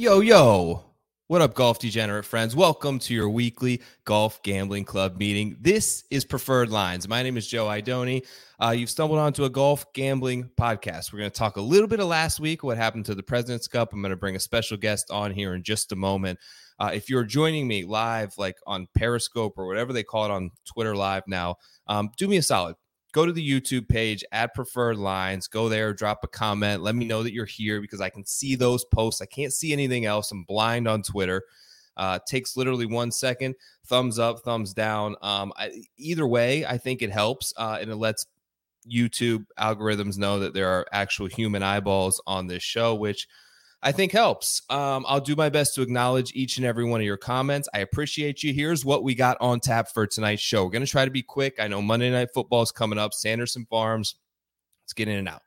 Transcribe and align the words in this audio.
Yo, 0.00 0.20
yo. 0.20 0.82
What 1.26 1.42
up, 1.42 1.52
golf 1.52 1.78
degenerate 1.78 2.24
friends? 2.24 2.56
Welcome 2.56 2.98
to 3.00 3.12
your 3.12 3.28
weekly 3.28 3.82
golf 4.06 4.42
gambling 4.42 4.86
club 4.86 5.18
meeting. 5.18 5.58
This 5.60 6.04
is 6.10 6.24
Preferred 6.24 6.70
Lines. 6.70 7.06
My 7.06 7.22
name 7.22 7.36
is 7.36 7.46
Joe 7.46 7.66
Idoni. 7.66 8.24
Uh, 8.58 8.70
you've 8.70 8.88
stumbled 8.88 9.18
onto 9.18 9.44
a 9.44 9.50
golf 9.50 9.84
gambling 9.92 10.48
podcast. 10.58 11.12
We're 11.12 11.18
going 11.18 11.30
to 11.30 11.38
talk 11.38 11.58
a 11.58 11.60
little 11.60 11.86
bit 11.86 12.00
of 12.00 12.06
last 12.06 12.40
week, 12.40 12.62
what 12.62 12.78
happened 12.78 13.04
to 13.04 13.14
the 13.14 13.22
President's 13.22 13.68
Cup. 13.68 13.92
I'm 13.92 14.00
going 14.00 14.08
to 14.08 14.16
bring 14.16 14.36
a 14.36 14.40
special 14.40 14.78
guest 14.78 15.10
on 15.10 15.32
here 15.32 15.52
in 15.52 15.62
just 15.62 15.92
a 15.92 15.96
moment. 15.96 16.38
Uh, 16.78 16.92
if 16.94 17.10
you're 17.10 17.22
joining 17.22 17.68
me 17.68 17.84
live, 17.84 18.32
like 18.38 18.56
on 18.66 18.88
Periscope 18.96 19.58
or 19.58 19.66
whatever 19.66 19.92
they 19.92 20.02
call 20.02 20.24
it 20.24 20.30
on 20.30 20.50
Twitter 20.64 20.96
Live 20.96 21.24
now, 21.26 21.56
um, 21.88 22.10
do 22.16 22.26
me 22.26 22.38
a 22.38 22.42
solid 22.42 22.74
go 23.12 23.26
to 23.26 23.32
the 23.32 23.48
YouTube 23.48 23.88
page, 23.88 24.24
add 24.32 24.54
preferred 24.54 24.96
lines, 24.96 25.48
go 25.48 25.68
there, 25.68 25.92
drop 25.92 26.20
a 26.22 26.28
comment, 26.28 26.82
let 26.82 26.94
me 26.94 27.04
know 27.04 27.22
that 27.22 27.32
you're 27.32 27.44
here 27.44 27.80
because 27.80 28.00
I 28.00 28.10
can 28.10 28.24
see 28.24 28.54
those 28.54 28.84
posts. 28.84 29.20
I 29.20 29.26
can't 29.26 29.52
see 29.52 29.72
anything 29.72 30.04
else. 30.04 30.30
I'm 30.30 30.44
blind 30.44 30.88
on 30.88 31.02
Twitter. 31.02 31.42
Uh, 31.96 32.18
takes 32.26 32.56
literally 32.56 32.86
one 32.86 33.10
second. 33.10 33.54
Thumbs 33.86 34.18
up, 34.18 34.40
thumbs 34.40 34.72
down. 34.72 35.16
Um, 35.22 35.52
I, 35.56 35.82
either 35.96 36.26
way, 36.26 36.64
I 36.64 36.78
think 36.78 37.02
it 37.02 37.10
helps 37.10 37.52
uh, 37.56 37.78
and 37.80 37.90
it 37.90 37.96
lets 37.96 38.26
YouTube 38.90 39.44
algorithms 39.58 40.16
know 40.16 40.38
that 40.38 40.54
there 40.54 40.68
are 40.68 40.86
actual 40.92 41.26
human 41.26 41.62
eyeballs 41.62 42.20
on 42.26 42.46
this 42.46 42.62
show, 42.62 42.94
which 42.94 43.28
I 43.82 43.92
think 43.92 44.12
helps. 44.12 44.60
Um, 44.68 45.06
I'll 45.08 45.20
do 45.20 45.34
my 45.34 45.48
best 45.48 45.74
to 45.74 45.82
acknowledge 45.82 46.32
each 46.34 46.58
and 46.58 46.66
every 46.66 46.84
one 46.84 47.00
of 47.00 47.06
your 47.06 47.16
comments. 47.16 47.68
I 47.72 47.78
appreciate 47.78 48.42
you. 48.42 48.52
Here's 48.52 48.84
what 48.84 49.02
we 49.02 49.14
got 49.14 49.38
on 49.40 49.58
tap 49.58 49.88
for 49.92 50.06
tonight's 50.06 50.42
show. 50.42 50.64
We're 50.64 50.70
going 50.70 50.84
to 50.84 50.90
try 50.90 51.06
to 51.06 51.10
be 51.10 51.22
quick. 51.22 51.56
I 51.58 51.66
know 51.66 51.80
Monday 51.80 52.10
Night 52.10 52.28
Football 52.34 52.62
is 52.62 52.72
coming 52.72 52.98
up, 52.98 53.14
Sanderson 53.14 53.66
Farms. 53.70 54.16
Let's 54.84 54.92
get 54.92 55.08
in 55.08 55.16
and 55.16 55.28
out. 55.28 55.42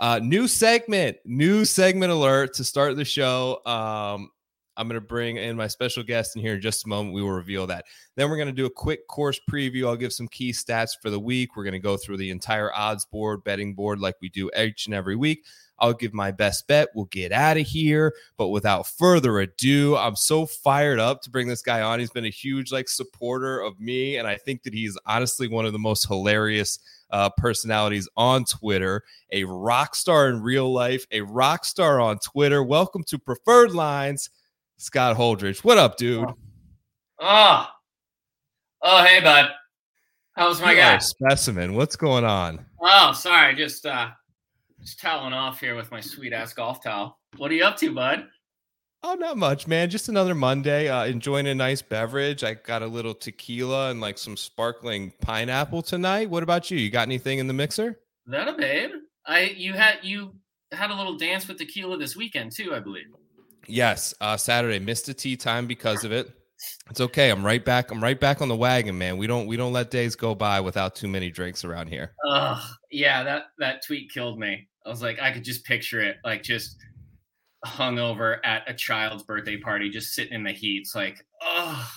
Uh, 0.00 0.20
new 0.22 0.48
segment, 0.48 1.18
new 1.24 1.64
segment 1.64 2.10
alert 2.10 2.54
to 2.54 2.64
start 2.64 2.96
the 2.96 3.04
show. 3.04 3.60
Um, 3.64 4.30
I'm 4.76 4.86
going 4.88 5.00
to 5.00 5.06
bring 5.06 5.36
in 5.36 5.56
my 5.56 5.66
special 5.66 6.04
guest 6.04 6.36
in 6.36 6.42
here 6.42 6.54
in 6.54 6.60
just 6.60 6.84
a 6.84 6.88
moment. 6.88 7.14
We 7.14 7.22
will 7.22 7.32
reveal 7.32 7.66
that. 7.66 7.84
Then 8.16 8.30
we're 8.30 8.36
going 8.36 8.48
to 8.48 8.52
do 8.52 8.66
a 8.66 8.70
quick 8.70 9.06
course 9.08 9.40
preview. 9.50 9.88
I'll 9.88 9.96
give 9.96 10.12
some 10.12 10.28
key 10.28 10.52
stats 10.52 10.90
for 11.02 11.10
the 11.10 11.18
week. 11.18 11.56
We're 11.56 11.64
going 11.64 11.72
to 11.72 11.80
go 11.80 11.96
through 11.96 12.18
the 12.18 12.30
entire 12.30 12.72
odds 12.74 13.04
board, 13.04 13.42
betting 13.42 13.74
board, 13.74 13.98
like 13.98 14.14
we 14.22 14.28
do 14.28 14.50
each 14.56 14.86
and 14.86 14.94
every 14.94 15.16
week. 15.16 15.44
I'll 15.80 15.92
give 15.94 16.12
my 16.12 16.30
best 16.30 16.66
bet. 16.66 16.88
We'll 16.94 17.06
get 17.06 17.32
out 17.32 17.56
of 17.56 17.66
here. 17.66 18.14
But 18.36 18.48
without 18.48 18.86
further 18.86 19.38
ado, 19.40 19.96
I'm 19.96 20.16
so 20.16 20.46
fired 20.46 20.98
up 20.98 21.22
to 21.22 21.30
bring 21.30 21.48
this 21.48 21.62
guy 21.62 21.80
on. 21.82 22.00
He's 22.00 22.10
been 22.10 22.24
a 22.24 22.30
huge 22.30 22.72
like 22.72 22.88
supporter 22.88 23.60
of 23.60 23.78
me, 23.80 24.16
and 24.16 24.26
I 24.26 24.36
think 24.36 24.62
that 24.64 24.74
he's 24.74 24.98
honestly 25.06 25.48
one 25.48 25.66
of 25.66 25.72
the 25.72 25.78
most 25.78 26.06
hilarious 26.08 26.78
uh, 27.10 27.30
personalities 27.36 28.08
on 28.16 28.44
Twitter. 28.44 29.02
A 29.32 29.44
rock 29.44 29.94
star 29.94 30.28
in 30.28 30.42
real 30.42 30.72
life, 30.72 31.06
a 31.10 31.20
rock 31.22 31.64
star 31.64 32.00
on 32.00 32.18
Twitter. 32.18 32.62
Welcome 32.62 33.04
to 33.04 33.18
Preferred 33.18 33.72
Lines, 33.72 34.30
Scott 34.76 35.16
Holdridge. 35.16 35.64
What 35.64 35.78
up, 35.78 35.96
dude? 35.96 36.28
Oh, 37.20 37.66
oh, 38.82 39.04
hey, 39.04 39.20
bud. 39.20 39.50
How's 40.36 40.60
my 40.60 40.70
You 40.72 40.76
guy? 40.78 40.98
specimen. 40.98 41.74
What's 41.74 41.96
going 41.96 42.24
on? 42.24 42.64
Oh, 42.80 43.12
sorry, 43.12 43.56
just 43.56 43.86
uh, 43.86 44.10
just 44.80 45.00
toweling 45.00 45.32
off 45.32 45.60
here 45.60 45.76
with 45.76 45.90
my 45.90 46.00
sweet 46.00 46.32
ass 46.32 46.52
golf 46.52 46.82
towel. 46.82 47.18
What 47.36 47.50
are 47.50 47.54
you 47.54 47.64
up 47.64 47.76
to, 47.78 47.94
bud? 47.94 48.26
Oh, 49.02 49.14
not 49.14 49.36
much, 49.36 49.68
man. 49.68 49.90
Just 49.90 50.08
another 50.08 50.34
Monday. 50.34 50.88
Uh, 50.88 51.04
enjoying 51.04 51.46
a 51.46 51.54
nice 51.54 51.82
beverage. 51.82 52.42
I 52.42 52.54
got 52.54 52.82
a 52.82 52.86
little 52.86 53.14
tequila 53.14 53.90
and 53.90 54.00
like 54.00 54.18
some 54.18 54.36
sparkling 54.36 55.12
pineapple 55.20 55.82
tonight. 55.82 56.28
What 56.28 56.42
about 56.42 56.70
you? 56.70 56.78
You 56.78 56.90
got 56.90 57.06
anything 57.06 57.38
in 57.38 57.46
the 57.46 57.54
mixer? 57.54 58.00
That 58.26 58.48
a 58.48 58.54
babe? 58.54 58.90
I 59.24 59.54
you 59.56 59.74
had 59.74 59.98
you 60.02 60.34
had 60.72 60.90
a 60.90 60.94
little 60.94 61.16
dance 61.16 61.46
with 61.46 61.58
tequila 61.58 61.96
this 61.96 62.16
weekend 62.16 62.52
too, 62.52 62.74
I 62.74 62.80
believe. 62.80 63.06
Yes, 63.66 64.14
uh, 64.20 64.36
Saturday 64.36 64.78
missed 64.78 65.08
a 65.08 65.14
tea 65.14 65.36
time 65.36 65.66
because 65.66 66.02
of 66.04 66.10
it. 66.10 66.32
It's 66.90 67.00
okay. 67.00 67.30
I'm 67.30 67.44
right 67.44 67.64
back. 67.64 67.90
I'm 67.90 68.02
right 68.02 68.18
back 68.18 68.42
on 68.42 68.48
the 68.48 68.56
wagon, 68.56 68.98
man. 68.98 69.16
We 69.16 69.26
don't 69.26 69.46
we 69.46 69.56
don't 69.56 69.72
let 69.72 69.90
days 69.90 70.16
go 70.16 70.34
by 70.34 70.60
without 70.60 70.96
too 70.96 71.06
many 71.06 71.30
drinks 71.30 71.64
around 71.64 71.88
here. 71.88 72.14
Ugh, 72.28 72.60
yeah, 72.90 73.22
that 73.22 73.44
that 73.58 73.84
tweet 73.86 74.10
killed 74.10 74.38
me. 74.38 74.67
I 74.88 74.90
was 74.90 75.02
like, 75.02 75.20
I 75.20 75.30
could 75.30 75.44
just 75.44 75.64
picture 75.66 76.00
it, 76.00 76.16
like 76.24 76.42
just 76.42 76.78
hungover 77.66 78.38
at 78.42 78.62
a 78.66 78.72
child's 78.72 79.22
birthday 79.22 79.58
party, 79.58 79.90
just 79.90 80.14
sitting 80.14 80.32
in 80.32 80.44
the 80.44 80.52
heat. 80.52 80.78
It's 80.78 80.94
like, 80.94 81.22
oh, 81.42 81.90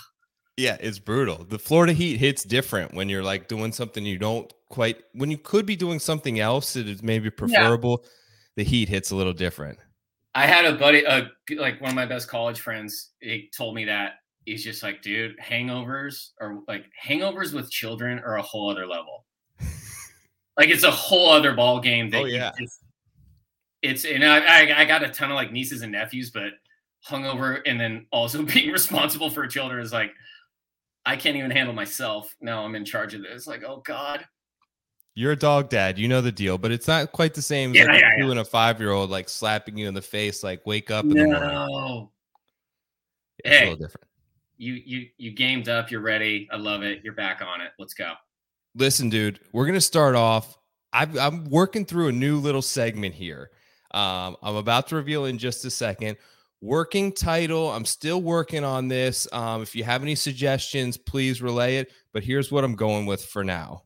Yeah, 0.58 0.76
it's 0.82 1.00
brutal. 1.00 1.46
The 1.48 1.58
Florida 1.58 1.94
heat 1.94 2.18
hits 2.18 2.44
different 2.44 2.94
when 2.94 3.08
you're 3.08 3.24
like 3.24 3.48
doing 3.48 3.72
something 3.72 4.06
you 4.06 4.18
don't 4.18 4.52
quite 4.70 4.98
when 5.14 5.32
you 5.32 5.38
could 5.38 5.66
be 5.66 5.78
doing 5.78 6.00
something 6.00 6.42
else 6.42 6.74
that 6.74 6.88
is 6.88 7.02
maybe 7.02 7.30
preferable. 7.30 8.04
The 8.58 8.64
heat 8.66 8.90
hits 8.90 9.12
a 9.12 9.16
little 9.16 9.34
different. 9.34 9.80
I 10.36 10.46
had 10.46 10.66
a 10.66 10.76
buddy, 10.76 11.06
uh, 11.06 11.24
like 11.56 11.80
one 11.80 11.92
of 11.92 11.96
my 11.96 12.06
best 12.06 12.28
college 12.28 12.60
friends. 12.60 13.12
He 13.22 13.50
told 13.56 13.74
me 13.74 13.86
that 13.86 14.16
he's 14.44 14.66
just 14.66 14.84
like, 14.84 15.02
dude, 15.02 15.40
hangovers 15.40 16.32
or 16.42 16.62
like 16.68 16.86
hangovers 17.02 17.54
with 17.54 17.72
children 17.72 18.20
are 18.20 18.36
a 18.36 18.42
whole 18.42 18.70
other 18.70 18.86
level. 18.86 19.26
Like 20.62 20.70
it's 20.70 20.84
a 20.84 20.92
whole 20.92 21.32
other 21.32 21.54
ball 21.54 21.80
game. 21.80 22.10
That 22.12 22.22
Oh, 22.22 22.26
yeah. 22.26 22.52
just- 22.60 22.84
it's 23.82 24.06
and 24.06 24.24
I, 24.24 24.38
I 24.40 24.82
I 24.82 24.86
got 24.86 25.02
a 25.04 25.10
ton 25.10 25.32
of 25.32 25.36
like 25.36 25.52
nieces 25.52 25.82
and 25.82 25.92
nephews, 25.92 26.30
but 26.30 26.54
hungover 27.08 27.62
and 27.66 27.80
then 27.80 28.06
also 28.12 28.44
being 28.54 28.72
responsible 28.72 29.32
for 29.32 29.48
children 29.48 29.82
is 29.84 29.92
like, 29.92 30.12
I 31.04 31.16
can't 31.16 31.36
even 31.36 31.50
handle 31.50 31.74
myself. 31.74 32.36
Now 32.42 32.64
I'm 32.64 32.76
in 32.76 32.86
charge 32.86 33.16
of 33.16 33.24
this. 33.24 33.48
Like, 33.48 33.64
oh 33.64 33.82
god. 33.84 34.26
You're 35.16 35.32
a 35.32 35.36
dog 35.36 35.70
dad, 35.70 35.98
you 35.98 36.08
know 36.08 36.22
the 36.22 36.32
deal, 36.32 36.58
but 36.60 36.72
it's 36.72 36.88
not 36.88 37.12
quite 37.12 37.34
the 37.34 37.42
same 37.42 37.72
as 37.72 37.78
Yeah, 37.78 37.86
like 37.86 38.00
yeah, 38.02 38.18
you 38.18 38.30
and 38.32 38.40
a 38.40 38.46
five 38.46 38.80
year 38.80 38.92
old 38.92 39.10
like 39.10 39.28
slapping 39.30 39.76
you 39.78 39.88
in 39.88 39.94
the 39.96 40.02
face, 40.02 40.44
like 40.44 40.64
wake 40.68 40.92
up 40.92 41.04
in 41.04 41.10
the 41.10 41.26
morning. 41.26 41.42
No. 41.50 42.12
It's 43.44 43.56
a 43.56 43.60
little 43.62 43.76
different. 43.78 44.08
You 44.58 44.74
you 44.74 45.08
you 45.18 45.32
gamed 45.32 45.68
up. 45.70 45.90
You're 45.90 46.02
ready. 46.02 46.48
I 46.52 46.58
love 46.58 46.84
it. 46.84 47.02
You're 47.04 47.16
back 47.16 47.42
on 47.42 47.62
it. 47.62 47.72
Let's 47.80 47.96
go. 47.96 48.14
Listen, 48.76 49.10
dude, 49.10 49.40
we're 49.52 49.66
gonna 49.66 49.82
start 49.82 50.16
off. 50.16 50.58
I've, 50.94 51.18
I'm 51.18 51.46
working 51.46 51.86
through 51.86 52.08
a 52.08 52.14
new 52.14 52.38
little 52.38 52.62
segment 52.62 53.16
here. 53.16 53.52
Um, 53.94 54.38
I'm 54.42 54.56
about 54.56 54.88
to 54.88 54.96
reveal 54.96 55.26
in 55.26 55.38
just 55.38 55.66
a 55.66 55.70
second. 55.70 56.18
Working 56.62 57.12
title. 57.12 57.72
I'm 57.72 57.86
still 57.86 58.22
working 58.22 58.64
on 58.64 58.88
this. 58.88 59.28
Um, 59.34 59.62
if 59.62 59.76
you 59.76 59.84
have 59.84 60.04
any 60.04 60.16
suggestions, 60.16 60.96
please 60.96 61.42
relay 61.42 61.78
it. 61.78 61.92
But 62.14 62.24
here's 62.24 62.52
what 62.52 62.64
I'm 62.64 62.76
going 62.76 63.06
with 63.06 63.26
for 63.26 63.44
now: 63.44 63.84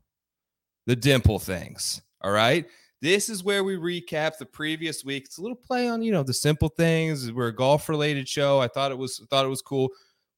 the 0.86 0.96
dimple 0.96 1.40
things. 1.40 2.02
All 2.22 2.32
right. 2.32 2.66
This 3.02 3.30
is 3.30 3.44
where 3.44 3.64
we 3.64 3.76
recap 3.76 4.38
the 4.38 4.46
previous 4.46 5.04
week. 5.04 5.26
It's 5.26 5.38
a 5.38 5.42
little 5.42 5.58
play 5.58 5.88
on, 5.88 6.02
you 6.02 6.12
know, 6.12 6.24
the 6.24 6.34
simple 6.34 6.70
things. 6.70 7.32
We're 7.32 7.50
a 7.50 7.56
golf 7.56 7.88
related 7.88 8.28
show. 8.28 8.60
I 8.60 8.68
thought 8.68 8.92
it 8.92 8.98
was 8.98 9.24
thought 9.30 9.46
it 9.46 9.50
was 9.50 9.62
cool. 9.62 9.90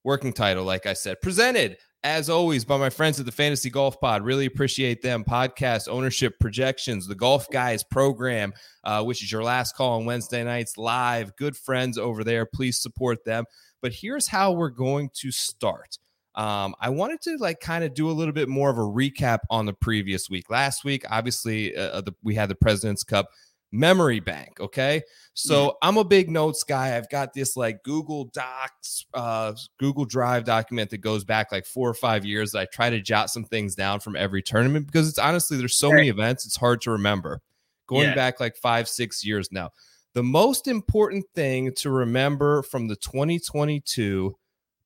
Working 0.03 0.33
title, 0.33 0.63
like 0.63 0.85
I 0.85 0.93
said, 0.93 1.21
presented 1.21 1.77
as 2.03 2.29
always 2.29 2.63
by 2.63 2.77
my 2.77 2.89
friends 2.89 3.19
at 3.19 3.25
the 3.25 3.31
Fantasy 3.31 3.69
Golf 3.69 3.99
Pod. 3.99 4.23
Really 4.23 4.45
appreciate 4.45 5.01
them. 5.01 5.23
Podcast 5.23 5.87
ownership 5.89 6.39
projections, 6.39 7.07
the 7.07 7.15
Golf 7.15 7.49
Guys 7.49 7.83
program, 7.83 8.53
uh, 8.83 9.03
which 9.03 9.23
is 9.23 9.31
your 9.31 9.44
last 9.44 9.75
call 9.75 9.99
on 9.99 10.05
Wednesday 10.05 10.44
nights 10.44 10.77
live. 10.77 11.35
Good 11.35 11.57
friends 11.57 11.97
over 11.97 12.23
there. 12.23 12.45
Please 12.45 12.79
support 12.79 13.25
them. 13.25 13.45
But 13.81 13.94
here's 13.94 14.27
how 14.27 14.51
we're 14.53 14.69
going 14.69 15.09
to 15.15 15.31
start. 15.31 15.97
Um, 16.35 16.75
I 16.79 16.89
wanted 16.89 17.19
to 17.21 17.38
like 17.38 17.59
kind 17.59 17.83
of 17.83 17.95
do 17.95 18.11
a 18.11 18.13
little 18.13 18.33
bit 18.33 18.47
more 18.47 18.69
of 18.69 18.77
a 18.77 18.81
recap 18.81 19.39
on 19.50 19.65
the 19.65 19.73
previous 19.73 20.29
week. 20.29 20.51
Last 20.51 20.85
week, 20.85 21.03
obviously, 21.09 21.75
uh, 21.75 22.01
the, 22.01 22.13
we 22.21 22.35
had 22.35 22.47
the 22.47 22.55
President's 22.55 23.03
Cup 23.03 23.29
memory 23.71 24.19
bank. 24.19 24.59
Okay. 24.59 25.01
So 25.33 25.77
I'm 25.81 25.97
a 25.97 26.03
big 26.03 26.29
notes 26.29 26.63
guy. 26.63 26.95
I've 26.97 27.09
got 27.09 27.33
this 27.33 27.55
like 27.57 27.83
Google 27.83 28.25
Docs, 28.33 29.05
uh, 29.13 29.53
Google 29.79 30.05
Drive 30.05 30.45
document 30.45 30.89
that 30.91 30.99
goes 30.99 31.23
back 31.23 31.51
like 31.51 31.65
four 31.65 31.89
or 31.89 31.93
five 31.93 32.25
years. 32.25 32.51
That 32.51 32.59
I 32.59 32.65
try 32.71 32.89
to 32.89 33.01
jot 33.01 33.29
some 33.29 33.43
things 33.43 33.75
down 33.75 33.99
from 33.99 34.15
every 34.15 34.41
tournament 34.41 34.87
because 34.87 35.09
it's 35.09 35.19
honestly, 35.19 35.57
there's 35.57 35.77
so 35.77 35.91
many 35.91 36.09
events, 36.09 36.45
it's 36.45 36.55
hard 36.57 36.81
to 36.81 36.91
remember. 36.91 37.41
Going 37.87 38.09
Yeah. 38.09 38.15
back 38.15 38.39
like 38.39 38.55
five, 38.57 38.87
six 38.89 39.23
years 39.25 39.49
now. 39.51 39.71
The 40.13 40.23
most 40.23 40.67
important 40.67 41.25
thing 41.35 41.73
to 41.75 41.89
remember 41.91 42.63
from 42.63 42.87
the 42.87 42.95
2022 42.95 44.35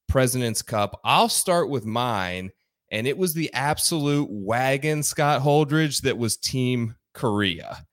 President's 0.08 0.62
Cup, 0.62 1.00
I'll 1.04 1.30
start 1.30 1.70
with 1.70 1.86
mine. 1.86 2.52
And 2.92 3.08
it 3.08 3.18
was 3.18 3.34
the 3.34 3.54
absolute 3.54 4.28
wagon, 4.30 5.02
Scott 5.04 5.42
Holdridge, 5.42 6.02
that 6.02 6.18
was 6.18 6.36
Team 6.36 6.96
Korea. 7.14 7.86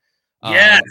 Um, 0.43 0.53
Yes. 0.55 0.83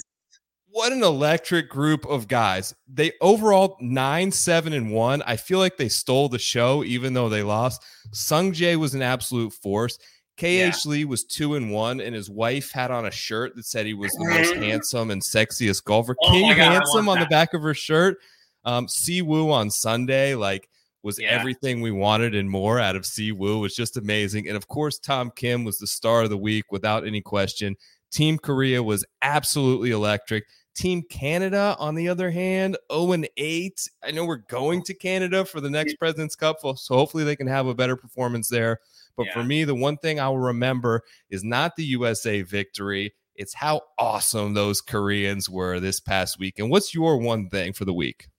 what 0.69 0.91
an 0.91 1.03
electric 1.03 1.69
group 1.69 2.05
of 2.05 2.27
guys. 2.27 2.75
They 2.87 3.13
overall 3.21 3.77
nine, 3.81 4.31
seven, 4.31 4.73
and 4.73 4.91
one. 4.91 5.21
I 5.23 5.37
feel 5.37 5.59
like 5.59 5.77
they 5.77 5.89
stole 5.89 6.29
the 6.29 6.39
show, 6.39 6.83
even 6.83 7.13
though 7.13 7.29
they 7.29 7.43
lost. 7.43 7.81
Sung 8.11 8.51
Jae 8.53 8.75
was 8.75 8.93
an 8.93 9.01
absolute 9.01 9.53
force. 9.53 9.97
KH 10.37 10.43
Yeah. 10.45 10.73
Lee 10.85 11.05
was 11.05 11.23
two 11.23 11.55
and 11.55 11.71
one, 11.71 11.99
and 11.99 12.13
his 12.13 12.29
wife 12.29 12.71
had 12.71 12.91
on 12.91 13.07
a 13.07 13.11
shirt 13.11 13.55
that 13.55 13.65
said 13.65 13.87
he 13.87 13.95
was 13.95 14.11
the 14.13 14.25
most 14.25 14.53
handsome 14.55 15.09
and 15.09 15.21
sexiest 15.21 15.83
golfer. 15.83 16.15
Oh 16.21 16.29
King 16.31 16.49
God, 16.49 16.57
handsome 16.57 17.09
on 17.09 17.19
the 17.19 17.25
back 17.25 17.55
of 17.55 17.63
her 17.63 17.73
shirt. 17.73 18.17
Um, 18.63 18.87
Si 18.87 19.21
Woo 19.23 19.49
on 19.51 19.71
Sunday, 19.71 20.35
like 20.35 20.69
was 21.01 21.17
Yeah. 21.17 21.29
everything 21.29 21.79
we 21.81 21.89
wanted 21.91 22.35
and 22.35 22.49
more 22.49 22.79
out 22.79 22.95
of 22.95 23.05
Si 23.05 23.31
Woo. 23.31 23.59
was 23.59 23.73
just 23.73 23.97
amazing. 23.97 24.47
And 24.47 24.57
of 24.57 24.67
course, 24.67 24.99
Tom 24.99 25.31
Kim 25.35 25.63
was 25.63 25.77
the 25.79 25.87
star 25.87 26.23
of 26.23 26.29
the 26.29 26.37
week 26.37 26.65
without 26.71 27.07
any 27.07 27.21
question. 27.21 27.75
Team 28.11 28.37
Korea 28.37 28.81
was 28.81 29.05
absolutely 29.21 29.91
electric. 29.91 30.45
Team 30.75 31.01
Canada, 31.09 31.75
on 31.79 31.95
the 31.95 32.07
other 32.07 32.29
hand, 32.29 32.77
0 32.91 33.11
and 33.13 33.27
8. 33.35 33.89
I 34.03 34.11
know 34.11 34.25
we're 34.25 34.37
going 34.37 34.83
to 34.83 34.93
Canada 34.93 35.43
for 35.43 35.59
the 35.59 35.71
next 35.71 35.95
President's 35.95 36.35
Cup, 36.35 36.57
so 36.61 36.95
hopefully 36.95 37.23
they 37.23 37.35
can 37.35 37.47
have 37.47 37.65
a 37.65 37.73
better 37.73 37.95
performance 37.95 38.47
there. 38.47 38.79
But 39.17 39.31
for 39.33 39.43
me, 39.43 39.63
the 39.63 39.73
one 39.73 39.97
thing 39.97 40.19
I 40.19 40.29
will 40.29 40.37
remember 40.37 41.01
is 41.31 41.43
not 41.43 41.75
the 41.75 41.83
USA 41.85 42.43
victory. 42.43 43.15
It's 43.35 43.55
how 43.55 43.81
awesome 43.97 44.53
those 44.53 44.79
Koreans 44.79 45.49
were 45.49 45.79
this 45.79 45.99
past 45.99 46.37
week. 46.39 46.59
And 46.59 46.69
what's 46.69 46.93
your 46.93 47.17
one 47.17 47.49
thing 47.49 47.73
for 47.73 47.85
the 47.85 47.93
week? 47.93 48.29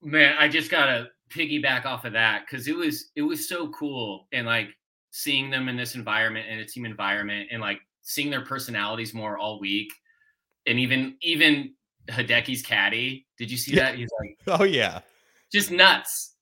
Man, 0.00 0.34
I 0.38 0.48
just 0.48 0.70
gotta 0.70 1.08
piggyback 1.30 1.84
off 1.84 2.04
of 2.04 2.14
that 2.14 2.44
because 2.46 2.66
it 2.68 2.76
was 2.76 3.10
it 3.14 3.22
was 3.22 3.48
so 3.48 3.68
cool 3.68 4.26
and 4.32 4.46
like 4.46 4.68
seeing 5.10 5.50
them 5.50 5.68
in 5.68 5.76
this 5.76 5.94
environment 5.94 6.46
and 6.48 6.60
a 6.60 6.64
team 6.64 6.84
environment 6.84 7.48
and 7.52 7.60
like 7.60 7.80
seeing 8.02 8.30
their 8.30 8.44
personalities 8.44 9.14
more 9.14 9.38
all 9.38 9.58
week. 9.60 9.92
And 10.66 10.78
even 10.78 11.16
even 11.22 11.74
Hideki's 12.08 12.62
caddy, 12.62 13.26
did 13.38 13.50
you 13.50 13.56
see 13.56 13.72
Yeah. 13.74 13.90
that? 13.90 13.98
He's 13.98 14.10
like 14.20 14.38
Oh, 14.60 14.64
yeah. 14.64 15.00
just 15.52 15.70
nuts. 15.70 16.34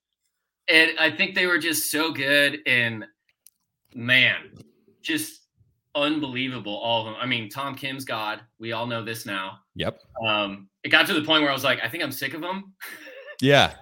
And 0.69 0.93
I 0.99 1.11
think 1.11 1.35
they 1.35 1.47
were 1.47 1.59
just 1.59 1.91
so 1.91 2.13
good 2.13 2.61
and 2.67 3.05
man, 3.95 4.53
just 5.03 5.47
unbelievable. 5.95 6.77
All 6.77 7.01
of 7.01 7.07
them. 7.07 7.17
I 7.21 7.27
mean, 7.27 7.49
Tom 7.49 7.75
Kim's 7.75 8.05
God. 8.05 8.41
We 8.59 8.73
all 8.73 8.87
know 8.87 9.03
this 9.05 9.27
now. 9.27 9.59
Yep. 9.75 9.99
Um, 10.25 10.69
it 10.85 10.91
got 10.91 11.07
to 11.09 11.15
the 11.15 11.23
point 11.25 11.43
where 11.43 11.51
I 11.51 11.55
was 11.55 11.65
like, 11.65 11.81
I 11.83 11.89
think 11.89 12.03
I'm 12.05 12.13
sick 12.13 12.35
of 12.35 12.41
them 12.41 12.75
Yeah. 13.41 13.75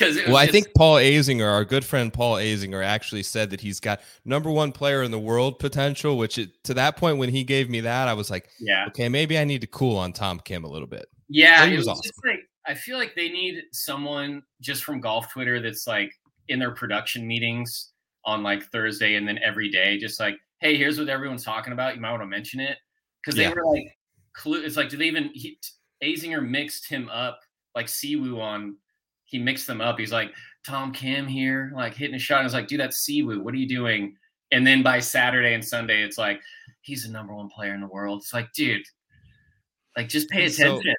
Because 0.00 0.16
Well, 0.26 0.36
I 0.36 0.46
think 0.46 0.68
Paul 0.76 0.96
Azinger, 0.96 1.48
our 1.50 1.64
good 1.64 1.84
friend 1.84 2.12
Paul 2.12 2.36
Azinger, 2.36 2.82
actually 2.84 3.22
said 3.22 3.50
that 3.50 3.60
he's 3.60 3.78
got 3.80 4.00
number 4.24 4.50
one 4.50 4.72
player 4.72 5.02
in 5.02 5.10
the 5.10 5.18
world 5.18 5.58
potential. 5.58 6.16
Which 6.18 6.38
it, 6.38 6.64
to 6.64 6.74
that 6.74 6.96
point, 6.96 7.18
when 7.18 7.28
he 7.28 7.44
gave 7.44 7.68
me 7.70 7.80
that, 7.82 8.08
I 8.08 8.14
was 8.14 8.30
like, 8.30 8.48
yeah, 8.58 8.86
okay, 8.88 9.08
maybe 9.08 9.38
I 9.38 9.44
need 9.44 9.60
to 9.60 9.66
cool 9.66 9.96
on 9.96 10.12
Tom 10.12 10.40
Kim 10.40 10.64
a 10.64 10.68
little 10.68 10.88
bit. 10.88 11.06
yeah. 11.28 11.66
He 11.66 11.74
It 11.74 11.76
was 11.76 11.86
was 11.86 11.98
awesome. 11.98 12.02
just 12.08 12.20
like 12.26 12.40
I 12.66 12.74
feel 12.74 12.98
like 12.98 13.14
they 13.14 13.28
need 13.28 13.62
someone 13.72 14.42
just 14.60 14.84
from 14.84 15.00
golf 15.00 15.30
Twitter 15.32 15.60
that's 15.60 15.86
like 15.86 16.12
in 16.48 16.58
their 16.58 16.72
production 16.72 17.26
meetings 17.26 17.92
on 18.24 18.42
like 18.42 18.64
Thursday 18.70 19.14
and 19.14 19.26
then 19.26 19.38
every 19.42 19.70
day, 19.70 19.96
just 19.98 20.20
like, 20.20 20.36
hey, 20.60 20.76
here's 20.76 20.98
what 20.98 21.08
everyone's 21.08 21.44
talking 21.44 21.72
about. 21.72 21.94
You 21.94 22.00
might 22.00 22.10
want 22.10 22.22
to 22.22 22.26
mention 22.26 22.60
it 22.60 22.76
because 23.22 23.36
they 23.36 23.44
Yeah. 23.44 23.54
were 23.54 23.64
like, 23.66 23.96
clue. 24.34 24.62
It's 24.62 24.76
like, 24.76 24.88
do 24.90 24.96
they 24.96 25.06
even? 25.06 25.30
He, 25.32 25.58
Azinger 26.02 26.46
mixed 26.46 26.88
him 26.88 27.08
up 27.10 27.40
like 27.74 27.86
Siwoo 27.86 28.40
on. 28.40 28.76
He 29.30 29.38
mixed 29.38 29.66
them 29.66 29.80
up. 29.80 29.98
He's 29.98 30.12
like 30.12 30.32
Tom 30.66 30.92
Kim 30.92 31.26
here, 31.26 31.72
like 31.74 31.94
hitting 31.94 32.16
a 32.16 32.18
shot. 32.18 32.40
I 32.40 32.44
was 32.44 32.52
like, 32.52 32.66
dude, 32.66 32.80
that's 32.80 33.06
Siwoo. 33.08 33.42
What 33.42 33.54
are 33.54 33.58
you 33.58 33.68
doing? 33.68 34.16
And 34.52 34.66
then 34.66 34.82
by 34.82 34.98
Saturday 34.98 35.54
and 35.54 35.64
Sunday, 35.64 36.02
it's 36.02 36.18
like 36.18 36.40
he's 36.80 37.04
the 37.04 37.12
number 37.12 37.32
one 37.34 37.48
player 37.48 37.72
in 37.74 37.80
the 37.80 37.86
world. 37.86 38.20
It's 38.22 38.34
like, 38.34 38.52
dude, 38.52 38.82
like 39.96 40.08
just 40.08 40.28
pay 40.28 40.48
So, 40.48 40.64
attention. 40.78 40.94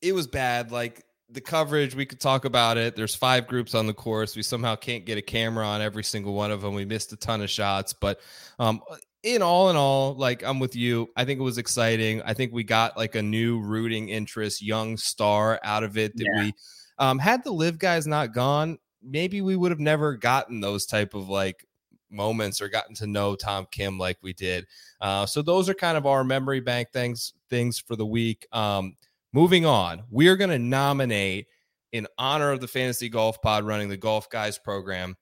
it 0.00 0.12
was 0.14 0.26
bad. 0.28 0.70
Like 0.70 1.04
the 1.28 1.40
coverage, 1.40 1.94
we 1.94 2.06
could 2.06 2.20
talk 2.20 2.44
about 2.44 2.76
it. 2.76 2.94
There's 2.94 3.14
five 3.14 3.46
groups 3.48 3.74
on 3.74 3.86
the 3.86 3.94
course. 3.94 4.36
We 4.36 4.42
somehow 4.42 4.76
can't 4.76 5.04
get 5.04 5.18
a 5.18 5.22
camera 5.22 5.66
on 5.66 5.80
every 5.80 6.04
single 6.04 6.34
one 6.34 6.50
of 6.52 6.62
them. 6.62 6.74
We 6.74 6.84
missed 6.84 7.12
a 7.12 7.16
ton 7.16 7.42
of 7.42 7.50
shots, 7.50 7.92
but 7.92 8.20
um, 8.60 8.80
in 9.24 9.42
all 9.42 9.70
in 9.70 9.76
all, 9.76 10.14
like 10.14 10.42
I'm 10.44 10.58
with 10.60 10.74
you. 10.76 11.10
I 11.16 11.24
think 11.24 11.40
it 11.40 11.42
was 11.42 11.58
exciting. 11.58 12.22
I 12.22 12.34
think 12.34 12.52
we 12.52 12.62
got 12.64 12.96
like 12.96 13.16
a 13.16 13.22
new 13.22 13.60
rooting 13.60 14.08
interest, 14.08 14.62
young 14.62 14.96
star 14.96 15.58
out 15.64 15.82
of 15.82 15.98
it 15.98 16.16
that 16.16 16.26
Yeah. 16.34 16.44
we 16.44 16.54
um, 17.00 17.18
had 17.18 17.42
the 17.42 17.52
LIV 17.52 17.78
guys 17.78 18.06
not 18.06 18.32
gone. 18.32 18.78
Maybe 19.02 19.40
we 19.40 19.56
would 19.56 19.72
have 19.72 19.80
never 19.80 20.14
gotten 20.16 20.60
those 20.60 20.86
type 20.86 21.14
of 21.14 21.28
like 21.28 21.66
moments 22.10 22.60
or 22.60 22.68
gotten 22.68 22.94
to 22.96 23.06
know 23.06 23.34
Tom 23.34 23.66
Kim 23.70 23.98
like 23.98 24.18
we 24.22 24.32
did. 24.32 24.66
Uh, 25.00 25.26
so 25.26 25.42
those 25.42 25.68
are 25.68 25.74
kind 25.74 25.96
of 25.96 26.06
our 26.06 26.22
memory 26.22 26.60
bank 26.60 26.90
things 26.92 27.32
things 27.48 27.78
for 27.78 27.96
the 27.96 28.06
week. 28.06 28.46
Um, 28.52 28.96
moving 29.32 29.64
on, 29.64 30.04
we 30.10 30.28
are 30.28 30.36
going 30.36 30.50
to 30.50 30.58
nominate 30.58 31.46
in 31.92 32.06
honor 32.18 32.52
of 32.52 32.60
the 32.60 32.68
Fantasy 32.68 33.08
Golf 33.08 33.40
Pod 33.42 33.64
running 33.64 33.88
the 33.88 33.96
Golf 33.96 34.28
Guys 34.30 34.58
program, 34.58 35.16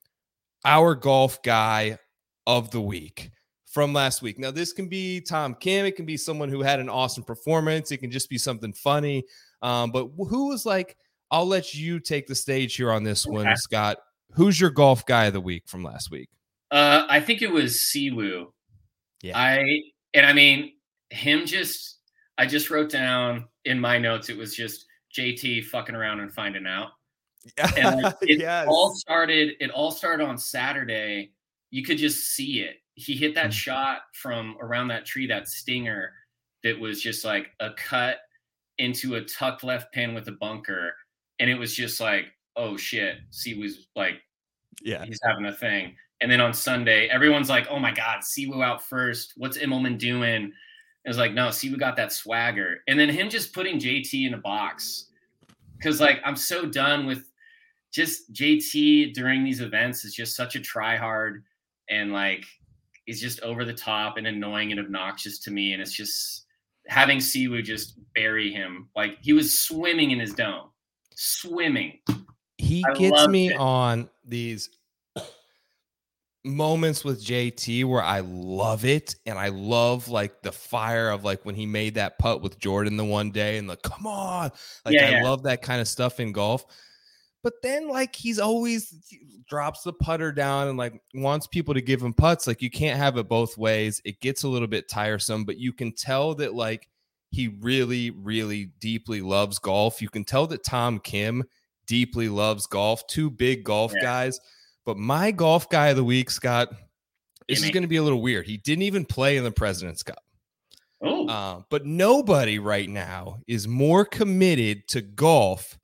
our 0.65 0.95
golf 0.95 1.41
guy 1.43 1.99
of 2.47 2.71
the 2.71 2.81
week 2.81 3.31
from 3.67 3.93
last 3.93 4.23
week. 4.23 4.39
Now, 4.39 4.51
this 4.51 4.73
can 4.73 4.89
be 4.89 5.21
Tom 5.21 5.55
Kim. 5.55 5.87
It 5.87 5.97
can 5.97 6.07
be 6.07 6.17
someone 6.17 6.49
who 6.49 6.63
had 6.63 6.81
an 6.81 6.89
awesome 6.89 7.23
performance. 7.23 7.93
It 7.93 7.99
can 7.99 8.11
just 8.11 8.29
be 8.29 8.39
something 8.39 8.73
funny. 8.73 9.25
Um, 9.63 9.93
but 9.93 10.09
who 10.17 10.49
was 10.49 10.67
like, 10.67 10.97
I'll 11.31 11.47
let 11.47 11.75
you 11.75 12.01
take 12.01 12.27
the 12.27 12.35
stage 12.35 12.77
here 12.77 12.91
on 12.91 13.05
this 13.05 13.27
one, 13.27 13.55
Scott. 13.57 13.99
Who's 14.33 14.61
your 14.61 14.71
golf 14.71 15.05
guy 15.07 15.27
of 15.27 15.33
the 15.33 15.41
week 15.41 15.65
from 15.67 15.83
last 15.83 16.11
week? 16.11 16.29
Uh, 16.71 17.07
I 17.09 17.21
think 17.21 17.43
it 17.43 17.51
was 17.51 17.77
Siwoo. 17.77 18.47
Yeah. 19.23 19.39
I 19.39 19.83
and 20.15 20.25
I 20.27 20.33
mean 20.33 20.73
him 21.11 21.47
just 21.47 21.99
I 22.37 22.47
just 22.47 22.71
wrote 22.71 22.91
down 22.91 23.49
in 23.65 23.81
my 23.81 23.99
notes 23.99 24.29
it 24.29 24.37
was 24.37 24.55
just 24.55 24.85
JT 25.17 25.65
fucking 25.67 25.95
around 25.95 26.21
and 26.21 26.33
finding 26.33 26.67
out. 26.67 26.91
Yeah. 27.57 27.71
And 27.77 28.03
like, 28.03 28.17
it 28.23 28.45
all 28.69 28.95
started 28.95 29.55
it 29.61 29.71
all 29.71 29.91
started 29.91 30.25
on 30.25 30.39
Saturday. 30.39 31.33
You 31.71 31.83
could 31.85 31.99
just 31.99 32.35
see 32.35 32.61
it. 32.61 32.77
He 32.95 33.15
hit 33.15 33.35
that 33.35 33.51
Mhm. 33.51 33.53
shot 33.53 33.99
from 34.15 34.57
around 34.61 34.89
that 34.89 35.07
tree, 35.07 35.27
that 35.29 35.49
stinger 35.49 36.13
that 36.65 36.79
was 36.79 37.01
just 37.03 37.25
like 37.25 37.51
a 37.61 37.71
cut 37.73 38.19
into 38.79 39.15
a 39.17 39.23
tucked 39.23 39.65
left 39.65 39.93
pin 39.93 40.15
with 40.15 40.29
a 40.29 40.33
bunker. 40.33 40.95
And 41.40 41.49
it 41.49 41.55
was 41.55 41.75
just 41.75 42.00
like, 42.00 42.26
oh 42.56 42.76
shit. 42.76 43.19
C 43.31 43.55
was 43.55 43.88
like 43.96 44.20
yeah. 44.82 45.05
he's 45.05 45.20
having 45.23 45.46
a 45.46 45.52
thing. 45.52 45.94
And 46.20 46.31
then 46.31 46.40
on 46.40 46.52
Sunday, 46.52 47.08
everyone's 47.08 47.49
like, 47.49 47.69
"Oh 47.70 47.79
my 47.79 47.93
God, 47.93 48.20
Siwoo 48.20 48.64
out 48.64 48.82
first. 48.82 49.35
What's 49.37 49.58
Immelman 49.58 49.99
doing?" 49.99 50.52
It 51.05 51.08
was 51.08 51.19
like, 51.19 51.32
"No, 51.32 51.49
Siwoo 51.49 51.79
got 51.79 51.96
that 51.96 52.12
swagger." 52.12 52.83
And 52.88 52.99
then 52.99 53.09
him 53.09 53.30
just 53.30 53.54
putting 53.54 53.78
JT 53.78 54.26
in 54.26 54.35
a 54.35 54.38
box, 54.38 55.07
because 55.76 56.00
like 56.00 56.21
I'm 56.25 56.37
so 56.37 56.66
done 56.66 57.07
with 57.07 57.30
just 57.92 58.33
JT 58.33 59.14
during 59.14 59.45
these 59.45 59.61
events 59.61 60.04
is 60.04 60.14
just 60.14 60.37
such 60.37 60.57
a 60.57 60.61
try 60.61 60.97
hard 60.97 61.45
and 61.88 62.12
like 62.12 62.45
he's 63.07 63.21
just 63.21 63.40
over 63.40 63.64
the 63.64 63.73
top 63.73 64.18
and 64.18 64.26
annoying 64.26 64.73
and 64.73 64.80
obnoxious 64.80 65.38
to 65.40 65.50
me. 65.50 65.73
And 65.73 65.80
it's 65.80 65.92
just 65.92 66.47
having 66.88 67.18
Siwoo 67.18 67.62
just 67.62 67.99
bury 68.14 68.52
him 68.52 68.88
like 68.97 69.18
he 69.21 69.33
was 69.33 69.61
swimming 69.61 70.11
in 70.11 70.18
his 70.18 70.35
dome, 70.35 70.71
swimming. 71.19 71.99
he 72.59 72.85
I 72.89 72.95
gets 72.95 73.27
me 73.27 73.49
it. 73.51 73.57
on 73.57 74.09
these 74.25 74.71
moments 76.45 77.05
with 77.05 77.23
JT 77.23 77.85
where 77.85 78.03
I 78.03 78.21
love 78.21 78.85
it 78.85 79.17
and 79.27 79.37
I 79.39 79.49
love 79.49 80.09
like 80.09 80.41
the 80.43 80.53
fire 80.53 81.11
of 81.11 81.25
like 81.25 81.45
when 81.45 81.57
he 81.57 81.67
made 81.67 81.97
that 81.97 82.19
putt 82.19 82.41
with 82.41 82.59
Jordan 82.59 82.97
the 82.97 83.05
one 83.05 83.33
day 83.33 83.59
and 83.59 83.67
like 83.69 83.83
come 83.83 84.07
on 84.07 84.53
like 84.85 84.95
Yeah, 84.95 85.07
I 85.07 85.11
yeah. 85.11 85.25
love 85.25 85.43
that 85.43 85.61
kind 85.63 85.81
of 85.81 85.89
stuff 85.89 86.21
in 86.21 86.33
golf 86.33 86.65
but 87.43 87.55
then 87.63 87.89
like 87.89 88.15
he's 88.15 88.39
always 88.39 88.95
drops 89.49 89.83
the 89.83 89.93
putter 89.93 90.31
down 90.31 90.69
and 90.69 90.79
like 90.79 91.03
wants 91.13 91.47
people 91.49 91.75
to 91.75 91.83
give 91.83 92.01
him 92.01 92.15
putts 92.15 92.47
like 92.47 92.63
you 92.63 92.71
can't 92.71 92.99
have 92.99 93.19
it 93.19 93.29
both 93.29 93.59
ways 93.59 94.01
it 94.05 94.21
gets 94.21 94.45
a 94.45 94.49
little 94.49 94.69
bit 94.69 94.89
tiresome 94.89 95.45
but 95.45 95.59
you 95.59 95.73
can 95.73 95.93
tell 95.93 96.35
that 96.37 96.55
like 96.55 96.89
he 97.30 97.49
really 97.61 98.11
really 98.11 98.70
deeply 98.80 99.20
loves 99.20 99.58
golf 99.58 100.00
you 100.02 100.08
can 100.08 100.25
tell 100.25 100.47
that 100.47 100.64
Tom 100.64 100.99
Kim 100.99 101.44
deeply 101.87 102.28
loves 102.28 102.66
golf 102.66 103.06
two 103.06 103.30
big 103.30 103.64
golf 103.64 103.92
Yeah. 103.97 104.02
guys 104.02 104.40
but 104.85 104.97
my 104.97 105.30
golf 105.30 105.68
guy 105.68 105.88
of 105.88 105.97
the 105.97 106.04
week 106.04 106.30
Scott 106.30 106.68
this 107.49 107.62
is 107.62 107.70
going 107.70 107.82
to 107.82 107.88
be 107.88 107.97
a 107.97 108.02
little 108.02 108.23
weird 108.23 108.47
he 108.47 108.56
didn't 108.58 108.82
even 108.82 109.04
play 109.04 109.37
in 109.37 109.44
the 109.44 109.50
President's 109.52 110.02
Cup 110.02 110.23
Oh, 111.00 111.28
uh, 111.28 111.62
but 111.70 111.87
nobody 111.87 112.58
right 112.58 112.88
now 112.88 113.38
is 113.47 113.68
more 113.68 114.04
committed 114.04 114.88
to 114.88 115.00
golf 115.00 115.78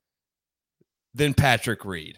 than 1.13 1.33
Patrick 1.33 1.85
Reed. 1.85 2.17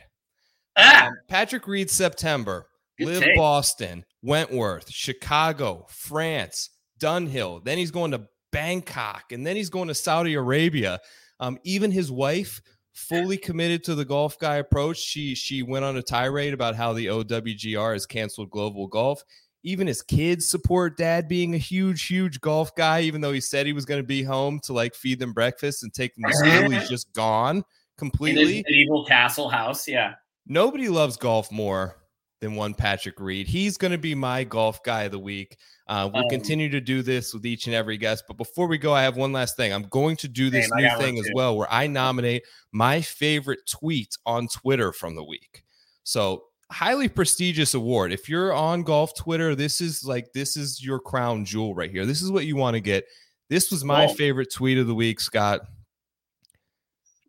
ah, 0.76 1.06
Um, 1.06 1.14
Patrick 1.28 1.68
Reed, 1.68 1.92
September, 1.92 2.66
Good 2.98 3.08
live 3.08 3.20
take. 3.22 3.36
Boston, 3.36 4.04
Wentworth, 4.24 4.90
Chicago, 4.90 5.86
France, 5.92 6.72
Dunhill. 7.00 7.64
Then 7.64 7.78
he's 7.78 7.92
going 7.92 8.10
to 8.14 8.28
Bangkok, 8.52 9.32
and 9.32 9.46
then 9.46 9.56
he's 9.56 9.70
going 9.70 9.88
to 9.88 9.96
Saudi 9.96 10.34
Arabia. 10.36 11.00
Um, 11.40 11.58
even 11.64 11.92
his 11.92 12.12
wife, 12.12 12.62
fully 12.94 13.38
committed 13.38 13.84
to 13.84 13.94
the 13.96 14.06
golf 14.06 14.40
guy 14.40 14.56
approach. 14.56 14.98
She 14.98 15.36
she 15.36 15.62
went 15.64 15.86
on 15.86 15.98
a 15.98 16.02
tirade 16.02 16.54
about 16.54 16.76
how 16.76 16.94
the 16.94 17.06
OWGR 17.08 17.94
has 17.94 18.06
canceled 18.06 18.50
global 18.50 18.88
golf. 18.88 19.24
even 19.64 19.86
his 19.86 20.02
kids 20.02 20.48
support 20.48 20.98
dad 20.98 21.28
being 21.28 21.54
a 21.54 21.58
huge, 21.60 22.08
huge 22.08 22.40
golf 22.42 22.74
guy, 22.76 23.02
even 23.02 23.22
though 23.22 23.34
he 23.34 23.42
said 23.42 23.66
he 23.66 23.74
was 23.74 23.86
going 23.86 24.02
to 24.02 24.08
be 24.08 24.24
home 24.24 24.60
to 24.64 24.74
like 24.74 24.96
feed 24.96 25.20
them 25.20 25.34
breakfast 25.34 25.84
and 25.84 25.94
take 25.94 26.16
them 26.16 26.24
to 26.30 26.36
school. 26.38 26.70
He's 26.72 26.90
just 26.96 27.12
gone 27.14 27.58
In 27.58 27.64
completely. 27.98 28.64
medieval 28.68 29.06
castle 29.06 29.50
house. 29.50 29.88
Yeah. 29.88 30.14
Nobody 30.48 30.88
loves 30.90 31.18
golf 31.18 31.52
more 31.52 31.98
than 32.40 32.56
one 32.56 32.74
Patrick 32.74 33.20
Reed. 33.20 33.48
He's 33.48 33.78
going 33.78 33.92
to 33.92 33.98
be 33.98 34.14
my 34.16 34.44
golf 34.44 34.84
guy 34.84 35.04
of 35.04 35.12
the 35.12 35.20
week. 35.20 35.58
Uh, 35.88 36.10
we'll 36.14 36.24
Um, 36.24 36.30
continue 36.30 36.70
to 36.70 36.80
do 36.82 37.02
this 37.02 37.34
with 37.34 37.46
each 37.46 37.66
and 37.66 37.76
every 37.76 37.98
guest. 37.98 38.26
But 38.28 38.38
before 38.38 38.68
we 38.68 38.78
go, 38.78 38.94
I 38.94 39.02
have 39.04 39.18
one 39.18 39.32
last 39.32 39.56
thing. 39.58 39.74
I'm 39.74 39.84
going 39.90 40.16
to 40.18 40.28
do 40.28 40.50
this 40.50 40.70
new 40.72 40.90
thing 40.98 41.18
as 41.18 41.30
well 41.34 41.58
where 41.58 41.72
I 41.72 41.88
nominate 41.88 42.44
my 42.72 43.02
favorite 43.02 43.60
tweet 43.68 44.16
on 44.26 44.48
Twitter 44.48 44.92
from 44.94 45.16
the 45.16 45.24
week. 45.24 45.64
So, 46.04 46.44
highly 46.72 47.08
prestigious 47.08 47.74
award. 47.74 48.12
If 48.12 48.28
you're 48.28 48.54
on 48.54 48.84
golf 48.84 49.16
Twitter, 49.16 49.56
this 49.56 49.80
is 49.82 50.04
like, 50.04 50.34
this 50.34 50.58
is 50.58 50.84
your 50.84 51.00
crown 51.00 51.46
jewel 51.46 51.74
right 51.74 51.90
here. 51.90 52.06
This 52.06 52.22
is 52.22 52.32
what 52.32 52.46
you 52.46 52.56
want 52.58 52.76
to 52.76 52.82
get. 52.82 53.06
This 53.50 53.72
was 53.72 53.84
my 53.86 54.06
Cool. 54.08 54.16
favorite 54.16 54.54
tweet 54.54 54.78
of 54.78 54.88
the 54.88 54.94
week, 54.96 55.22
Scott. 55.22 55.62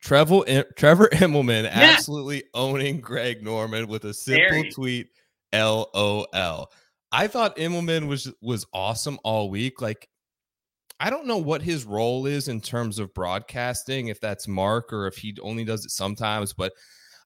Trevor 0.01 0.65
Trevor 0.77 1.09
Immelman 1.13 1.69
absolutely 1.69 2.45
owning 2.55 3.01
Greg 3.01 3.43
Norman 3.43 3.89
with 3.89 4.05
a 4.05 4.15
simple 4.15 4.65
tweet. 4.73 5.09
LOL. 5.53 6.71
I 7.11 7.27
thought 7.27 7.57
Immelman 7.57 8.07
was 8.07 8.31
was 8.43 8.67
awesome 8.73 9.19
all 9.25 9.51
week. 9.51 9.81
Like, 9.81 10.09
I 11.01 11.11
don't 11.11 11.27
know 11.27 11.39
what 11.39 11.63
his 11.63 11.85
role 11.85 12.27
is 12.27 12.49
in 12.49 12.61
terms 12.61 12.99
of 12.99 13.15
broadcasting, 13.15 14.09
if 14.09 14.21
that's 14.21 14.47
Mark 14.47 14.93
or 14.93 15.07
if 15.07 15.17
he 15.17 15.37
only 15.41 15.65
does 15.65 15.85
it 15.85 15.91
sometimes, 15.91 16.53
but 16.53 16.73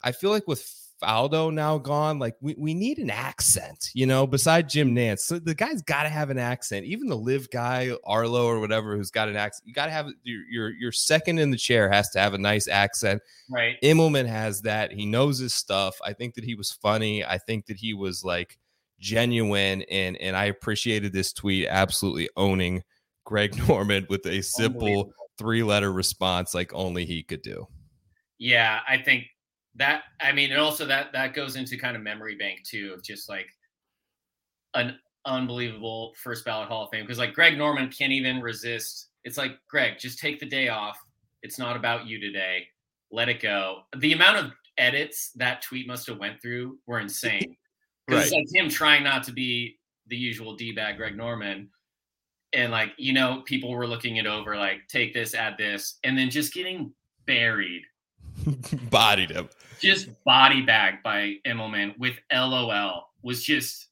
I 0.05 0.13
feel 0.13 0.31
like 0.31 0.47
with 0.47 0.63
Faldo 1.03 1.53
now 1.53 1.79
gone, 1.79 2.19
like 2.19 2.37
we, 2.41 2.55
we 2.57 2.75
need 2.75 2.99
an 2.99 3.11
accent, 3.11 3.91
you 3.95 4.07
know, 4.07 4.27
beside 4.27 4.69
Jim 4.69 4.95
Nantz. 4.95 5.21
So 5.21 5.39
the 5.39 5.55
guy's 5.55 5.83
got 5.83 6.05
to 6.05 6.09
have 6.09 6.31
an 6.31 6.39
accent. 6.39 6.87
Even 6.87 7.09
the 7.09 7.17
LIV 7.17 7.51
guy, 7.51 7.91
Arlo 8.05 8.47
or 8.47 8.61
whatever, 8.61 8.97
who's 8.97 9.11
got 9.11 9.29
an 9.29 9.37
accent, 9.37 9.67
you 9.67 9.75
got 9.75 9.87
to 9.87 9.93
have 9.93 10.09
your, 10.23 10.43
your 10.49 10.71
your 10.71 10.93
second 10.93 11.39
in 11.39 11.51
the 11.51 11.57
chair 11.57 11.91
has 11.91 12.11
to 12.11 12.21
have 12.21 12.35
a 12.35 12.39
nice 12.39 12.69
accent. 12.69 13.21
Right. 13.51 13.77
Immelman 13.83 14.27
has 14.27 14.63
that. 14.63 14.93
He 14.93 15.05
knows 15.05 15.39
his 15.39 15.53
stuff. 15.53 15.97
I 16.05 16.13
think 16.13 16.35
that 16.35 16.45
he 16.45 16.55
was 16.55 16.71
funny. 16.71 17.25
I 17.25 17.39
think 17.39 17.67
that 17.67 17.77
he 17.77 17.95
was 17.95 18.25
like 18.25 18.59
genuine 18.99 19.83
and 19.91 20.17
and 20.19 20.37
I 20.37 20.45
appreciated 20.45 21.13
this 21.13 21.33
tweet 21.33 21.67
absolutely 21.69 22.31
owning 22.37 22.85
Greg 23.25 23.57
Norman 23.69 24.07
with 24.09 24.25
a 24.27 24.43
simple 24.43 25.13
three 25.39 25.63
letter 25.63 25.93
response 25.93 26.55
like 26.55 26.73
only 26.73 27.05
he 27.05 27.23
could 27.23 27.43
do. 27.43 27.67
Yeah, 28.39 28.81
I 28.89 28.99
think 28.99 29.27
that 29.77 30.03
I 30.21 30.33
mean, 30.33 30.53
and 30.53 30.61
also 30.61 30.87
that 30.87 31.13
that 31.13 31.35
goes 31.35 31.57
into 31.57 31.77
kind 31.77 31.97
of 31.97 32.03
memory 32.03 32.37
bank 32.37 32.63
too 32.65 32.93
of 32.95 33.03
just 33.03 33.29
like 33.29 33.49
an 34.75 34.99
unbelievable 35.25 36.13
first 36.17 36.45
ballot 36.45 36.69
Hall 36.69 36.85
of 36.85 36.91
Fame 36.91 37.05
because 37.05 37.19
like 37.19 37.35
Greg 37.35 37.57
Norman 37.57 37.89
can't 37.89 38.13
even 38.13 38.41
resist. 38.41 39.09
It's 39.25 39.39
like 39.39 39.53
Greg, 39.69 39.99
just 39.99 40.19
take 40.19 40.41
the 40.41 40.47
day 40.47 40.69
off. 40.69 40.99
It's 41.43 41.59
not 41.59 41.77
about 41.77 42.07
you 42.07 42.21
today. 42.21 42.67
Let 43.11 43.29
it 43.29 43.41
go. 43.41 43.83
The 43.97 44.13
amount 44.13 44.39
of 44.39 44.53
edits 44.79 45.31
that 45.37 45.63
tweet 45.63 45.87
must 45.87 46.07
have 46.07 46.19
went 46.19 46.41
through 46.41 46.79
were 46.87 47.01
insane. 47.01 47.57
Because 48.09 48.25
it's 48.25 48.33
like 48.33 48.47
him 48.53 48.69
trying 48.69 49.05
not 49.05 49.23
to 49.25 49.33
be 49.33 49.79
the 50.09 50.17
usual 50.17 50.57
D 50.57 50.73
bag 50.73 50.97
Greg 50.97 51.17
Norman. 51.17 51.71
And 52.53 52.73
like, 52.73 52.91
you 52.99 53.13
know, 53.13 53.43
people 53.47 53.71
were 53.71 53.87
looking 53.87 54.17
it 54.17 54.27
over, 54.27 54.57
like, 54.57 54.81
take 54.89 55.15
this, 55.15 55.35
add 55.37 55.55
this, 55.57 56.01
and 56.03 56.19
then 56.19 56.29
just 56.29 56.53
getting 56.53 56.93
buried 57.27 57.83
Bodied 58.91 59.31
him. 59.31 59.49
just 59.81 60.09
body 60.25 60.63
bagged 60.63 61.03
by 61.03 61.37
Immelman 61.47 61.99
with 61.99 62.15
LOL 62.33 63.11
was 63.23 63.43
just 63.43 63.89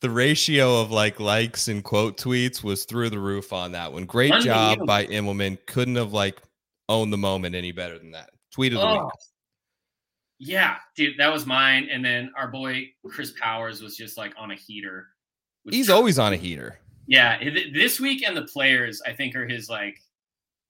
The 0.00 0.10
ratio 0.10 0.80
of 0.80 0.90
like 0.90 1.18
likes 1.20 1.68
and 1.68 1.82
quote 1.82 2.16
tweets 2.16 2.62
was 2.62 2.84
through 2.84 3.10
the 3.10 3.18
roof 3.18 3.52
on 3.52 3.72
that 3.72 3.92
one. 3.92 4.04
Great 4.04 4.32
job 4.42 4.86
by 4.86 5.06
Immelman. 5.06 5.58
Couldn't 5.66 5.96
have 5.96 6.12
like 6.12 6.40
owned 6.88 7.12
the 7.12 7.18
moment 7.18 7.54
any 7.54 7.72
better 7.72 7.98
than 7.98 8.12
that. 8.12 8.30
Tweet 8.52 8.72
of 8.72 8.80
the 8.80 8.86
oh. 8.86 9.04
week. 9.04 9.12
Yeah, 10.40 10.76
dude, 10.96 11.18
that 11.18 11.32
was 11.32 11.46
mine. 11.46 11.88
And 11.90 12.04
then 12.04 12.30
our 12.36 12.48
boy 12.48 12.86
Chris 13.06 13.32
Powers 13.40 13.82
was 13.82 13.96
just 13.96 14.16
like 14.16 14.32
on 14.38 14.52
a 14.52 14.54
heater. 14.54 15.08
He's 15.68 15.90
always 15.90 16.18
on 16.18 16.32
a 16.32 16.36
heater. 16.36 16.78
yeah. 17.06 17.38
This 17.74 17.98
week 17.98 18.22
and 18.26 18.36
the 18.36 18.44
players, 18.44 19.02
I 19.04 19.12
think, 19.12 19.34
are 19.34 19.46
his 19.46 19.68
like 19.68 19.98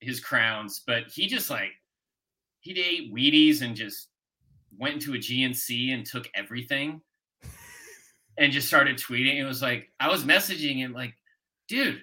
his 0.00 0.20
crowns. 0.20 0.82
But 0.86 1.04
he 1.08 1.26
just 1.26 1.50
like 1.50 1.72
he 2.60 2.80
ate 2.80 3.14
Wheaties 3.14 3.62
and 3.62 3.74
just 3.74 4.08
went 4.76 4.94
into 4.94 5.14
a 5.14 5.18
GNC 5.18 5.92
and 5.94 6.04
took 6.04 6.28
everything 6.34 7.00
and 8.38 8.52
just 8.52 8.68
started 8.68 8.96
tweeting. 8.96 9.36
It 9.36 9.44
was 9.44 9.62
like 9.62 9.90
I 10.00 10.08
was 10.08 10.24
messaging 10.24 10.76
him 10.76 10.92
like, 10.92 11.14
dude, 11.68 12.02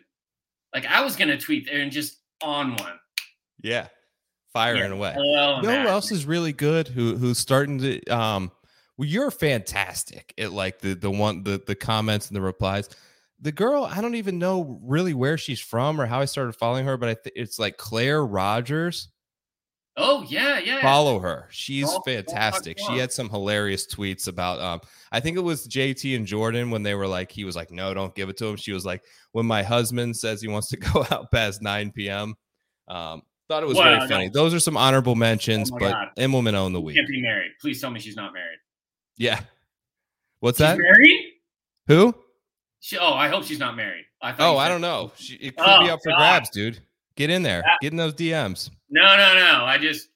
like 0.73 0.85
I 0.85 1.03
was 1.03 1.15
gonna 1.15 1.37
tweet 1.37 1.65
there 1.65 1.81
and 1.81 1.91
just 1.91 2.21
on 2.41 2.75
one. 2.75 2.99
Yeah. 3.61 3.87
Firing 4.53 4.91
away. 4.93 5.13
LOL 5.17 5.57
You 5.57 5.67
know 5.67 5.81
who 5.81 5.87
else 5.89 6.11
is 6.11 6.25
really 6.25 6.53
good? 6.53 6.87
Who 6.87 7.17
who's 7.17 7.37
starting 7.37 7.79
to 7.79 8.05
um 8.07 8.51
well, 8.97 9.07
you're 9.07 9.31
fantastic 9.31 10.33
at 10.37 10.53
like 10.53 10.79
the 10.79 10.93
the 10.93 11.11
one 11.11 11.43
the 11.43 11.61
the 11.65 11.75
comments 11.75 12.27
and 12.27 12.35
the 12.35 12.41
replies. 12.41 12.89
The 13.41 13.51
girl, 13.51 13.83
I 13.83 13.99
don't 13.99 14.15
even 14.15 14.39
know 14.39 14.79
really 14.81 15.13
where 15.13 15.37
she's 15.37 15.59
from 15.59 15.99
or 15.99 16.05
how 16.05 16.21
I 16.21 16.25
started 16.25 16.53
following 16.53 16.85
her, 16.85 16.95
but 16.95 17.09
I 17.09 17.15
think 17.15 17.35
it's 17.35 17.59
like 17.59 17.75
Claire 17.75 18.25
Rogers. 18.25 19.09
Oh 19.97 20.25
yeah, 20.27 20.59
yeah. 20.59 20.81
Follow 20.81 21.19
her. 21.19 21.47
She's 21.51 21.85
golf 21.85 22.03
fantastic. 22.05 22.77
She 22.79 22.97
had 22.97 23.11
some 23.13 23.29
hilarious 23.29 23.87
tweets 23.87 24.27
about 24.27 24.59
um 24.59 24.81
I 25.11 25.19
think 25.21 25.37
it 25.37 25.41
was 25.41 25.67
JT 25.67 26.15
and 26.15 26.25
Jordan 26.27 26.69
when 26.69 26.83
they 26.83 26.95
were 26.95 27.07
like 27.07 27.31
he 27.31 27.45
was 27.45 27.55
like 27.55 27.71
no, 27.71 27.93
don't 27.93 28.13
give 28.13 28.27
it 28.29 28.37
to 28.37 28.45
him. 28.45 28.57
She 28.57 28.73
was 28.73 28.85
like 28.85 29.03
when 29.31 29.45
my 29.45 29.63
husband 29.63 30.17
says 30.17 30.41
he 30.41 30.47
wants 30.49 30.67
to 30.69 30.77
go 30.93 31.05
out 31.11 31.31
past 31.31 31.61
9 31.61 31.91
p.m. 31.91 32.35
Um 32.89 33.21
thought 33.47 33.63
it 33.63 33.67
was 33.67 33.77
Wow, 33.77 33.83
very 33.83 33.99
no. 33.99 34.07
funny. 34.07 34.29
Those 34.29 34.53
are 34.53 34.59
some 34.59 34.75
honorable 34.75 35.15
mentions, 35.15 35.71
Oh 35.71 35.77
but 35.79 35.91
God. 35.91 36.07
Immelman 36.17 36.55
owned 36.55 36.75
the 36.75 36.81
week. 36.81 36.95
Can't 36.97 37.07
be 37.07 37.21
married. 37.21 37.51
Please 37.61 37.79
tell 37.79 37.91
me 37.91 37.99
she's 37.99 38.15
not 38.17 38.33
married. 38.33 38.57
Yeah. 39.17 39.39
What's 40.41 40.57
She's 40.57 40.67
that? 40.67 40.77
married? 40.77 41.19
Who? 41.87 42.13
She, 42.81 42.97
oh, 42.97 43.13
I 43.13 43.29
hope 43.29 43.43
she's 43.45 43.59
not 43.59 43.75
married. 43.77 44.03
I 44.21 44.31
thought 44.33 44.53
Oh, 44.55 44.57
I 44.57 44.67
don't 44.67 44.81
know. 44.81 45.11
She, 45.15 45.35
it 45.35 45.55
could 45.55 45.65
Oh, 45.67 45.79
be 45.83 45.89
up 45.89 45.99
for 46.03 46.09
God. 46.11 46.17
grabs, 46.17 46.49
dude. 46.49 46.79
Get 47.15 47.29
in 47.29 47.43
there. 47.43 47.61
That- 47.61 47.77
Get 47.81 47.93
in 47.93 47.97
those 47.97 48.13
DMs. 48.13 48.69
No, 48.95 49.17
no, 49.17 49.35
no. 49.35 49.65
I 49.65 49.77
just 49.77 50.07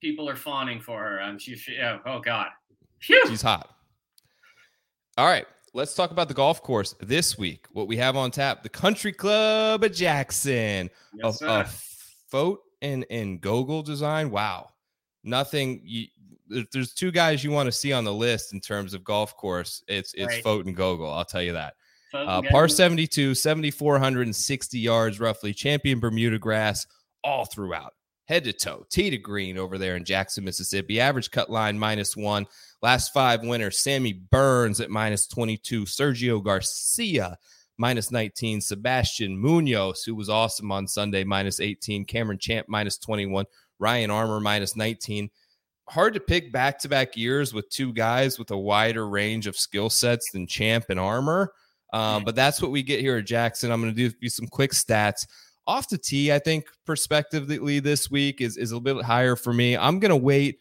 people 0.00 0.28
are 0.28 0.34
fawning 0.34 0.80
for 0.80 0.98
her. 1.00 1.20
I'm 1.20 1.38
she, 1.38 1.54
she 1.54 1.78
oh, 1.78 2.00
oh 2.04 2.18
God. 2.18 2.48
Phew. 3.00 3.22
She's 3.28 3.42
hot. 3.42 3.70
All 5.16 5.26
right. 5.26 5.46
Let's 5.72 5.94
talk 5.94 6.10
about 6.10 6.26
the 6.26 6.34
golf 6.34 6.62
course 6.62 6.96
this 7.00 7.38
week. 7.38 7.66
What 7.72 7.86
we 7.86 7.96
have 7.98 8.16
on 8.16 8.32
tap: 8.32 8.64
the 8.64 8.68
Country 8.68 9.12
Club 9.12 9.84
at 9.84 9.94
Jackson, 9.94 10.90
Yes, 11.14 11.40
a, 11.42 11.46
a. 11.46 11.64
Fote 12.28 12.60
and 12.82 13.06
and 13.08 13.40
Gogol 13.40 13.82
design. 13.82 14.30
Wow, 14.30 14.70
nothing. 15.22 15.80
You, 15.84 16.08
there- 16.48 16.66
there's 16.72 16.92
two 16.92 17.12
guys 17.12 17.44
you 17.44 17.52
want 17.52 17.68
to 17.68 17.72
see 17.72 17.92
on 17.92 18.02
the 18.04 18.12
list 18.12 18.52
in 18.52 18.60
terms 18.60 18.94
of 18.94 19.04
golf 19.04 19.36
course. 19.36 19.84
It's 19.86 20.12
it's 20.14 20.26
Right. 20.26 20.42
Fote 20.42 20.66
and 20.66 20.76
Gogol. 20.76 21.08
I'll 21.08 21.24
tell 21.24 21.42
you 21.42 21.52
that. 21.52 21.74
Uh, 22.12 22.42
par 22.50 22.68
72, 22.68 23.34
7,460 23.34 24.78
yards 24.78 25.18
roughly. 25.20 25.54
Champion 25.54 25.98
Bermuda 26.00 26.38
grass 26.38 26.86
all 27.24 27.44
throughout. 27.44 27.94
Head 28.28 28.44
to 28.44 28.52
toe, 28.52 28.86
tee 28.88 29.10
to 29.10 29.18
green 29.18 29.58
over 29.58 29.78
there 29.78 29.96
in 29.96 30.04
Jackson, 30.04 30.44
Mississippi. 30.44 31.00
Average 31.00 31.30
cut 31.32 31.50
line 31.50 31.78
minus 31.78 32.16
one. 32.16 32.46
Last 32.80 33.12
five 33.12 33.42
winners 33.42 33.80
Sammy 33.80 34.12
Burns 34.12 34.80
at 34.80 34.90
minus 34.90 35.26
22. 35.26 35.84
Sergio 35.84 36.42
Garcia 36.42 37.36
minus 37.78 38.10
19. 38.12 38.60
Sebastian 38.60 39.36
Munoz, 39.36 40.04
who 40.04 40.14
was 40.14 40.28
awesome 40.28 40.70
on 40.70 40.86
Sunday, 40.86 41.24
minus 41.24 41.58
18. 41.58 42.04
Cameron 42.04 42.38
Champ 42.38 42.68
minus 42.68 42.96
21. 42.96 43.44
Ryan 43.78 44.10
Armour 44.10 44.40
minus 44.40 44.76
19. 44.76 45.28
Hard 45.88 46.14
to 46.14 46.20
pick 46.20 46.52
back 46.52 46.78
to 46.78 46.88
back 46.88 47.16
years 47.16 47.52
with 47.52 47.68
two 47.70 47.92
guys 47.92 48.38
with 48.38 48.52
a 48.52 48.56
wider 48.56 49.08
range 49.08 49.48
of 49.48 49.56
skill 49.56 49.90
sets 49.90 50.30
than 50.30 50.46
Champ 50.46 50.86
and 50.90 51.00
Armour. 51.00 51.52
Um, 51.92 52.24
but 52.24 52.36
that's 52.36 52.62
what 52.62 52.70
we 52.70 52.82
get 52.82 53.00
here 53.00 53.18
at 53.18 53.26
Jackson. 53.26 53.70
I'm 53.70 53.82
going 53.82 53.94
to 53.94 54.08
do, 54.08 54.16
do 54.18 54.28
some 54.28 54.46
quick 54.46 54.70
stats 54.70 55.26
off 55.66 55.88
the 55.88 55.98
tee. 55.98 56.32
I 56.32 56.38
think 56.38 56.66
perspectively 56.86 57.80
this 57.80 58.10
week 58.10 58.40
is, 58.40 58.56
is 58.56 58.72
a 58.72 58.76
little 58.76 59.00
bit 59.00 59.04
higher 59.04 59.36
for 59.36 59.52
me. 59.52 59.76
I'm 59.76 59.98
going 59.98 60.10
to 60.10 60.16
wait 60.16 60.58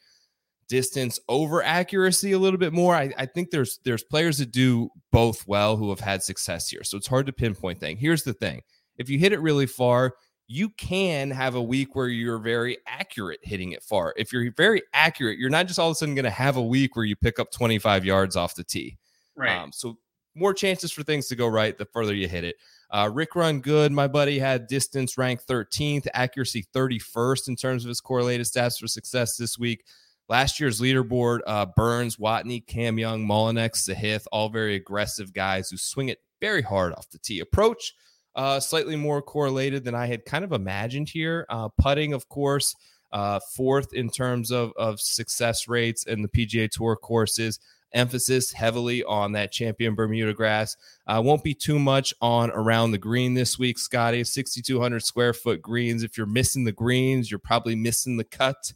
distance 0.72 1.20
over 1.28 1.62
accuracy 1.62 2.32
a 2.32 2.40
little 2.40 2.58
bit 2.58 2.72
more. 2.72 2.96
I, 2.96 3.12
I 3.18 3.26
think 3.26 3.52
there's 3.52 3.80
there's 3.84 4.04
players 4.04 4.38
that 4.38 4.52
do 4.52 4.90
both 5.12 5.46
well 5.46 5.76
who 5.76 5.90
have 5.90 6.00
had 6.00 6.24
success 6.24 6.70
here. 6.70 6.84
So 6.84 6.98
it's 6.98 7.08
hard 7.08 7.26
to 7.26 7.34
pinpoint 7.34 7.80
thing. 7.80 7.98
Here's 7.98 8.24
the 8.24 8.34
thing. 8.34 8.62
If 8.98 9.10
you 9.10 9.20
hit 9.20 9.34
it 9.34 9.42
really 9.42 9.66
far, 9.66 10.14
you 10.48 10.70
can 10.70 11.30
have 11.32 11.56
a 11.56 11.62
week 11.62 11.96
where 11.96 12.08
you're 12.08 12.38
very 12.38 12.78
accurate 12.88 13.40
hitting 13.42 13.74
it 13.74 13.84
far. 13.84 14.14
If 14.16 14.32
you're 14.32 14.52
very 14.56 14.82
accurate, 14.94 15.40
you're 15.40 15.50
not 15.50 15.68
just 15.68 15.80
all 15.80 15.90
of 15.90 15.92
a 15.92 15.96
sudden 15.96 16.16
going 16.16 16.24
to 16.24 16.30
have 16.30 16.58
a 16.58 16.62
week 16.62 16.96
where 16.96 17.06
you 17.06 17.16
pick 17.16 17.40
up 17.40 17.52
25 17.52 18.06
yards 18.06 18.36
off 18.36 18.56
the 18.56 18.64
tee. 18.64 18.98
right. 19.36 19.58
Um, 19.58 19.72
so 19.74 19.98
more 20.36 20.54
chances 20.54 20.92
for 20.92 21.04
things 21.04 21.28
to 21.28 21.36
go 21.36 21.48
right 21.48 21.78
the 21.78 21.86
further 21.86 22.14
you 22.14 22.28
hit 22.28 22.44
it. 22.44 22.56
Uh, 22.92 23.10
Rick 23.12 23.36
Run 23.36 23.62
Good, 23.62 23.92
my 23.92 24.08
buddy, 24.08 24.38
had 24.38 24.68
distance 24.68 25.18
ranked 25.18 25.48
13th, 25.48 26.08
accuracy 26.14 26.66
31st 26.76 27.48
in 27.48 27.56
terms 27.56 27.86
of 27.86 27.90
his 27.90 28.02
correlated 28.02 28.46
stats 28.46 28.80
for 28.80 28.88
success 28.88 29.38
this 29.38 29.58
week. 29.58 29.86
last 30.28 30.60
year's 30.60 30.80
leaderboard, 30.80 31.40
uh, 31.46 31.66
Burns, 31.76 32.18
Watney, 32.18 32.66
Cam 32.66 32.98
Young, 32.98 33.26
Mullinax, 33.28 33.90
Sahith, 33.90 34.26
all 34.32 34.50
very 34.50 34.76
aggressive 34.76 35.34
guys 35.34 35.70
who 35.70 35.78
swing 35.78 36.10
it 36.10 36.20
very 36.40 36.62
hard 36.62 36.94
off 36.94 37.10
the 37.10 37.18
tee. 37.18 37.40
Approach, 37.40 37.94
uh, 38.36 38.60
slightly 38.60 38.96
more 38.96 39.22
correlated 39.22 39.84
than 39.84 39.96
I 39.96 40.06
had 40.06 40.24
kind 40.26 40.46
of 40.46 40.54
imagined 40.54 41.10
here. 41.10 41.46
Uh, 41.50 41.70
putting, 41.78 42.14
of 42.14 42.30
course, 42.30 42.76
uh, 43.12 43.40
fourth 43.56 43.94
in 43.94 44.10
terms 44.10 44.52
of, 44.52 44.72
of 44.78 45.02
success 45.02 45.68
rates 45.68 46.06
in 46.06 46.22
the 46.22 46.30
PGA 46.30 46.70
Tour 46.70 46.96
courses 46.96 47.60
emphasis 47.94 48.52
heavily 48.52 49.04
on 49.04 49.34
that 49.34 49.52
champion 49.52 49.96
Bermuda 49.96 50.34
grass. 50.34 50.78
Uh, 51.08 51.22
won't 51.24 51.44
be 51.44 51.54
too 51.54 51.80
much 51.80 52.14
on 52.22 52.52
around 52.52 52.92
the 52.92 52.98
green 52.98 53.34
this 53.34 53.60
week, 53.60 53.78
Scotty. 53.78 54.24
6,200 54.24 55.04
square 55.04 55.34
foot 55.34 55.62
greens. 55.62 56.04
If 56.04 56.18
you're 56.18 56.28
missing 56.28 56.64
the 56.64 56.72
greens, 56.72 57.30
you're 57.30 57.40
probably 57.40 57.76
missing 57.76 58.18
the 58.18 58.24
cut. 58.24 58.74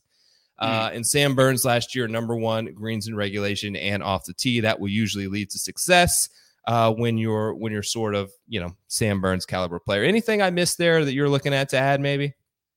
Uh, 0.57 0.89
and 0.93 1.05
Sam 1.05 1.35
Burns 1.35 1.65
last 1.65 1.95
year, 1.95 2.07
number 2.07 2.35
one 2.35 2.73
greens 2.73 3.07
in 3.07 3.15
regulation 3.15 3.75
and 3.75 4.01
off 4.01 4.25
the 4.25 4.33
tee. 4.33 4.61
That 4.61 4.79
will 4.79 4.87
usually 4.87 5.27
lead 5.27 5.49
to 5.49 5.59
success 5.59 6.29
uh, 6.65 6.93
when 6.93 7.17
you're 7.17 7.53
when 7.53 7.73
you're 7.73 7.83
sort 7.83 8.15
of 8.15 8.31
you 8.47 8.59
know 8.59 8.69
Sam 8.87 9.19
Burns 9.19 9.45
caliber 9.45 9.79
player. 9.79 10.03
Anything 10.03 10.41
I 10.41 10.51
missed 10.51 10.77
there 10.77 11.03
that 11.03 11.13
you're 11.13 11.29
looking 11.29 11.53
at 11.53 11.69
to 11.69 11.77
add, 11.77 11.99
maybe? 11.99 12.33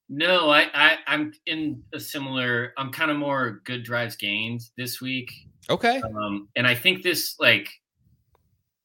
No, 0.09 0.51
I, 0.51 0.67
I 0.73 0.97
I'm 1.07 1.33
in 1.47 1.83
a 1.93 2.01
similar. 2.01 2.73
I'm 2.77 2.91
kind 2.91 3.11
of 3.11 3.17
more 3.17 3.61
good 3.65 3.85
drives 3.85 4.17
gained 4.17 4.63
this 4.77 5.01
week. 5.01 5.31
Okay. 5.71 6.01
Um, 6.01 6.49
and 6.57 6.67
I 6.67 6.75
think 6.75 7.03
this 7.03 7.35
like 7.39 7.69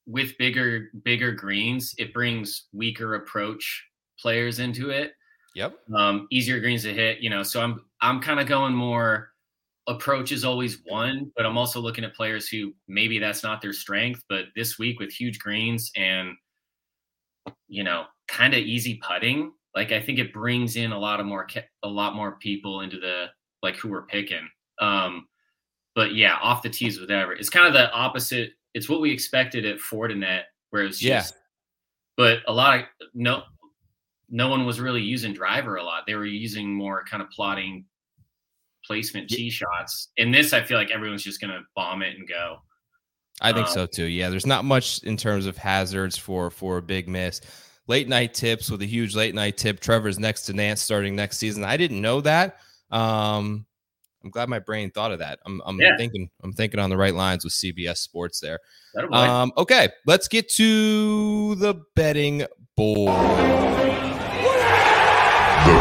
with 0.06 0.38
bigger 0.38 0.90
bigger 1.04 1.32
greens, 1.32 1.96
it 1.98 2.14
brings 2.14 2.68
weaker 2.74 3.16
approach 3.16 3.86
players 4.20 4.60
into 4.60 4.90
it. 4.90 5.14
Yep. 5.56 5.78
Um, 5.96 6.28
easier 6.32 6.60
greens 6.60 6.84
to 6.84 6.94
hit, 6.94 7.20
you 7.20 7.30
know. 7.30 7.44
So 7.44 7.62
I'm 7.62 7.86
I'm 8.02 8.20
kind 8.20 8.40
of 8.40 8.48
going 8.48 8.74
more 8.74 9.30
approach 9.88 10.32
is 10.32 10.46
always 10.46 10.80
one, 10.86 11.32
but 11.36 11.46
I'm 11.46 11.58
also 11.58 11.80
looking 11.80 12.04
at 12.04 12.16
players 12.16 12.48
who 12.48 12.74
maybe 12.88 13.20
that's 13.20 13.44
not 13.44 13.62
their 13.62 13.74
strength, 13.74 14.24
but 14.30 14.46
this 14.56 14.80
week 14.80 15.00
with 15.00 15.12
huge 15.12 15.40
greens 15.40 15.92
and 15.96 16.36
you 17.68 17.84
know, 17.84 18.06
kind 18.28 18.54
of 18.54 18.60
easy 18.60 19.02
putting, 19.06 19.52
like 19.76 19.92
I 19.92 20.00
think 20.00 20.20
it 20.20 20.34
brings 20.34 20.76
in 20.76 20.92
a 20.92 21.00
lot 21.00 21.20
of 21.20 21.26
more 21.26 21.48
a 21.84 21.88
lot 21.88 22.16
more 22.16 22.34
people 22.34 22.82
into 22.82 23.00
the 23.00 23.28
like 23.62 23.76
who 23.76 23.90
we're 23.90 24.06
picking. 24.06 24.48
Um 24.80 25.28
but 25.96 26.16
yeah, 26.16 26.38
off 26.42 26.64
the 26.64 26.70
tees, 26.70 27.00
whatever. 27.00 27.34
It's 27.34 27.50
kind 27.50 27.68
of 27.68 27.74
the 27.74 27.92
opposite. 27.92 28.52
It's 28.74 28.90
what 28.90 29.02
we 29.02 29.12
expected 29.12 29.66
at 29.66 29.78
Fortinet, 29.80 30.44
where 30.72 30.84
it's 30.84 31.00
just. 31.00 31.34
Yeah. 31.34 31.40
But 32.16 32.40
a 32.48 32.54
lot 32.54 32.80
of 32.80 32.86
no, 33.14 33.44
no 34.30 34.48
one 34.48 34.66
was 34.66 34.80
really 34.80 35.02
using 35.02 35.34
driver 35.34 35.78
a 35.78 35.84
lot. 35.84 36.04
They 36.06 36.16
were 36.16 36.26
using 36.26 36.74
more 36.74 37.04
kind 37.06 37.24
of 37.24 37.30
plotting 37.30 37.86
placement 38.86 39.30
tee 39.30 39.50
shots. 39.50 40.10
In 40.18 40.32
this, 40.32 40.54
I 40.54 40.62
feel 40.62 40.78
like 40.78 40.92
everyone's 40.92 41.24
just 41.24 41.42
going 41.42 41.52
to 41.52 41.62
bomb 41.76 42.02
it 42.02 42.18
and 42.18 42.28
go. 42.28 42.58
I 43.42 43.52
think 43.52 43.68
um, 43.68 43.74
so 43.74 43.86
too. 43.86 44.06
Yeah, 44.06 44.30
there's 44.30 44.46
not 44.46 44.64
much 44.66 45.04
in 45.04 45.18
terms 45.18 45.46
of 45.46 45.58
hazards 45.58 46.18
for 46.18 46.50
for 46.50 46.78
a 46.78 46.82
big 46.82 47.08
miss. 47.08 47.42
Late 47.88 48.08
night 48.08 48.34
tips 48.34 48.72
with 48.72 48.82
a 48.82 48.86
huge 48.86 49.16
late 49.16 49.36
night 49.36 49.58
tip. 49.58 49.80
Trevor's 49.80 50.20
next 50.20 50.44
to 50.44 50.54
Nantz 50.54 50.78
starting 50.80 51.16
next 51.16 51.38
season. 51.38 51.64
I 51.64 51.76
didn't 51.78 52.02
know 52.02 52.22
that. 52.22 52.60
Um, 52.92 53.66
I'm 54.24 54.30
glad 54.30 54.48
my 54.48 54.60
brain 54.60 54.90
thought 54.90 55.12
of 55.12 55.20
that. 55.20 55.40
I'm, 55.46 55.62
I'm 55.66 55.80
yeah. 55.80 55.98
thinking 55.98 56.30
I'm 56.44 56.54
thinking 56.54 56.80
on 56.80 56.90
the 56.90 56.98
right 56.98 57.14
lines 57.14 57.44
with 57.44 57.54
CBS 57.54 57.98
Sports 57.98 58.40
there. 58.40 58.60
Um, 59.12 59.52
okay, 59.58 59.90
let's 60.06 60.28
get 60.28 60.48
to 60.50 61.56
the 61.56 61.76
betting 61.96 62.46
board. 62.78 63.20
The 63.20 63.44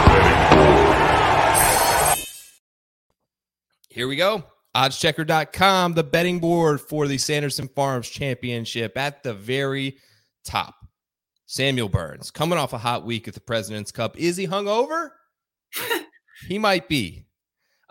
betting 0.07 0.57
board. 0.57 0.99
Here 3.91 4.09
we 4.09 4.17
go. 4.17 4.45
Oddschecker.com, 4.75 5.93
the 5.93 6.03
betting 6.03 6.41
board 6.41 6.81
for 6.81 7.07
the 7.07 7.19
Sanderson 7.19 7.69
Farms 7.69 8.09
Championship 8.09 8.97
at 8.97 9.23
the 9.23 9.35
very 9.35 9.99
top. 10.45 10.75
Samuel 11.45 11.91
Burns 11.91 12.31
coming 12.31 12.59
off 12.59 12.73
a 12.73 12.79
hot 12.79 13.05
week 13.05 13.29
at 13.29 13.35
the 13.35 13.41
President's 13.41 13.93
Cup. 13.93 14.19
Is 14.19 14.39
he 14.39 14.47
hungover? 14.47 15.11
he 16.49 16.59
might 16.59 16.89
be. 16.89 17.27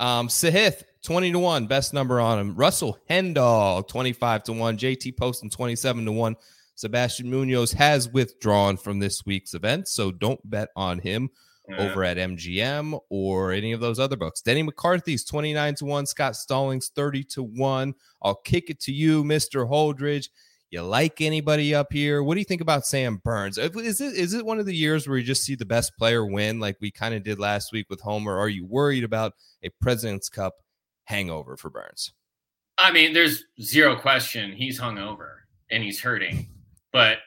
Um, 0.01 0.29
Sahith, 0.29 0.81
20 1.03 1.31
to 1.31 1.39
1, 1.39 1.67
best 1.67 1.93
number 1.93 2.19
on 2.19 2.39
him. 2.39 2.55
Russell 2.55 2.97
Henley, 3.07 3.83
25 3.83 4.43
to 4.45 4.53
1. 4.53 4.77
JT 4.77 5.15
Poston, 5.15 5.51
27 5.51 6.05
to 6.05 6.11
1. 6.11 6.35
Sebastian 6.73 7.29
Munoz 7.29 7.71
has 7.73 8.09
withdrawn 8.09 8.77
from 8.77 8.97
this 8.97 9.23
week's 9.27 9.53
event, 9.53 9.87
so 9.87 10.11
don't 10.11 10.39
bet 10.49 10.69
on 10.75 10.97
him 10.97 11.29
yeah. 11.69 11.77
over 11.77 12.03
at 12.03 12.17
MGM 12.17 12.99
or 13.11 13.51
any 13.51 13.73
of 13.73 13.79
those 13.79 13.99
other 13.99 14.17
books. 14.17 14.41
Denny 14.41 14.63
McCarthy's 14.63 15.23
29 15.23 15.75
to 15.75 15.85
1. 15.85 16.07
Scott 16.07 16.35
Stallings, 16.35 16.89
30 16.95 17.23
to 17.25 17.43
1. 17.43 17.93
I'll 18.23 18.33
kick 18.33 18.71
it 18.71 18.79
to 18.81 18.91
you, 18.91 19.23
Mr. 19.23 19.69
Holdridge. 19.69 20.29
You 20.71 20.81
like 20.84 21.19
anybody 21.19 21.75
up 21.75 21.91
here? 21.91 22.23
What 22.23 22.36
do 22.36 22.39
you 22.39 22.45
think 22.45 22.62
about 22.62 22.86
Sam 22.86 23.17
Burns? 23.17 23.57
Is 23.57 23.99
it 23.99 24.13
is 24.13 24.34
it 24.34 24.45
one 24.45 24.57
of 24.57 24.65
the 24.65 24.73
years 24.73 25.05
where 25.05 25.17
you 25.17 25.23
just 25.23 25.43
see 25.43 25.55
the 25.55 25.65
best 25.65 25.91
player 25.97 26.25
win, 26.25 26.62
like 26.62 26.77
we 26.79 26.91
kind 26.91 27.13
of 27.13 27.23
did 27.23 27.39
last 27.39 27.73
week 27.73 27.89
with 27.89 27.99
Homa? 27.99 28.31
Are 28.31 28.47
you 28.47 28.65
worried 28.65 29.03
about 29.03 29.34
a 29.62 29.69
President's 29.81 30.29
Cup 30.29 30.53
hangover 31.03 31.57
for 31.57 31.69
Burns? 31.69 32.13
I 32.77 32.93
mean, 32.93 33.12
there's 33.12 33.43
zero 33.62 33.97
question 33.97 34.53
he's 34.53 34.79
hungover 34.79 35.39
and 35.69 35.84
he's 35.84 35.99
hurting, 35.99 36.47
but 36.93 37.17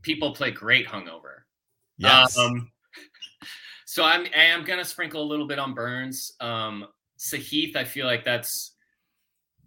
people 0.00 0.32
play 0.32 0.50
great 0.50 0.88
hungover. 0.88 1.42
Yes. 1.98 2.38
Um, 2.38 2.72
so 3.84 4.04
I'm 4.04 4.22
I 4.34 4.44
am 4.44 4.64
gonna 4.64 4.86
sprinkle 4.86 5.22
a 5.22 5.28
little 5.28 5.46
bit 5.46 5.58
on 5.58 5.74
Burns. 5.74 6.32
Um, 6.40 6.86
Sahith, 7.18 7.76
I 7.76 7.84
feel 7.84 8.06
like 8.06 8.24
that's 8.24 8.74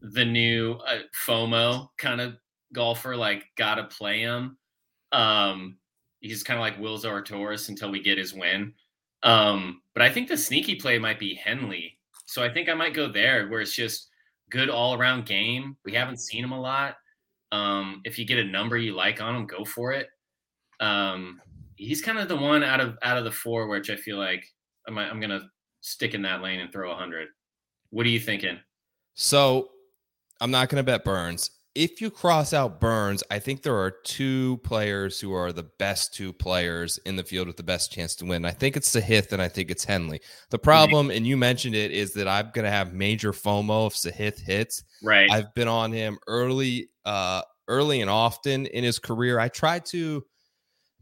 the 0.02 0.26
new 0.26 0.80
uh, 0.88 1.02
FOMO 1.28 1.90
kind 2.00 2.22
of 2.22 2.38
golfer, 2.74 3.16
like 3.16 3.46
gotta 3.56 3.86
play 3.86 4.22
him. 4.22 4.58
Um, 5.12 5.78
he's 6.20 6.44
kind 6.44 6.60
of 6.60 6.62
like 6.62 6.80
Will 6.80 6.98
Zalatoris 6.98 7.70
until 7.70 7.92
we 7.92 8.02
get 8.02 8.18
his 8.18 8.34
win. 8.34 8.74
Um, 9.24 9.82
but 9.94 10.04
I 10.04 10.10
think 10.10 10.28
the 10.28 10.38
sneaky 10.38 10.76
play 10.76 11.00
might 11.00 11.20
be 11.20 11.36
Henley. 11.36 11.98
So 12.26 12.44
I 12.44 12.54
think 12.54 12.70
I 12.70 12.74
might 12.74 12.94
go 12.94 13.12
there 13.12 13.48
where 13.48 13.62
it's 13.62 13.76
just 13.76 14.10
good 14.50 14.70
all 14.70 14.96
around 14.96 15.26
game. 15.26 15.78
We 15.86 15.94
haven't 15.94 16.20
seen 16.20 16.44
him 16.44 16.52
a 16.52 16.60
lot. 16.60 16.96
Um, 17.52 18.02
if 18.04 18.20
you 18.20 18.26
get 18.26 18.40
a 18.40 18.44
number 18.44 18.78
you 18.78 18.94
like 18.94 19.22
on 19.22 19.36
him, 19.36 19.48
go 19.48 19.64
for 19.64 19.94
it. 19.94 20.10
Um, 20.80 21.42
he's 21.76 22.02
kind 22.02 22.18
of 22.18 22.28
the 22.28 22.36
one 22.36 22.64
out 22.64 22.80
of 22.80 22.98
out 23.02 23.18
of 23.18 23.24
the 23.24 23.32
four 23.32 23.68
which 23.68 23.90
I 23.90 23.96
feel 23.96 24.18
like 24.18 24.46
I'm 24.88 24.98
I'm 24.98 25.20
gonna 25.20 25.50
stick 25.82 26.14
in 26.14 26.22
that 26.24 26.42
lane 26.42 26.60
and 26.60 26.72
throw 26.72 26.92
a 26.92 26.96
hundred. 26.96 27.30
What 27.90 28.06
are 28.06 28.10
you 28.10 28.20
thinking? 28.20 28.60
So 29.16 29.70
I'm 30.42 30.52
not 30.52 30.70
gonna 30.70 30.84
bet 30.84 31.04
Burns 31.04 31.52
if 31.78 32.02
you 32.02 32.10
cross 32.10 32.54
out 32.54 32.82
Burns, 32.82 33.24
I 33.30 33.38
think 33.38 33.62
there 33.62 33.78
are 33.78 33.92
two 33.92 34.58
players 34.64 35.20
who 35.20 35.32
are 35.34 35.54
the 35.54 35.70
best 35.78 36.12
two 36.12 36.34
players 36.34 36.98
in 37.06 37.16
the 37.16 37.24
field 37.24 37.46
with 37.46 37.56
the 37.56 37.64
best 37.64 37.92
chance 37.92 38.16
to 38.16 38.26
win. 38.26 38.46
I 38.46 38.52
think 38.52 38.76
it's 38.76 38.90
Sahith 38.90 39.32
and 39.32 39.40
I 39.40 39.48
think 39.48 39.70
it's 39.70 39.86
Henley. 39.86 40.20
The 40.50 40.58
problem, 40.58 41.12
and 41.12 41.28
you 41.28 41.38
mentioned 41.38 41.76
it, 41.76 41.92
is 41.92 42.14
that 42.14 42.28
I'm 42.28 42.50
going 42.52 42.66
to 42.66 42.72
have 42.72 42.94
major 42.94 43.32
FOMO 43.32 43.88
if 43.88 43.94
Sahith 43.94 44.40
hits. 44.40 44.84
Right. 45.04 45.30
I've 45.30 45.54
been 45.54 45.68
on 45.68 45.92
him 45.92 46.18
early, 46.26 46.90
uh, 47.06 47.44
early 47.68 48.02
and 48.02 48.10
often 48.10 48.66
in 48.66 48.84
his 48.84 48.98
career. 48.98 49.40
I 49.40 49.48
tried 49.48 49.86
to, 49.88 50.26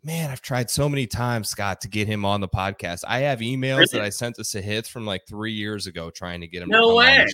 man, 0.03 0.29
I've 0.29 0.41
tried 0.41 0.69
so 0.69 0.89
many 0.89 1.07
times, 1.07 1.47
Scott, 1.47 1.79
to 1.81 1.88
get 1.88 2.09
him 2.09 2.25
on 2.25 2.41
the 2.41 2.49
podcast. 2.49 3.03
I 3.07 3.19
have 3.19 3.39
emails 3.39 3.77
really? 3.77 3.89
that 3.93 4.01
I 4.01 4.09
sent 4.09 4.35
to 4.35 4.41
Sahith 4.41 4.89
from 4.89 5.05
like 5.05 5.21
three 5.25 5.53
years 5.53 5.88
ago 5.88 6.09
trying 6.09 6.41
to 6.41 6.47
get 6.47 6.63
him. 6.63 6.69
No 6.69 6.95
way. 6.95 7.25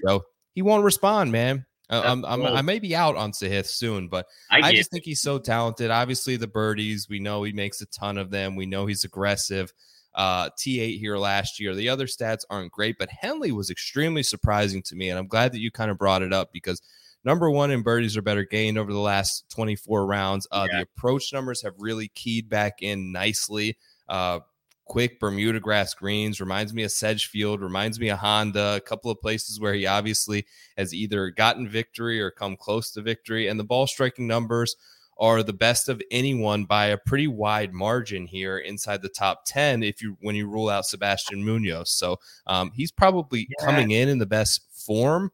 He 0.53 0.61
won't 0.61 0.83
respond, 0.83 1.31
man. 1.31 1.65
Uh, 1.91 2.01
I'm, 2.05 2.23
I'm, 2.23 2.45
i 2.45 2.61
may 2.61 2.79
be 2.79 2.95
out 2.95 3.17
on 3.17 3.33
Sahith 3.33 3.65
soon, 3.65 4.07
but 4.07 4.27
I, 4.49 4.61
I 4.61 4.73
just 4.73 4.89
think 4.89 5.03
he's 5.03 5.21
so 5.21 5.37
talented. 5.37 5.91
Obviously, 5.91 6.37
the 6.37 6.47
birdies, 6.47 7.09
we 7.09 7.19
know 7.19 7.43
he 7.43 7.51
makes 7.51 7.81
a 7.81 7.85
ton 7.87 8.17
of 8.17 8.31
them. 8.31 8.55
We 8.55 8.65
know 8.65 8.85
he's 8.85 9.03
aggressive. 9.03 9.73
Uh, 10.15 10.49
T8 10.51 10.99
here 10.99 11.17
last 11.17 11.59
year. 11.59 11.75
The 11.75 11.89
other 11.89 12.05
stats 12.05 12.45
aren't 12.49 12.71
great, 12.71 12.97
but 12.97 13.09
Henley 13.09 13.51
was 13.51 13.69
extremely 13.69 14.23
surprising 14.23 14.81
to 14.83 14.95
me. 14.95 15.09
And 15.09 15.19
I'm 15.19 15.27
glad 15.27 15.51
that 15.51 15.59
you 15.59 15.69
kind 15.69 15.91
of 15.91 15.97
brought 15.97 16.21
it 16.21 16.31
up 16.31 16.53
because 16.53 16.81
number 17.25 17.49
one 17.49 17.71
in 17.71 17.81
birdies 17.81 18.15
are 18.15 18.21
better 18.21 18.45
gained 18.45 18.77
over 18.77 18.93
the 18.93 18.99
last 18.99 19.49
24 19.49 20.05
rounds. 20.05 20.47
Uh, 20.49 20.67
yeah. 20.69 20.77
The 20.77 20.83
approach 20.83 21.33
numbers 21.33 21.61
have 21.61 21.73
really 21.77 22.07
keyed 22.09 22.49
back 22.49 22.81
in 22.81 23.11
nicely. 23.11 23.77
Uh, 24.07 24.39
quick 24.85 25.19
Bermuda 25.19 25.59
grass 25.59 25.93
greens. 25.93 26.39
Reminds 26.39 26.73
me 26.73 26.83
of 26.83 26.91
Sedgefield, 26.91 27.61
reminds 27.61 27.99
me 27.99 28.09
of 28.09 28.19
Honda, 28.19 28.75
a 28.75 28.81
couple 28.81 29.11
of 29.11 29.21
places 29.21 29.59
where 29.59 29.73
he 29.73 29.85
obviously 29.85 30.45
has 30.77 30.93
either 30.93 31.29
gotten 31.29 31.67
victory 31.67 32.21
or 32.21 32.31
come 32.31 32.57
close 32.57 32.91
to 32.91 33.01
victory. 33.01 33.47
And 33.47 33.59
the 33.59 33.63
ball 33.63 33.87
striking 33.87 34.27
numbers 34.27 34.75
are 35.17 35.43
the 35.43 35.53
best 35.53 35.87
of 35.87 36.01
anyone 36.09 36.65
by 36.65 36.87
a 36.87 36.97
pretty 36.97 37.27
wide 37.27 37.73
margin 37.73 38.25
here 38.25 38.57
inside 38.57 39.01
the 39.01 39.09
top 39.09 39.43
10 39.45 39.83
if 39.83 40.01
you 40.01 40.17
when 40.21 40.35
you 40.35 40.47
rule 40.47 40.67
out 40.67 40.85
Sebastian 40.85 41.43
Munoz. 41.43 41.91
So 41.91 42.17
um, 42.47 42.71
he's 42.73 42.91
probably 42.91 43.47
yeah. 43.47 43.65
coming 43.65 43.91
in 43.91 44.09
in 44.09 44.17
the 44.17 44.25
best 44.25 44.61
form 44.85 45.31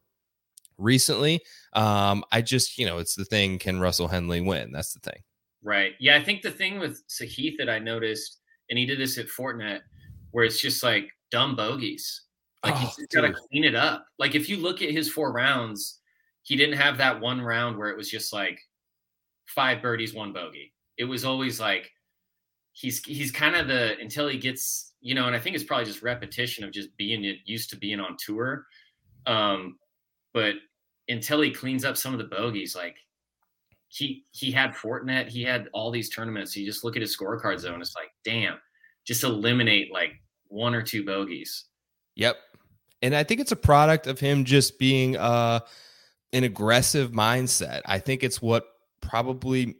recently. 0.76 1.40
Um, 1.72 2.22
I 2.30 2.42
just, 2.42 2.78
you 2.78 2.86
know, 2.86 2.98
it's 2.98 3.14
the 3.14 3.24
thing 3.24 3.58
can 3.58 3.80
Russell 3.80 4.08
Henley 4.08 4.40
win? 4.40 4.72
That's 4.72 4.92
the 4.92 5.00
thing. 5.00 5.22
Right. 5.62 5.94
Yeah, 5.98 6.16
I 6.16 6.22
think 6.22 6.42
the 6.42 6.50
thing 6.50 6.78
with 6.78 7.02
Sahith 7.08 7.56
that 7.58 7.68
I 7.68 7.78
noticed 7.78 8.37
and 8.70 8.78
he 8.78 8.86
did 8.86 8.98
this 8.98 9.18
at 9.18 9.26
Fortinet, 9.26 9.80
where 10.30 10.44
it's 10.44 10.60
just 10.60 10.82
like 10.82 11.10
dumb 11.30 11.56
bogeys. 11.56 12.22
Like 12.64 12.74
Oh, 12.74 12.78
he's 12.78 12.96
just 12.96 13.10
got 13.10 13.22
to 13.22 13.32
clean 13.32 13.64
it 13.64 13.74
up. 13.74 14.06
Like 14.18 14.34
if 14.34 14.48
you 14.48 14.56
look 14.56 14.82
at 14.82 14.90
his 14.90 15.08
four 15.10 15.32
rounds, 15.32 16.00
he 16.42 16.56
didn't 16.56 16.78
have 16.78 16.98
that 16.98 17.20
one 17.20 17.40
round 17.40 17.76
where 17.76 17.90
it 17.90 17.96
was 17.96 18.10
just 18.10 18.32
like 18.32 18.58
five 19.46 19.80
birdies, 19.80 20.14
one 20.14 20.32
bogey. 20.32 20.72
It 20.96 21.04
was 21.04 21.24
always 21.24 21.60
like 21.60 21.90
he's 22.72 23.02
he's 23.04 23.30
kind 23.30 23.56
of 23.56 23.68
the 23.68 23.98
until 24.00 24.28
he 24.28 24.38
gets 24.38 24.88
you 25.00 25.14
know, 25.14 25.26
and 25.26 25.36
I 25.36 25.38
think 25.38 25.54
it's 25.54 25.64
probably 25.64 25.84
just 25.84 26.02
repetition 26.02 26.64
of 26.64 26.72
just 26.72 26.96
being 26.96 27.24
used 27.44 27.70
to 27.70 27.76
being 27.76 28.00
on 28.00 28.16
tour. 28.18 28.66
Um, 29.26 29.78
but 30.34 30.54
until 31.08 31.40
he 31.40 31.50
cleans 31.50 31.84
up 31.84 31.96
some 31.96 32.12
of 32.12 32.18
the 32.18 32.24
bogeys, 32.24 32.74
like 32.74 32.96
he 33.88 34.24
he 34.30 34.50
had 34.50 34.74
Fortinet, 34.74 35.28
he 35.28 35.42
had 35.42 35.68
all 35.72 35.90
these 35.90 36.10
tournaments. 36.10 36.56
You 36.56 36.66
just 36.66 36.84
look 36.84 36.96
at 36.96 37.02
his 37.02 37.16
scorecard 37.16 37.58
zone, 37.58 37.80
it's 37.80 37.94
like, 37.96 38.10
damn, 38.24 38.58
just 39.04 39.24
eliminate 39.24 39.92
like 39.92 40.12
one 40.48 40.74
or 40.74 40.82
two 40.82 41.04
bogeys. 41.04 41.64
Yep. 42.16 42.36
And 43.00 43.14
I 43.14 43.22
think 43.22 43.40
it's 43.40 43.52
a 43.52 43.56
product 43.56 44.06
of 44.06 44.20
him 44.20 44.44
just 44.44 44.78
being 44.78 45.16
uh 45.16 45.60
an 46.32 46.44
aggressive 46.44 47.12
mindset. 47.12 47.80
I 47.86 47.98
think 47.98 48.22
it's 48.22 48.42
what 48.42 48.66
probably 49.00 49.76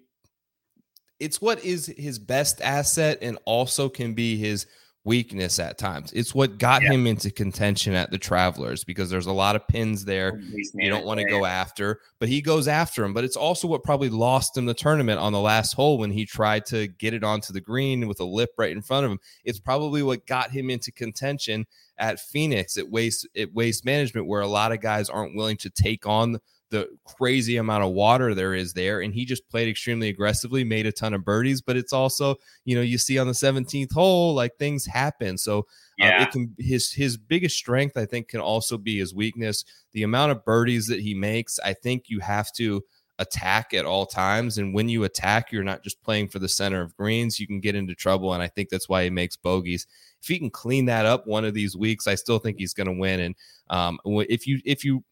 it's 1.21 1.41
what 1.41 1.63
is 1.65 1.87
his 1.99 2.19
best 2.19 2.61
asset 2.61 3.19
and 3.23 3.39
also 3.45 3.89
can 3.89 4.15
be 4.15 4.37
his 4.37 4.67
weakness 5.05 5.59
at 5.59 5.79
times. 5.79 6.13
It's 6.13 6.35
what 6.35 6.59
got 6.59 6.83
Yeah. 6.83 6.93
him 6.93 7.07
into 7.07 7.31
contention 7.31 7.95
at 7.95 8.11
the 8.11 8.19
Travelers 8.19 8.85
because 8.85 9.09
there's 9.09 9.27
a 9.27 9.33
lot 9.33 9.57
of 9.57 9.67
pins 9.67 10.05
there 10.05 10.39
you 10.75 10.91
don't 10.91 11.07
want 11.07 11.19
to 11.21 11.25
go 11.27 11.45
after, 11.47 12.01
but 12.19 12.29
he 12.29 12.43
goes 12.43 12.69
after 12.69 13.05
him. 13.05 13.15
But 13.15 13.25
it's 13.25 13.37
also 13.37 13.67
what 13.69 13.83
probably 13.83 14.11
lost 14.11 14.57
him 14.57 14.67
the 14.67 14.75
tournament 14.75 15.19
on 15.19 15.33
the 15.33 15.41
last 15.41 15.73
hole 15.73 15.97
when 15.99 16.11
he 16.11 16.27
tried 16.27 16.67
to 16.67 16.89
get 16.89 17.15
it 17.15 17.25
onto 17.25 17.53
the 17.53 17.61
green 17.61 18.07
with 18.07 18.21
a 18.21 18.25
lip 18.25 18.51
right 18.59 18.73
in 18.73 18.83
front 18.83 19.07
of 19.07 19.13
him. 19.13 19.19
It's 19.45 19.61
probably 19.61 20.03
what 20.03 20.27
got 20.27 20.51
him 20.51 20.69
into 20.69 20.93
contention 20.93 21.67
at 21.97 22.21
Phoenix 22.21 22.77
at 22.77 22.91
waste 22.91 23.27
at 23.37 23.53
waste 23.55 23.85
management, 23.85 24.27
where 24.27 24.41
a 24.43 24.47
lot 24.47 24.73
of 24.73 24.81
guys 24.81 25.09
aren't 25.09 25.35
willing 25.37 25.57
to 25.59 25.71
take 25.71 26.07
on 26.07 26.39
the 26.71 26.89
crazy 27.05 27.57
amount 27.57 27.85
of 27.85 27.93
water 27.93 28.35
there 28.35 28.55
is 28.55 28.73
there. 28.73 29.01
And 29.01 29.15
he 29.15 29.25
just 29.25 29.49
played 29.49 29.69
extremely 29.69 30.09
aggressively, 30.09 30.65
made 30.65 30.87
a 30.87 30.93
ton 30.93 31.15
of 31.15 31.25
birdies, 31.25 31.61
but 31.61 31.77
it's 31.77 31.93
also, 31.93 32.37
you 32.65 32.77
know, 32.77 32.83
you 32.83 32.99
see 32.99 33.19
on 33.19 33.27
the 33.27 33.33
17th 33.33 33.93
hole, 33.93 34.35
like 34.35 34.57
things 34.57 34.85
happen. 34.85 35.39
So 35.39 35.61
uh, 36.01 36.23
it 36.23 36.31
can 36.31 36.55
his 36.59 36.93
his 36.93 37.17
biggest 37.17 37.57
strength, 37.57 37.97
I 37.97 38.07
think, 38.07 38.29
can 38.29 38.41
also 38.41 38.79
be 38.79 38.99
his 38.99 39.15
weakness. 39.15 39.65
The 39.93 40.03
amount 40.03 40.33
of 40.33 40.45
birdies 40.45 40.87
that 40.89 41.01
he 41.01 41.15
makes, 41.15 41.59
I 41.65 41.73
think 41.73 42.05
you 42.09 42.21
have 42.21 42.53
to 42.53 42.83
attack 43.19 43.75
at 43.75 43.85
all 43.85 44.07
times. 44.07 44.59
And 44.59 44.73
when 44.73 44.89
you 44.89 45.05
attack, 45.05 45.51
you're 45.51 45.65
not 45.65 45.83
just 45.83 46.01
playing 46.03 46.29
for 46.29 46.39
the 46.39 46.49
center 46.49 46.81
of 46.81 46.97
greens. 46.97 47.41
You 47.41 47.47
can 47.47 47.61
get 47.61 47.75
into 47.75 47.95
trouble, 47.95 48.33
and 48.33 48.43
I 48.43 48.49
think 48.49 48.69
that's 48.69 48.89
why 48.89 49.05
he 49.05 49.11
makes 49.11 49.37
bogeys. 49.37 49.87
If 50.23 50.29
he 50.29 50.39
can 50.39 50.51
clean 50.51 50.85
that 50.87 51.07
up 51.07 51.27
one 51.27 51.45
of 51.45 51.55
these 51.55 51.77
weeks, 51.77 52.07
I 52.07 52.15
still 52.15 52.39
think 52.39 52.59
he's 52.59 52.75
going 52.75 52.87
to 52.87 52.93
win. 52.93 53.21
And 53.21 53.35
um, 53.71 53.99
if 54.05 54.47
you 54.47 54.61
if 54.65 54.85
you 54.85 55.03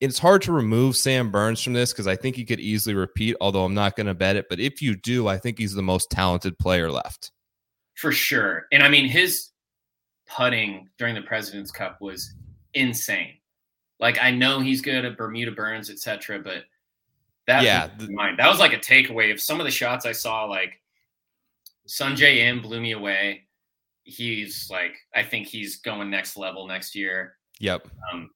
it's 0.00 0.18
hard 0.18 0.42
to 0.42 0.52
remove 0.52 0.96
Sam 0.96 1.30
Burns 1.30 1.62
from 1.62 1.72
this 1.72 1.92
because 1.92 2.06
I 2.06 2.16
think 2.16 2.36
he 2.36 2.44
could 2.44 2.60
easily 2.60 2.94
repeat, 2.94 3.36
although 3.40 3.64
I'm 3.64 3.74
not 3.74 3.96
going 3.96 4.06
to 4.06 4.14
bet 4.14 4.36
it. 4.36 4.46
But 4.50 4.60
if 4.60 4.82
you 4.82 4.94
do, 4.96 5.26
I 5.28 5.38
think 5.38 5.58
he's 5.58 5.72
the 5.74 5.82
most 5.82 6.10
talented 6.10 6.58
player 6.58 6.90
left. 6.90 7.32
for 7.94 8.12
sure. 8.12 8.66
And 8.72 8.82
I 8.82 8.88
mean, 8.90 9.08
his 9.08 9.50
putting 10.28 10.88
during 10.98 11.14
the 11.14 11.22
President's 11.22 11.70
Cup 11.70 11.98
was 12.00 12.34
insane. 12.74 13.34
Like 13.98 14.18
I 14.20 14.30
know 14.30 14.60
he's 14.60 14.82
good 14.82 15.04
at 15.06 15.16
Bermuda 15.16 15.52
Burns, 15.52 15.88
etc., 15.88 16.40
but 16.40 16.64
that 17.46 17.62
Yeah, 17.62 17.88
mind. 18.10 18.38
that 18.38 18.48
was 18.48 18.58
like 18.58 18.74
a 18.74 18.78
takeaway 18.78 19.32
of 19.32 19.40
some 19.40 19.60
of 19.60 19.64
the 19.64 19.70
shots 19.70 20.04
I 20.04 20.12
saw. 20.12 20.44
Like 20.44 20.82
Sungjae 21.88 22.38
Im 22.38 22.60
blew 22.60 22.80
me 22.80 22.92
away. 22.92 23.44
He's 24.04 24.68
like, 24.70 24.94
I 25.14 25.22
think 25.22 25.46
he's 25.46 25.76
going 25.78 26.10
next 26.10 26.36
level 26.36 26.66
next 26.66 26.94
year. 26.94 27.36
Yep. 27.60 27.88
Um, 28.12 28.30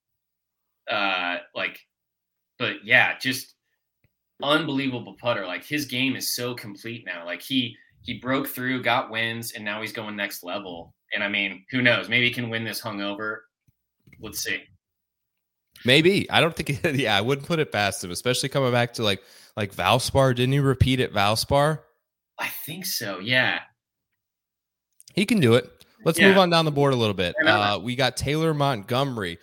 uh, 0.90 1.38
like, 1.55 1.79
but 2.59 2.85
yeah, 2.85 3.16
just 3.18 3.55
unbelievable 4.42 5.16
putter. 5.20 5.46
Like 5.46 5.64
his 5.64 5.85
game 5.87 6.16
is 6.16 6.35
so 6.35 6.55
complete 6.55 7.05
now. 7.07 7.24
Like 7.24 7.42
he 7.42 7.76
he 8.03 8.18
broke 8.18 8.48
through, 8.48 8.83
got 8.83 9.11
wins, 9.11 9.53
and 9.53 9.64
now 9.64 9.81
he's 9.81 9.92
going 9.92 10.16
next 10.16 10.42
level. 10.42 10.94
And 11.14 11.22
I 11.22 11.29
mean, 11.29 11.64
who 11.70 11.83
knows? 11.83 12.09
Maybe 12.09 12.26
he 12.29 12.33
can 12.35 12.48
win 12.50 12.64
this 12.64 12.81
hungover. 12.81 13.38
Let's 14.20 14.42
see. 14.42 14.62
Maybe 15.85 16.31
I 16.31 16.40
don't 16.40 16.55
think. 16.55 16.81
Yeah, 16.98 17.16
I 17.16 17.20
wouldn't 17.20 17.46
put 17.46 17.59
it 17.59 17.72
past 17.72 18.03
him, 18.05 18.11
especially 18.11 18.48
coming 18.48 18.72
back 18.72 18.92
to 18.94 19.03
like 19.03 19.22
like 19.57 19.74
Valspar. 19.74 20.35
Didn't 20.35 20.53
he 20.53 20.61
repeat 20.61 21.00
at 21.00 21.12
Valspar? 21.12 21.81
I 22.38 22.48
think 22.64 22.87
so. 22.87 23.18
Yeah. 23.18 23.61
He 25.14 25.26
can 25.26 25.40
do 25.40 25.55
it. 25.55 25.85
Let's 26.05 26.18
Yeah. 26.18 26.29
move 26.29 26.38
on 26.38 26.48
down 26.50 26.64
the 26.64 26.70
board 26.70 26.94
a 26.94 26.96
little 26.96 27.14
bit. 27.14 27.35
Uh, 27.44 27.79
we 27.83 27.96
got 27.96 28.16
Taylor 28.16 28.55
Montgomery, 28.55 29.38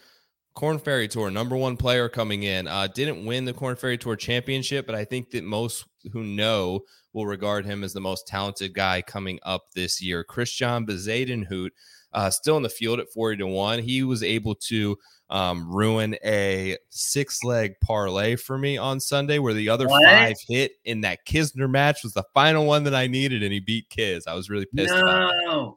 Corn 0.57 0.79
Ferry 0.79 1.07
Tour, 1.07 1.29
number 1.29 1.55
one 1.55 1.77
player 1.77 2.09
coming 2.09 2.41
in. 2.41 2.67
Uh, 2.67 2.87
didn't 2.87 3.23
win 3.23 3.45
the 3.45 3.53
Corn 3.53 3.75
Ferry 3.75 3.95
Tour 3.95 4.15
championship, 4.15 4.87
but 4.87 4.95
I 4.95 5.05
think 5.05 5.29
that 5.29 5.43
most 5.43 5.85
who 6.11 6.23
know 6.23 6.79
will 7.13 7.27
regard 7.27 7.63
him 7.63 7.83
as 7.83 7.93
the 7.93 8.01
most 8.01 8.25
talented 8.25 8.73
guy 8.73 9.03
coming 9.03 9.39
up 9.43 9.65
this 9.75 10.01
year. 10.01 10.25
Christiaan 10.27 10.87
Bezuidenhout, 10.87 11.69
uh, 12.11 12.31
still 12.31 12.57
in 12.57 12.63
the 12.63 12.69
field 12.69 12.99
at 12.99 13.07
40 13.13 13.37
to 13.37 13.45
1. 13.45 13.83
He 13.83 14.01
was 14.01 14.23
able 14.23 14.55
to 14.55 14.97
um, 15.29 15.71
ruin 15.71 16.15
a 16.25 16.75
six 16.89 17.43
leg 17.43 17.75
parlay 17.83 18.35
for 18.35 18.57
me 18.57 18.79
on 18.79 18.99
Sunday 18.99 19.37
where 19.37 19.53
the 19.53 19.69
other 19.69 19.87
What? 19.87 20.03
five 20.05 20.37
hit 20.47 20.71
in 20.85 21.01
that 21.01 21.19
Kisner 21.27 21.69
match 21.69 22.01
was 22.01 22.13
the 22.13 22.25
final 22.33 22.65
one 22.65 22.83
that 22.85 22.95
I 22.95 23.05
needed, 23.05 23.43
and 23.43 23.53
he 23.53 23.59
beat 23.59 23.91
Kiz. 23.91 24.25
I 24.25 24.33
was 24.33 24.49
really 24.49 24.65
pissed 24.75 24.91
about 24.91 25.29
that. 25.29 25.73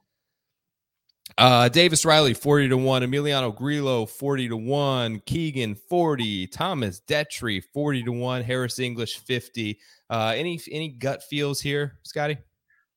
Uh, 1.40 1.70
Davis 1.70 2.04
Riley, 2.04 2.34
40 2.34 2.68
to 2.68 2.76
1. 2.76 3.02
Emiliano 3.02 3.54
Grillo, 3.54 4.04
40 4.04 4.48
to 4.50 4.56
1. 4.58 5.20
Keegan, 5.24 5.74
40. 5.74 6.46
Thomas 6.48 7.00
Detry, 7.08 7.62
40 7.72 8.02
to 8.04 8.12
1. 8.12 8.42
Harris 8.42 8.78
English, 8.78 9.18
50. 9.20 9.78
Uh, 10.10 10.34
any 10.36 10.60
any 10.70 10.88
gut 10.90 11.22
feels 11.22 11.60
here, 11.60 11.98
Scotty? 12.02 12.36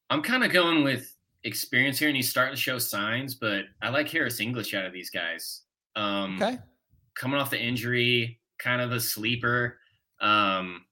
I'm 0.10 0.22
kind 0.22 0.44
of 0.44 0.52
going 0.52 0.84
with 0.84 1.16
experience 1.46 1.98
here, 1.98 2.10
and 2.10 2.18
he's 2.18 2.30
starting 2.30 2.54
to 2.54 2.60
show 2.60 2.78
signs. 2.78 3.34
But 3.34 3.64
I 3.82 3.90
like 3.90 4.10
Harris 4.10 4.42
English 4.42 4.74
out 4.74 4.86
of 4.86 4.92
these 4.92 5.10
guys. 5.10 5.62
Um, 5.96 6.42
Okay. 6.42 6.60
coming 7.16 7.40
off 7.40 7.50
the 7.50 7.62
injury, 7.62 8.42
kind 8.60 8.82
of 8.82 8.92
a 8.92 9.00
sleeper. 9.00 9.80
Um, 10.20 10.84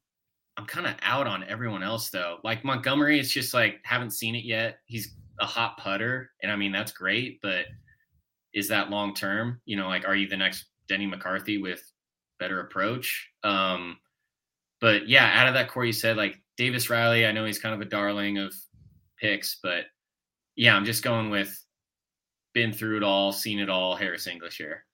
I'm 0.56 0.66
kind 0.68 0.88
of 0.88 0.96
out 1.02 1.28
on 1.28 1.44
everyone 1.50 1.84
else 1.84 2.10
though. 2.10 2.38
Like 2.46 2.64
Montgomery, 2.64 3.20
it's 3.20 3.32
just 3.32 3.54
like 3.54 3.82
haven't 3.84 4.12
seen 4.12 4.36
it 4.36 4.46
yet. 4.46 4.80
He's 4.86 5.16
a 5.42 5.46
hot 5.46 5.78
putter, 5.78 6.32
and 6.42 6.52
I 6.52 6.56
mean 6.56 6.72
that's 6.72 6.92
great, 6.92 7.40
but 7.42 7.66
is 8.54 8.68
that 8.70 8.90
long 8.90 9.14
term? 9.14 9.60
You 9.66 9.78
know, 9.78 9.88
like 9.88 10.08
are 10.08 10.16
you 10.16 10.28
the 10.28 10.38
next 10.38 10.66
Denny 10.88 11.08
McCarthy 11.08 11.58
with 11.58 11.82
better 12.40 12.62
approach? 12.62 13.30
Um, 13.44 13.98
but 14.80 15.08
yeah, 15.08 15.32
out 15.40 15.48
of 15.48 15.54
that 15.56 15.70
core, 15.70 15.86
you 15.86 15.94
said 15.94 16.18
like 16.18 16.40
Davis 16.58 16.90
Riley. 16.90 17.26
I 17.26 17.32
know 17.32 17.46
he's 17.46 17.60
kind 17.60 17.76
of 17.76 17.82
a 17.82 17.90
darling 17.90 18.38
of 18.38 18.54
picks, 19.20 19.60
but 19.62 19.86
yeah, 20.56 20.76
I'm 20.76 20.86
just 20.86 21.04
going 21.04 21.30
with 21.30 21.58
been 22.54 22.74
through 22.74 22.98
it 22.98 23.04
all, 23.04 23.32
seen 23.32 23.60
it 23.60 23.70
all. 23.70 23.96
Harris 23.96 24.28
English 24.28 24.58
here. 24.58 24.86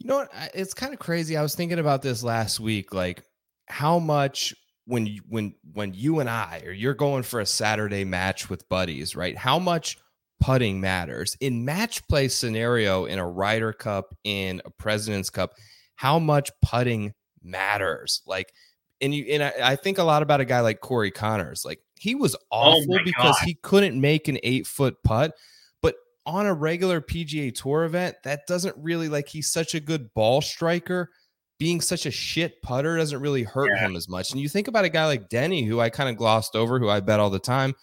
You 0.00 0.08
know 0.08 0.16
what? 0.16 0.30
It's 0.54 0.74
kind 0.74 0.92
of 0.92 0.98
crazy. 0.98 1.36
I 1.36 1.42
was 1.42 1.54
thinking 1.54 1.78
about 1.78 2.02
this 2.02 2.22
last 2.22 2.60
week, 2.60 2.92
like 2.92 3.22
how 3.66 3.98
much 3.98 4.54
when 4.86 5.06
you, 5.06 5.22
when 5.28 5.54
when 5.72 5.94
you 5.94 6.20
and 6.20 6.28
I 6.28 6.62
or 6.64 6.72
you're 6.72 6.94
going 6.94 7.22
for 7.22 7.40
a 7.40 7.46
Saturday 7.46 8.04
match 8.04 8.50
with 8.50 8.68
buddies, 8.68 9.16
right? 9.16 9.36
How 9.36 9.58
much 9.58 9.98
putting 10.40 10.80
matters 10.80 11.36
in 11.40 11.64
match 11.64 12.06
play 12.06 12.28
scenario 12.28 13.06
in 13.06 13.18
a 13.18 13.26
Ryder 13.26 13.72
Cup 13.72 14.14
in 14.24 14.60
a 14.64 14.70
President's 14.70 15.30
Cup. 15.30 15.54
How 15.96 16.18
much 16.18 16.50
putting 16.62 17.14
matters, 17.42 18.22
like. 18.26 18.52
And 19.00 19.14
you 19.14 19.24
and 19.24 19.42
I, 19.42 19.52
I 19.72 19.76
think 19.76 19.98
a 19.98 20.04
lot 20.04 20.22
about 20.22 20.40
a 20.40 20.44
guy 20.44 20.60
like 20.60 20.80
Corey 20.80 21.10
Conners. 21.10 21.64
Like 21.64 21.80
he 21.98 22.14
was 22.14 22.36
oh 22.52 22.56
awful 22.58 22.94
Oh 22.94 23.04
because 23.04 23.36
God. 23.38 23.44
he 23.44 23.54
couldn't 23.54 24.00
make 24.00 24.28
an 24.28 24.38
eight 24.42 24.66
foot 24.66 24.94
putt. 25.02 25.34
But 25.82 25.96
on 26.24 26.46
a 26.46 26.54
regular 26.54 27.00
PGA 27.00 27.52
Tour 27.52 27.84
event, 27.84 28.16
that 28.22 28.46
doesn't 28.46 28.76
really 28.78 29.08
like 29.08 29.28
he's 29.28 29.50
such 29.50 29.74
a 29.74 29.80
good 29.80 30.14
ball 30.14 30.40
striker. 30.40 31.10
Being 31.58 31.80
such 31.80 32.04
a 32.06 32.10
shit 32.10 32.60
putter 32.62 32.96
doesn't 32.96 33.20
really 33.20 33.44
hurt 33.44 33.70
Yeah. 33.74 33.80
him 33.86 33.96
as 33.96 34.08
much. 34.08 34.32
And 34.32 34.40
you 34.40 34.48
think 34.48 34.66
about 34.68 34.84
a 34.84 34.88
guy 34.88 35.06
like 35.06 35.28
Denny, 35.28 35.62
who 35.64 35.80
I 35.80 35.88
kind 35.90 36.08
of 36.10 36.16
glossed 36.16 36.56
over, 36.56 36.78
who 36.78 36.88
I 36.88 37.00
bet 37.00 37.20
all 37.20 37.30
the 37.30 37.38
time, 37.38 37.74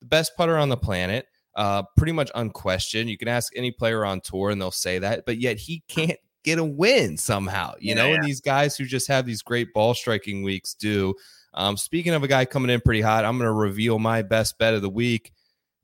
the 0.00 0.06
best 0.06 0.36
putter 0.36 0.56
on 0.56 0.68
the 0.68 0.76
planet, 0.76 1.26
uh, 1.56 1.82
pretty 1.96 2.12
much 2.12 2.30
unquestioned. 2.34 3.10
You 3.10 3.18
can 3.18 3.26
ask 3.28 3.52
any 3.56 3.72
player 3.72 4.04
on 4.04 4.20
tour 4.20 4.50
and 4.50 4.60
they'll 4.60 4.70
say 4.70 5.00
that, 5.00 5.24
but 5.26 5.38
yet 5.38 5.58
he 5.58 5.82
can't 5.88 6.18
get 6.44 6.58
a 6.60 6.64
win 6.64 7.16
somehow, 7.16 7.72
you 7.80 7.94
know. 7.96 8.06
Yeah. 8.06 8.14
And 8.14 8.24
these 8.24 8.40
guys 8.40 8.76
who 8.76 8.84
just 8.84 9.08
have 9.08 9.26
these 9.26 9.42
great 9.42 9.72
ball 9.74 9.94
striking 9.94 10.44
weeks 10.44 10.74
do. 10.74 11.14
Um, 11.54 11.76
speaking 11.76 12.14
of 12.14 12.22
a 12.22 12.28
guy 12.28 12.44
coming 12.44 12.70
in 12.70 12.80
pretty 12.80 13.00
hot, 13.00 13.24
I'm 13.24 13.36
going 13.38 13.48
to 13.48 13.52
reveal 13.52 13.98
my 13.98 14.22
best 14.22 14.58
bet 14.58 14.74
of 14.74 14.82
the 14.82 14.88
week. 14.88 15.32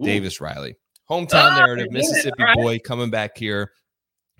Ooh. 0.01 0.05
Davis 0.05 0.40
Riley. 0.40 0.77
Hometown 1.11 1.51
Ah, 1.53 1.57
narrative, 1.59 1.88
I 1.90 1.92
get 1.92 1.99
it. 1.99 2.07
Mississippi 2.09 2.42
right. 2.44 2.57
boy 2.57 2.79
coming 2.79 3.11
back 3.11 3.37
here. 3.37 3.73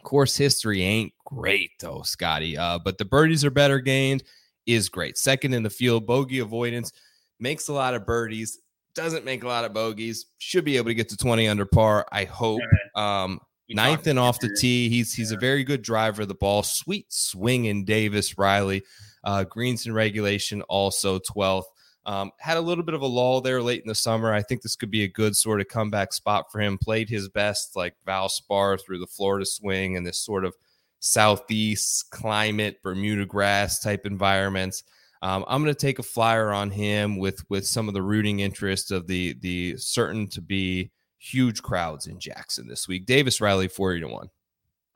Course 0.05 0.37
history 0.37 0.83
ain't 0.83 1.13
great 1.25 1.73
though, 1.81 2.03
Scotty. 2.03 2.57
Uh, 2.57 2.79
but 2.79 2.99
the 2.99 3.05
birdies 3.05 3.45
are 3.45 3.51
better 3.51 3.81
gained, 3.81 4.23
is 4.67 4.89
great. 4.89 5.19
Second 5.19 5.55
in 5.55 5.63
the 5.63 5.71
field, 5.71 6.07
bogey 6.07 6.39
avoidance, 6.39 6.93
makes 7.41 7.69
a 7.69 7.73
lot 7.73 7.95
of 7.95 8.07
birdies, 8.07 8.61
doesn't 8.95 9.25
make 9.25 9.43
a 9.43 9.49
lot 9.49 9.65
of 9.65 9.73
bogeys, 9.73 10.27
should 10.39 10.65
be 10.65 10.77
able 10.77 10.87
to 10.87 10.95
get 10.95 11.09
to 11.09 11.17
20 11.17 11.49
under 11.49 11.67
par, 11.67 12.07
I 12.13 12.25
hope. 12.25 12.61
Um, 12.95 13.41
ninth 13.69 14.07
and 14.07 14.19
off 14.19 14.41
the 14.41 14.55
tee. 14.61 14.89
He's 14.89 15.13
he's 15.13 15.33
a 15.33 15.37
very 15.37 15.65
good 15.65 15.83
driver 15.83 16.23
of 16.23 16.29
the 16.29 16.35
ball. 16.35 16.63
Sweet 16.63 17.07
swing 17.09 17.65
in 17.65 17.85
Davis 17.85 18.39
Riley. 18.39 18.85
Uh, 19.25 19.45
greens 19.45 19.87
in 19.87 19.93
regulation 19.93 20.63
also 20.63 21.19
12th. 21.19 21.65
Um, 22.07 22.33
had 22.39 22.57
a 22.57 22.61
little 22.61 22.85
bit 22.85 22.95
of 22.95 23.03
a 23.03 23.07
lull 23.07 23.41
there 23.41 23.63
late 23.63 23.83
in 23.83 23.89
the 23.89 23.95
summer. 23.95 24.33
I 24.33 24.43
think 24.43 24.63
this 24.63 24.77
could 24.77 24.91
be 24.91 25.05
a 25.05 25.09
good 25.09 25.35
sort 25.37 25.61
of 25.61 25.69
comeback 25.69 26.13
spot 26.13 26.53
for 26.53 26.61
him. 26.61 26.79
Played 26.79 27.09
his 27.09 27.29
best 27.29 27.77
like 27.77 27.95
Valspar 28.07 28.79
through 28.81 28.99
the 28.99 29.07
Florida 29.07 29.47
swing 29.47 29.97
and 29.97 30.07
this 30.07 30.19
sort 30.19 30.45
of 30.45 30.55
southeast 31.01 32.11
climate, 32.11 32.83
Bermuda 32.83 33.27
grass 33.27 33.81
type 33.81 34.07
environments. 34.07 34.85
Um, 35.23 35.45
I'm 35.49 35.63
going 35.63 35.75
to 35.75 35.81
take 35.81 35.99
a 35.99 36.03
flyer 36.03 36.53
on 36.53 36.71
him 36.71 37.17
with 37.17 37.49
with 37.49 37.67
some 37.67 37.89
of 37.89 37.95
the 37.95 38.03
rooting 38.03 38.41
interest 38.41 38.91
of 38.91 39.07
the 39.07 39.35
the 39.41 39.77
certain 39.79 40.29
to 40.29 40.43
be 40.43 40.91
huge 41.19 41.63
crowds 41.63 42.07
in 42.07 42.21
Jackson 42.21 42.69
this 42.69 42.87
week. 42.87 43.07
Davis 43.07 43.41
Riley, 43.41 43.69
40 43.69 44.01
to 44.01 44.09
1. 44.09 44.29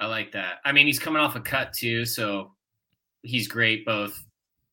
I 0.00 0.06
like 0.06 0.32
that. 0.32 0.58
I 0.64 0.72
mean, 0.72 0.86
he's 0.86 0.98
coming 0.98 1.20
off 1.20 1.36
a 1.36 1.40
cut 1.40 1.72
too, 1.72 2.04
so 2.04 2.52
he's 3.22 3.48
great 3.48 3.84
both, 3.84 4.22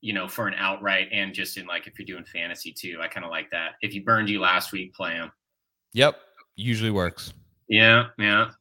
you 0.06 0.14
know, 0.14 0.28
for 0.28 0.48
an 0.48 0.54
outright 0.56 1.08
and 1.12 1.34
just 1.34 1.58
in 1.58 1.66
like 1.66 1.88
if 1.88 1.98
you're 1.98 2.06
doing 2.06 2.24
fantasy 2.26 2.72
too. 2.72 3.00
I 3.02 3.08
kind 3.08 3.26
of 3.26 3.32
like 3.32 3.50
that. 3.50 3.72
If 3.82 3.92
he 3.92 4.00
burned 4.00 4.30
you 4.30 4.40
last 4.40 4.72
week, 4.72 4.94
play 4.94 5.14
him. 5.14 5.32
Yep, 5.94 6.16
usually 6.56 6.92
works. 6.92 7.34
Yeah, 7.68 8.10
yeah. 8.20 8.52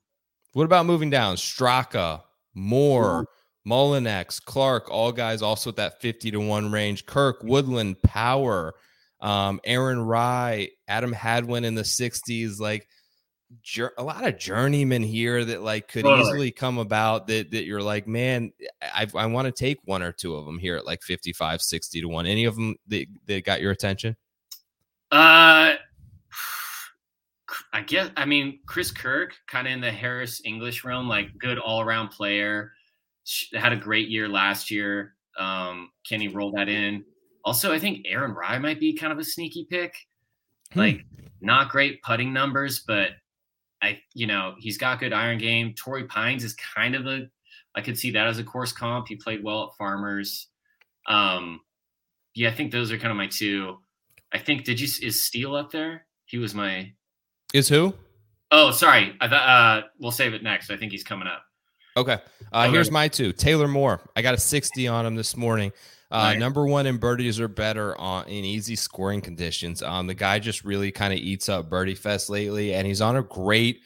What 0.55 0.65
about 0.65 0.87
moving 0.87 1.11
down? 1.11 1.37
Straka, 1.37 2.23
Moore, 2.55 3.27
Mullinax, 3.69 4.43
Clark, 4.43 4.91
all 4.91 5.13
guys 5.13 5.43
also 5.43 5.69
at 5.69 5.77
that 5.77 6.01
50 6.01 6.31
to 6.31 6.39
1 6.39 6.73
range. 6.73 7.05
Kirk, 7.05 7.43
Woodland, 7.43 8.01
Power, 8.01 8.73
um, 9.21 9.61
Aaron 9.65 10.01
Rai, 10.01 10.71
Adam 10.89 11.13
Hadwin 11.13 11.67
in 11.67 11.75
the 11.75 11.83
60s. 11.83 12.59
Like 12.59 12.89
a 13.99 14.03
lot 14.03 14.27
of 14.27 14.39
journeymen 14.39 15.03
here 15.03 15.45
that 15.45 15.63
like 15.63 15.89
could 15.89 16.05
Totally. 16.05 16.29
easily 16.29 16.51
come 16.51 16.79
about 16.79 17.27
that 17.29 17.51
that 17.51 17.65
you're 17.65 17.83
like, 17.83 18.07
man, 18.07 18.53
I, 18.83 19.07
I 19.15 19.27
want 19.27 19.47
to 19.47 19.53
take 19.53 19.79
one 19.85 20.03
or 20.03 20.13
two 20.13 20.35
of 20.35 20.47
them 20.47 20.59
here 20.59 20.77
at 20.77 20.87
like 20.87 21.03
55, 21.03 21.63
60 21.63 22.01
to 22.01 22.09
1. 22.09 22.27
Any 22.27 22.45
of 22.45 22.55
them 22.55 22.77
that, 22.89 23.07
that 23.27 23.45
got 23.45 23.61
your 23.61 23.73
attention? 23.73 24.17
Uh, 25.11 25.75
I 27.73 27.83
guess 27.87 28.11
I 28.17 28.25
mean 28.25 28.61
Chris 28.67 28.91
Kirk, 28.91 29.35
kind 29.47 29.67
of 29.67 29.73
in 29.73 29.81
the 29.81 29.91
Harris 29.91 30.41
English 30.45 30.85
realm, 30.85 31.09
like 31.09 31.37
good 31.39 31.59
all 31.59 31.81
around 31.81 32.09
player. 32.09 32.73
Had 33.55 33.73
a 33.73 33.77
great 33.77 34.09
year 34.09 34.29
last 34.29 34.71
year. 34.71 35.15
Um, 35.39 35.91
can 36.07 36.21
he 36.21 36.29
roll 36.29 36.53
that 36.53 36.69
in? 36.69 37.05
Also, 37.45 37.73
I 37.73 37.79
think 37.79 38.07
Aaron 38.07 38.33
Rai 38.33 38.59
might 38.59 38.81
be 38.81 38.95
kind 38.95 39.13
of 39.13 39.19
a 39.19 39.25
sneaky 39.25 39.67
pick. 39.69 39.95
Hmm. 40.73 40.79
Like 40.79 41.05
not 41.41 41.69
great 41.69 42.03
putting 42.03 42.33
numbers, 42.33 42.85
but 42.87 43.11
I, 43.85 44.01
you 44.15 44.27
know, 44.27 44.55
he's 44.59 44.79
got 44.79 45.01
good 45.01 45.13
iron 45.13 45.39
game. 45.39 45.75
Torrey 45.75 46.05
Pines 46.05 46.43
is 46.43 46.55
kind 46.55 46.95
of 46.95 47.07
a, 47.07 47.29
I 47.75 47.81
could 47.83 47.99
see 47.99 48.11
that 48.13 48.27
as 48.27 48.39
a 48.39 48.45
course 48.45 48.73
comp. 48.73 49.09
He 49.09 49.17
played 49.17 49.45
well 49.45 49.65
at 49.65 49.77
Farmers. 49.77 50.49
Um, 51.07 51.61
yeah, 52.35 52.49
I 52.49 52.55
think 52.55 52.73
those 52.73 52.91
are 52.91 52.99
kind 52.99 53.11
of 53.11 53.17
my 53.17 53.27
two. 53.27 53.79
I 54.33 54.39
think 54.39 54.65
did 54.65 54.81
you 54.81 54.89
is 55.03 55.23
Steele 55.25 55.55
up 55.55 55.71
there? 55.71 56.07
He 56.27 56.39
was 56.39 56.55
my. 56.55 56.93
Is 57.53 57.69
who? 57.69 57.95
Oh, 58.51 58.71
sorry. 58.71 59.17
I 59.21 59.29
thought 59.29 59.49
uh, 59.49 59.87
we'll 59.99 60.11
save 60.11 60.35
it 60.35 60.43
next. 60.43 60.71
I 60.71 60.77
think 60.77 60.93
he's 60.93 61.05
coming 61.05 61.29
up. 61.29 61.43
Okay. 61.97 62.19
Uh, 62.53 62.63
Okay. 62.65 62.73
Here's 62.73 62.91
my 62.91 63.09
two. 63.09 63.33
Taylor 63.33 63.69
Moore. 63.69 64.01
I 64.17 64.23
got 64.23 64.35
a 64.35 64.39
60 64.39 64.89
on 64.89 65.07
him 65.07 65.15
this 65.15 65.37
morning. 65.37 65.73
Uh, 66.15 66.31
Nice. 66.31 66.39
Number 66.39 66.65
one 66.65 66.87
in 66.87 66.99
birdies 66.99 67.41
are 67.41 67.49
better 67.49 68.01
on 68.01 68.29
in 68.29 68.45
easy 68.45 68.77
scoring 68.77 69.21
conditions. 69.21 69.83
Um, 69.83 70.07
the 70.07 70.15
guy 70.15 70.39
just 70.39 70.65
really 70.65 70.93
kind 70.93 71.13
of 71.13 71.19
eats 71.19 71.49
up 71.49 71.69
birdie 71.69 71.97
fest 71.97 72.31
lately, 72.31 72.73
and 72.73 72.87
he's 72.87 73.01
on 73.01 73.17
a 73.17 73.23
great, 73.25 73.81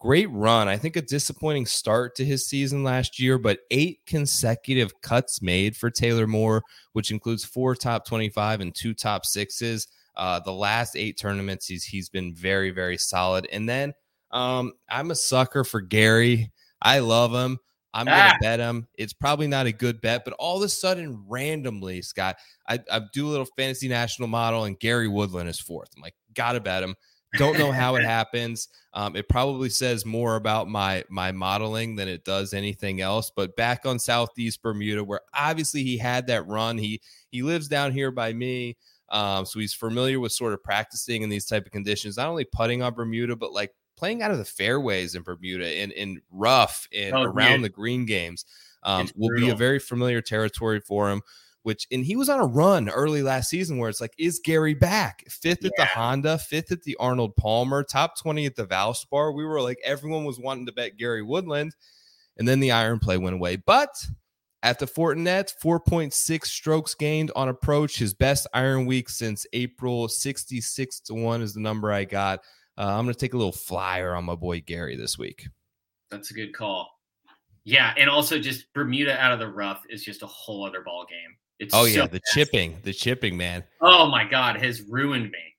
great 0.00 0.28
run. 0.32 0.66
I 0.66 0.76
think 0.76 0.96
a 0.96 1.02
disappointing 1.02 1.66
start 1.66 2.16
to 2.16 2.24
his 2.24 2.48
season 2.48 2.82
last 2.82 3.20
year, 3.20 3.38
but 3.38 3.60
eight 3.70 4.00
consecutive 4.06 5.00
cuts 5.02 5.40
made 5.40 5.76
for 5.76 5.88
Taylor 5.88 6.26
Moore, 6.26 6.64
which 6.94 7.12
includes 7.12 7.44
four 7.44 7.76
top 7.76 8.04
25 8.04 8.60
and 8.60 8.74
two 8.74 8.92
top 8.92 9.24
sixes. 9.24 9.86
Uh, 10.16 10.40
the 10.40 10.52
last 10.52 10.96
eight 10.96 11.16
tournaments, 11.16 11.66
he's 11.66 11.84
he's 11.84 12.08
been 12.08 12.34
very, 12.34 12.72
very 12.72 12.98
solid. 12.98 13.46
And 13.52 13.68
then 13.68 13.94
um, 14.32 14.72
I'm 14.90 15.12
a 15.12 15.14
sucker 15.14 15.62
for 15.62 15.80
Gary. 15.80 16.50
I 16.82 16.98
love 16.98 17.32
him. 17.32 17.60
I'm 17.94 18.06
gonna 18.06 18.32
Ah. 18.34 18.38
bet 18.40 18.60
him. 18.60 18.86
It's 18.96 19.12
probably 19.12 19.46
not 19.46 19.66
a 19.66 19.72
good 19.72 20.00
bet, 20.00 20.24
but 20.24 20.34
all 20.34 20.58
of 20.58 20.62
a 20.62 20.68
sudden, 20.68 21.24
randomly, 21.26 22.02
Scott, 22.02 22.36
I, 22.68 22.78
I 22.90 23.00
do 23.12 23.26
a 23.26 23.30
little 23.30 23.46
fantasy 23.56 23.88
national 23.88 24.28
model, 24.28 24.64
and 24.64 24.78
Gary 24.78 25.08
Woodland 25.08 25.48
is 25.48 25.58
fourth. 25.60 25.88
I'm 25.96 26.02
like, 26.02 26.14
gotta 26.34 26.60
bet 26.60 26.82
him. 26.82 26.94
Don't 27.36 27.58
know 27.58 27.72
how 27.72 27.96
it 27.96 28.04
happens. 28.06 28.68
Um, 28.94 29.14
it 29.16 29.28
probably 29.28 29.68
says 29.68 30.04
more 30.06 30.36
about 30.36 30.68
my 30.68 31.04
my 31.10 31.32
modeling 31.32 31.96
than 31.96 32.08
it 32.08 32.24
does 32.24 32.54
anything 32.54 33.00
else. 33.00 33.30
But 33.34 33.56
back 33.56 33.84
on 33.86 33.98
Southeast 33.98 34.62
Bermuda, 34.62 35.04
where 35.04 35.20
obviously 35.34 35.82
he 35.82 35.98
had 35.98 36.26
that 36.28 36.46
run, 36.46 36.78
he 36.78 37.00
he 37.30 37.42
lives 37.42 37.68
down 37.68 37.92
here 37.92 38.10
by 38.10 38.32
me. 38.32 38.76
Um, 39.10 39.46
so 39.46 39.58
he's 39.58 39.72
familiar 39.74 40.20
with 40.20 40.32
sort 40.32 40.52
of 40.52 40.62
practicing 40.62 41.22
in 41.22 41.30
these 41.30 41.46
type 41.46 41.64
of 41.66 41.72
conditions, 41.72 42.16
not 42.18 42.28
only 42.28 42.44
putting 42.44 42.82
on 42.82 42.92
Bermuda, 42.94 43.36
but 43.36 43.52
like 43.52 43.72
playing 43.98 44.22
out 44.22 44.30
of 44.30 44.38
the 44.38 44.44
fairways 44.44 45.14
in 45.14 45.22
Bermuda 45.22 45.82
in 45.82 45.90
in 45.90 46.22
rough 46.30 46.86
and 46.94 47.14
Oh, 47.14 47.22
around 47.24 47.56
dude. 47.56 47.64
the 47.64 47.68
green 47.70 48.06
games. 48.06 48.44
Um, 48.84 49.08
will 49.16 49.36
be 49.36 49.48
a 49.50 49.56
very 49.56 49.80
familiar 49.80 50.20
territory 50.22 50.80
for 50.80 51.10
him. 51.10 51.22
Which 51.64 51.86
and 51.90 52.04
he 52.04 52.14
was 52.16 52.28
on 52.30 52.38
a 52.40 52.46
run 52.46 52.88
early 52.88 53.22
last 53.22 53.50
season 53.50 53.76
where 53.78 53.90
it's 53.90 54.00
like, 54.00 54.14
is 54.16 54.40
Gary 54.42 54.72
back? 54.74 55.24
Fifth 55.28 55.64
at 55.64 55.72
the 55.76 55.84
Honda, 55.84 56.38
fifth 56.38 56.70
at 56.72 56.82
the 56.84 56.96
Arnold 56.98 57.34
Palmer, 57.36 57.82
top 57.82 58.16
20 58.18 58.46
at 58.46 58.54
the 58.56 58.64
Valspar. 58.64 59.34
We 59.34 59.44
were 59.44 59.60
like, 59.60 59.78
everyone 59.84 60.24
was 60.24 60.38
wanting 60.38 60.64
to 60.66 60.72
bet 60.72 60.96
Gary 60.96 61.22
Woodland. 61.22 61.74
And 62.38 62.46
then 62.48 62.60
the 62.60 62.70
iron 62.70 63.00
play 63.00 63.18
went 63.18 63.34
away. 63.34 63.56
But 63.56 63.90
at 64.62 64.78
the 64.78 64.86
Fortinet, 64.86 65.52
4.6 65.62 66.44
strokes 66.46 66.94
gained 66.94 67.32
on 67.36 67.48
approach. 67.48 67.98
His 67.98 68.14
best 68.14 68.46
iron 68.54 68.86
week 68.86 69.08
since 69.08 69.44
April. 69.52 70.08
66 70.08 71.00
to 71.00 71.14
1 71.14 71.42
is 71.42 71.52
the 71.54 71.60
number 71.60 71.92
I 71.92 72.04
got. 72.04 72.40
Uh, 72.78 72.86
I'm 72.96 73.04
going 73.04 73.12
to 73.14 73.18
take 73.18 73.34
a 73.34 73.36
little 73.36 73.52
flyer 73.52 74.14
on 74.14 74.24
my 74.24 74.36
boy 74.36 74.60
Gary 74.60 74.96
this 74.96 75.18
week. 75.18 75.48
That's 76.10 76.30
a 76.30 76.34
good 76.34 76.54
call. 76.54 76.88
Yeah, 77.64 77.92
and 77.98 78.08
also 78.08 78.38
just 78.38 78.72
Bermuda 78.72 79.18
out 79.20 79.32
of 79.32 79.40
the 79.40 79.48
rough 79.48 79.82
is 79.90 80.02
just 80.04 80.22
a 80.22 80.26
whole 80.26 80.64
other 80.64 80.80
ball 80.82 81.04
game. 81.10 81.36
It's 81.58 81.74
Oh, 81.74 81.82
so 81.82 81.88
yeah. 81.88 82.06
The 82.06 82.20
nasty. 82.20 82.20
chipping, 82.32 82.78
the 82.84 82.92
chipping, 82.92 83.36
man. 83.36 83.64
Oh 83.82 84.06
my 84.06 84.24
god, 84.24 84.56
has 84.62 84.80
ruined 84.88 85.24
me. 85.30 85.54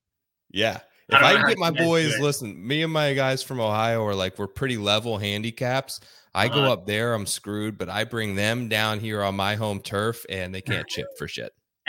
Yeah. 0.50 0.80
If 1.10 1.16
I 1.22 1.36
how 1.38 1.48
get 1.48 1.58
my 1.58 1.68
you 1.68 1.74
guys 1.74 1.80
do 1.82 1.86
boys, 1.86 2.20
listen, 2.20 2.68
me 2.68 2.84
and 2.84 2.94
my 2.94 3.14
guys 3.14 3.44
from 3.44 3.60
Ohio 3.60 4.06
are 4.06 4.16
like, 4.16 4.38
we're 4.40 4.48
pretty 4.48 4.78
level 4.78 5.18
handicaps. 5.18 6.00
I 6.34 6.48
go 6.48 6.62
Uh-huh. 6.62 6.74
up 6.74 6.86
there, 6.86 7.14
I'm 7.14 7.26
screwed, 7.26 7.78
but 7.78 7.90
I 7.90 8.04
bring 8.06 8.36
them 8.36 8.70
down 8.70 9.00
here 9.00 9.22
on 9.24 9.36
my 9.36 9.56
home 9.56 9.82
turf 9.82 10.24
and 10.30 10.54
they 10.56 10.62
can't 10.62 10.88
chip 10.88 11.08
for 11.18 11.28
shit. 11.28 11.52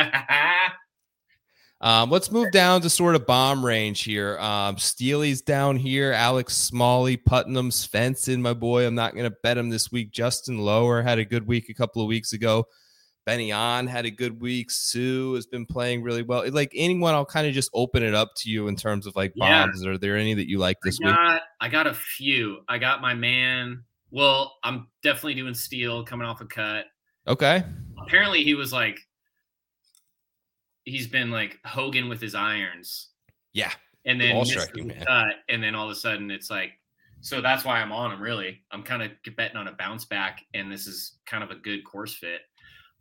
Um, 1.83 2.11
let's 2.11 2.31
move 2.31 2.53
down 2.53 2.83
to 2.83 2.91
sort 2.91 3.15
of 3.15 3.27
bomb 3.27 3.65
range 3.65 4.03
here. 4.03 4.39
Um, 4.39 4.77
Steely's 4.77 5.41
down 5.41 5.77
here. 5.77 6.13
Alex 6.13 6.55
Smalley, 6.57 7.17
Putnam, 7.17 7.71
Svensson, 7.71 8.41
my 8.41 8.53
boy. 8.53 8.87
I'm 8.87 8.95
not 8.95 9.15
going 9.15 9.25
to 9.31 9.37
bet 9.43 9.57
him 9.57 9.71
this 9.71 9.91
week. 9.91 10.11
Justin 10.13 10.59
Lower 10.59 11.01
had 11.01 11.19
a 11.19 11.25
good 11.25 11.47
week 11.47 11.71
a 11.71 11.75
couple 11.75 12.03
of 12.03 12.09
weeks 12.09 12.35
ago. 12.35 12.67
Benny 13.25 13.53
On 13.53 13.87
had 13.87 14.05
a 14.05 14.11
good 14.11 14.41
week. 14.43 14.71
Sue 14.71 15.35
has 15.35 15.47
been 15.47 15.65
playing 15.65 16.03
really 16.03 16.23
well. 16.23 16.45
Like 16.51 16.73
anyone, 16.75 17.15
I'll 17.15 17.25
kind 17.25 17.47
of 17.47 17.55
just 17.55 17.71
open 17.73 18.03
it 18.03 18.15
up 18.15 18.31
to 18.39 18.51
you 18.51 18.69
in 18.69 18.77
terms 18.77 19.07
of 19.07 19.17
like 19.17 19.33
Yeah. 19.37 19.67
bombs. 19.67 19.87
Are 19.87 19.97
there 19.97 20.17
any 20.17 20.35
that 20.35 20.49
you 20.49 20.59
like 20.59 20.79
this 20.83 20.99
I 21.03 21.07
week? 21.35 21.43
I 21.61 21.69
got 21.69 21.87
a 21.87 21.95
few. 21.95 22.59
I 22.69 22.79
got 22.79 23.01
my 23.01 23.15
man. 23.15 23.85
Well, 24.11 24.57
I'm 24.65 24.89
definitely 25.03 25.35
doing 25.35 25.55
Steele 25.55 26.05
coming 26.05 26.27
off 26.27 26.41
a 26.41 26.47
cut. 26.47 26.87
Okay. 27.29 27.63
Apparently 28.03 28.43
he 28.43 28.55
was 28.55 28.73
like 28.73 28.99
he's 30.85 31.07
been 31.07 31.31
like 31.31 31.59
Hogan 31.65 32.09
with 32.09 32.21
his 32.21 32.35
irons. 32.35 33.09
Yeah. 33.53 33.73
And 34.05 34.21
then 34.21 34.45
striking, 34.45 34.91
cut, 34.91 35.35
and 35.49 35.63
then 35.63 35.75
all 35.75 35.85
of 35.85 35.91
a 35.91 35.95
sudden 35.95 36.31
it's 36.31 36.51
like 36.51 36.73
so 37.21 37.43
that's 37.43 37.65
why 37.65 37.81
I'm 37.81 37.93
on 37.93 38.13
him 38.13 38.21
really. 38.21 38.63
I'm 38.71 38.83
kind 38.83 39.03
of 39.03 39.11
betting 39.37 39.57
on 39.57 39.69
a 39.69 39.73
bounce 39.73 40.07
back 40.07 40.41
and 40.55 40.73
this 40.73 40.87
is 40.87 41.19
kind 41.27 41.45
of 41.45 41.51
a 41.51 41.57
good 41.57 41.85
course 41.85 42.15
fit. 42.15 42.41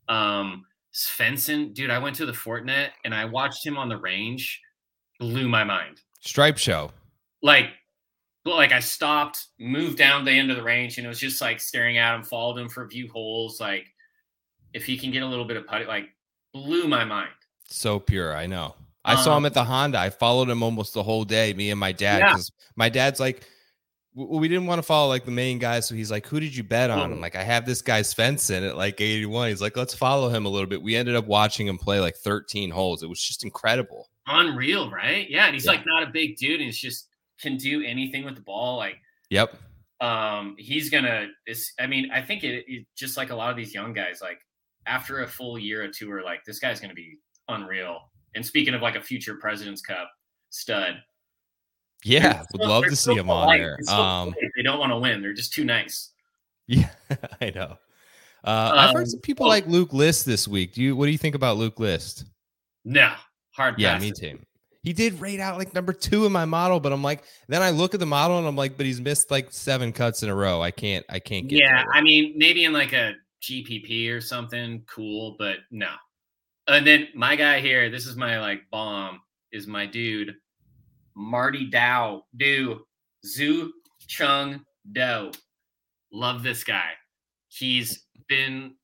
Um 0.08 0.66
Svensson, 0.94 1.74
dude, 1.74 1.92
I 1.92 2.00
went 2.00 2.16
to 2.18 2.26
the 2.26 2.32
Fortinet 2.32 2.90
and 3.06 3.14
I 3.14 3.26
watched 3.26 3.66
him 3.66 3.78
on 3.78 3.90
the 3.90 3.98
range, 3.98 4.60
blew 5.20 5.48
my 5.48 5.64
mind. 5.64 6.02
Stripe 6.22 6.58
show. 6.58 6.92
like 7.42 7.70
like 8.46 8.72
I 8.72 8.80
stopped, 8.80 9.48
moved 9.60 9.98
down 9.98 10.26
the 10.26 10.32
end 10.32 10.50
of 10.50 10.58
the 10.58 10.64
range, 10.64 10.98
and 10.98 11.06
it 11.06 11.10
was 11.10 11.20
just 11.20 11.42
like 11.42 11.60
staring 11.60 11.98
at 11.98 12.16
him, 12.16 12.24
followed 12.24 12.58
him 12.58 12.70
for 12.70 12.84
a 12.84 12.90
few 12.90 13.10
holes. 13.12 13.60
Like 13.60 13.86
if 14.74 14.86
he 14.86 14.98
can 14.98 15.12
get 15.12 15.24
a 15.24 15.28
little 15.28 15.46
bit 15.46 15.58
of 15.58 15.68
putting, 15.68 15.88
like 15.88 16.10
blew 16.54 16.88
my 16.88 17.04
mind. 17.04 17.30
So 17.70 18.00
pure. 18.00 18.36
I 18.36 18.46
know. 18.48 18.76
I 19.06 19.16
saw 19.24 19.32
Um, 19.34 19.40
him 19.44 19.46
at 19.48 19.54
the 19.54 19.64
Honda. 19.64 19.98
I 20.00 20.10
followed 20.10 20.50
him 20.50 20.62
almost 20.62 20.94
the 20.94 21.04
whole 21.04 21.24
day, 21.24 21.54
me 21.54 21.72
and 21.72 21.80
my 21.80 21.92
dad, 21.92 22.20
Yeah. 22.20 22.38
my 22.76 22.90
dad's 22.90 23.20
like, 23.20 23.44
we 24.14 24.48
didn't 24.48 24.66
want 24.66 24.80
to 24.80 24.84
follow 24.84 25.08
like 25.08 25.24
the 25.24 25.32
main 25.32 25.60
guy. 25.60 25.80
So 25.80 25.96
he's 25.96 26.12
like, 26.12 26.28
who 26.28 26.40
did 26.40 26.54
you 26.56 26.64
bet 26.64 26.90
on? 26.90 27.00
I'm 27.12 27.18
Oh. 27.20 27.22
like, 27.22 27.36
I 27.36 27.44
have 27.44 27.66
this 27.66 27.82
guy's 27.82 28.14
Svensson 28.14 28.68
at 28.68 28.76
like 28.76 29.00
81. 29.00 29.50
He's 29.50 29.62
like, 29.62 29.78
let's 29.78 29.94
follow 29.94 30.30
him 30.30 30.46
a 30.46 30.50
little 30.50 30.68
bit. 30.68 30.82
We 30.82 30.96
ended 30.96 31.16
up 31.16 31.26
watching 31.26 31.68
him 31.68 31.78
play 31.78 32.00
like 32.00 32.16
13 32.18 32.72
holes. 32.72 33.02
It 33.04 33.08
was 33.08 33.22
just 33.22 33.44
incredible. 33.44 34.10
Unreal, 34.28 34.92
right? 34.92 35.30
Yeah, 35.30 35.46
and 35.46 35.54
he's 35.54 35.66
Yeah. 35.66 35.72
like 35.72 35.86
not 35.86 36.04
a 36.04 36.08
big 36.08 36.36
dude, 36.38 36.60
and 36.60 36.64
he's 36.66 36.78
just 36.80 37.08
can 37.40 37.56
do 37.56 37.82
anything 37.84 38.26
with 38.26 38.36
the 38.36 38.42
ball. 38.42 38.78
Like 38.78 38.98
Yep. 39.30 39.56
Um, 40.02 40.56
he's 40.58 40.90
gonna. 40.90 41.28
I 41.80 41.88
mean, 41.88 42.10
I 42.12 42.22
think 42.22 42.44
it, 42.44 42.66
it 42.68 42.86
just 42.98 43.16
like 43.16 43.30
a 43.32 43.36
lot 43.36 43.52
of 43.52 43.58
these 43.58 43.74
young 43.74 43.94
guys, 43.94 44.22
like 44.22 44.40
after 44.86 45.22
a 45.22 45.28
full 45.28 45.58
year 45.60 45.84
or 45.84 45.88
two, 45.90 46.12
are 46.12 46.24
like 46.24 46.44
this 46.46 46.60
guy's 46.60 46.80
gonna 46.80 46.94
be 46.94 47.18
unreal. 47.50 48.00
And 48.36 48.46
speaking 48.46 48.74
of 48.74 48.82
like 48.82 48.96
a 48.96 49.02
future 49.02 49.36
President's 49.36 49.82
Cup 49.82 50.10
stud, 50.50 50.96
Yeah, 52.04 52.44
would 52.54 52.62
love 52.62 52.86
to 52.86 52.96
see 52.96 53.14
him 53.16 53.30
on 53.30 53.58
there. 53.58 53.78
Um, 53.90 54.34
they 54.56 54.64
don't 54.64 54.80
want 54.80 54.92
to 54.92 54.98
win. 54.98 55.22
They're 55.22 55.34
just 55.34 55.54
too 55.54 55.66
nice. 55.66 56.12
yeah, 56.68 56.90
I 57.42 57.50
know. 57.50 57.78
Uh, 58.44 58.72
I've 58.74 58.94
heard 58.94 59.02
Um, 59.04 59.10
some 59.10 59.20
people 59.22 59.46
oh. 59.48 59.50
like 59.50 59.68
Luke 59.68 59.92
List 59.92 60.26
this 60.26 60.48
week. 60.48 60.74
Do 60.74 60.82
you? 60.82 60.96
What 60.96 61.06
do 61.06 61.12
you 61.12 61.18
think 61.18 61.36
about 61.36 61.58
Luke 61.58 61.80
List? 61.80 62.26
No, 62.86 63.12
hard. 63.52 63.76
Yeah, 63.78 64.00
me 64.00 64.12
too. 64.12 64.40
He 64.82 64.94
did 64.94 65.20
rate 65.20 65.42
out 65.42 65.58
like 65.58 65.74
number 65.74 65.92
two 65.92 66.26
in 66.26 66.32
my 66.32 66.46
model, 66.46 66.80
but 66.80 66.94
I'm 66.94 67.04
like, 67.04 67.24
then 67.50 67.62
I 67.62 67.70
look 67.72 67.94
at 67.94 68.00
the 68.00 68.06
model 68.06 68.38
and 68.38 68.48
I'm 68.48 68.56
like, 68.56 68.78
but 68.78 68.86
he's 68.86 69.02
missed 69.02 69.30
like 69.30 69.52
seven 69.52 69.92
cuts 69.92 70.24
in 70.24 70.30
a 70.30 70.36
row. 70.36 70.62
I 70.62 70.72
can't, 70.72 71.06
I 71.10 71.20
can't 71.20 71.50
get. 71.50 71.60
Yeah. 71.60 71.84
I 71.94 72.00
mean, 72.02 72.34
maybe 72.38 72.64
in 72.64 72.72
like 72.72 72.94
a 72.94 73.16
GPP 73.42 74.10
or 74.10 74.22
something, 74.22 74.82
cool, 74.88 75.36
but 75.38 75.58
no. 75.70 75.90
And 76.70 76.86
then 76.86 77.08
my 77.16 77.36
guy 77.36 77.60
here, 77.60 77.90
this 77.90 78.06
is 78.06 78.16
my 78.16 78.40
like 78.40 78.62
bomb, 78.72 79.22
is 79.52 79.68
my 79.68 79.86
dude, 79.86 80.36
Marty 81.16 81.66
Dou, 81.66 82.22
do 82.38 82.86
Zhu 83.26 83.70
Chung 84.08 84.64
Do. 84.92 85.32
Love 86.12 86.44
this 86.44 86.64
guy. 86.64 86.92
He's 87.48 88.06
been, 88.28 88.76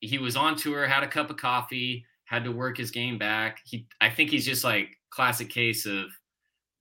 he 0.00 0.18
was 0.18 0.36
on 0.36 0.56
tour, 0.56 0.86
had 0.86 1.02
a 1.02 1.08
cup 1.08 1.30
of 1.30 1.36
coffee, 1.36 2.04
had 2.24 2.44
to 2.44 2.52
work 2.52 2.78
his 2.78 2.90
game 2.90 3.18
back. 3.18 3.60
He, 3.64 3.86
I 4.00 4.10
think 4.10 4.30
he's 4.30 4.46
just 4.46 4.64
like 4.64 4.88
classic 5.10 5.50
case 5.50 5.86
of 5.86 6.06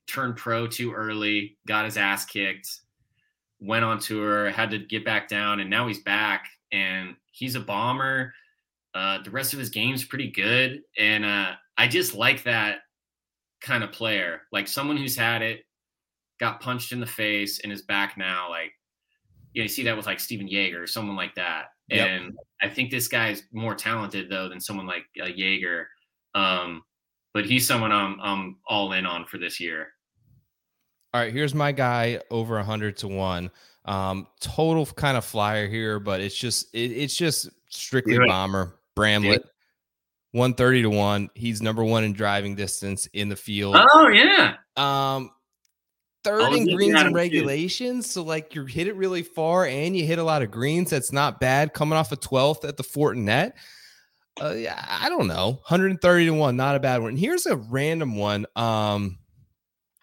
turned 0.08 0.38
pro 0.38 0.68
too 0.68 0.94
early, 0.94 1.58
got 1.68 1.86
his 1.86 1.98
ass 1.98 2.26
kicked 2.26 2.68
went 3.60 3.86
on 3.86 4.00
tour, 4.00 4.50
had 4.50 4.70
to 4.72 4.80
get 4.80 5.06
back 5.06 5.28
down, 5.28 5.60
and 5.60 5.70
now 5.70 5.88
he's 5.88 6.02
back 6.04 6.48
and 6.72 7.16
he's 7.32 7.56
a 7.56 7.60
bomber. 7.60 8.34
Uh, 8.96 9.22
the 9.22 9.30
rest 9.30 9.52
of 9.52 9.60
his 9.60 9.70
game's 9.70 10.06
pretty 10.06 10.32
good, 10.32 10.82
and 10.98 11.26
uh, 11.26 11.52
I 11.78 11.88
just 11.90 12.16
like 12.16 12.44
that 12.44 12.78
kind 13.60 13.84
of 13.84 13.92
player, 13.92 14.44
like 14.54 14.70
someone 14.70 14.96
who's 14.96 15.18
had 15.18 15.42
it, 15.42 15.66
got 16.40 16.62
punched 16.62 16.94
in 16.94 17.02
the 17.02 17.06
face, 17.06 17.60
and 17.60 17.74
is 17.74 17.82
back 17.82 18.18
now. 18.18 18.50
Like 18.50 18.72
you, 19.52 19.62
know, 19.62 19.64
you 19.64 19.70
see 19.70 19.84
that 19.84 19.98
with 19.98 20.06
like 20.06 20.22
Stephan 20.22 20.48
Jaeger, 20.48 20.88
someone 20.88 21.18
like 21.18 21.36
that. 21.36 21.66
Yep. 21.90 22.08
And 22.08 22.38
I 22.62 22.70
think 22.70 22.90
this 22.90 23.10
guy's 23.10 23.44
more 23.52 23.76
talented 23.76 24.30
though 24.30 24.48
than 24.48 24.62
someone 24.62 24.88
like 24.88 25.04
uh, 25.22 25.26
Yeager. 25.26 25.86
Um, 26.34 26.84
but 27.34 27.46
he's 27.46 27.68
someone 27.68 27.92
I'm 27.92 28.18
I'm 28.22 28.58
all 28.66 28.94
in 28.94 29.06
on 29.06 29.26
for 29.26 29.38
this 29.38 29.60
year. 29.60 29.90
All 31.14 31.20
right, 31.20 31.34
here's 31.34 31.54
my 31.54 31.74
guy 31.74 32.22
over 32.32 32.56
100 32.56 32.96
to 32.98 33.10
1. 33.10 33.52
Um 33.84 34.28
total 34.40 34.86
kind 34.86 35.18
of 35.18 35.26
flyer 35.26 35.68
here, 35.68 36.00
but 36.00 36.22
it's 36.22 36.36
just 36.36 36.74
it, 36.74 36.92
it's 36.92 37.16
just 37.16 37.50
strictly 37.70 38.18
bomber. 38.18 38.80
Bramlett 38.96 39.44
130 40.32 40.82
to 40.84 40.90
1. 40.90 41.30
He's 41.36 41.62
number 41.62 41.84
1 41.84 42.04
in 42.04 42.14
driving 42.14 42.56
distance 42.56 43.08
in 43.14 43.30
the 43.30 43.36
field. 43.36 43.76
Oh 43.78 44.08
yeah, 44.10 44.56
Um 44.76 45.32
third 46.24 46.54
in 46.54 46.66
greens 46.76 46.96
and 46.96 47.08
him, 47.08 47.14
too. 47.14 47.16
regulations, 47.16 48.10
so 48.10 48.24
like 48.24 48.56
you 48.56 48.66
hit 48.66 48.88
it 48.88 48.96
really 48.96 49.22
far 49.22 49.66
and 49.66 49.96
you 49.96 50.06
hit 50.06 50.18
a 50.20 50.24
lot 50.24 50.42
of 50.42 50.50
greens. 50.52 50.90
That's 50.90 51.12
not 51.12 51.40
bad 51.40 51.74
coming 51.74 51.98
off 51.98 52.12
a 52.12 52.18
12th 52.18 52.68
at 52.68 52.78
the 52.78 52.84
Fortinet. 52.84 53.52
Uh, 54.42 54.52
yeah, 54.52 54.84
I 54.90 55.08
don't 55.08 55.28
know. 55.28 55.52
130 55.70 56.26
to 56.26 56.32
1, 56.32 56.58
not 56.58 56.76
a 56.76 56.80
bad 56.80 57.02
one. 57.02 57.16
Here's 57.16 57.46
a 57.46 57.56
random 57.56 58.18
one. 58.18 58.46
Um 58.56 59.20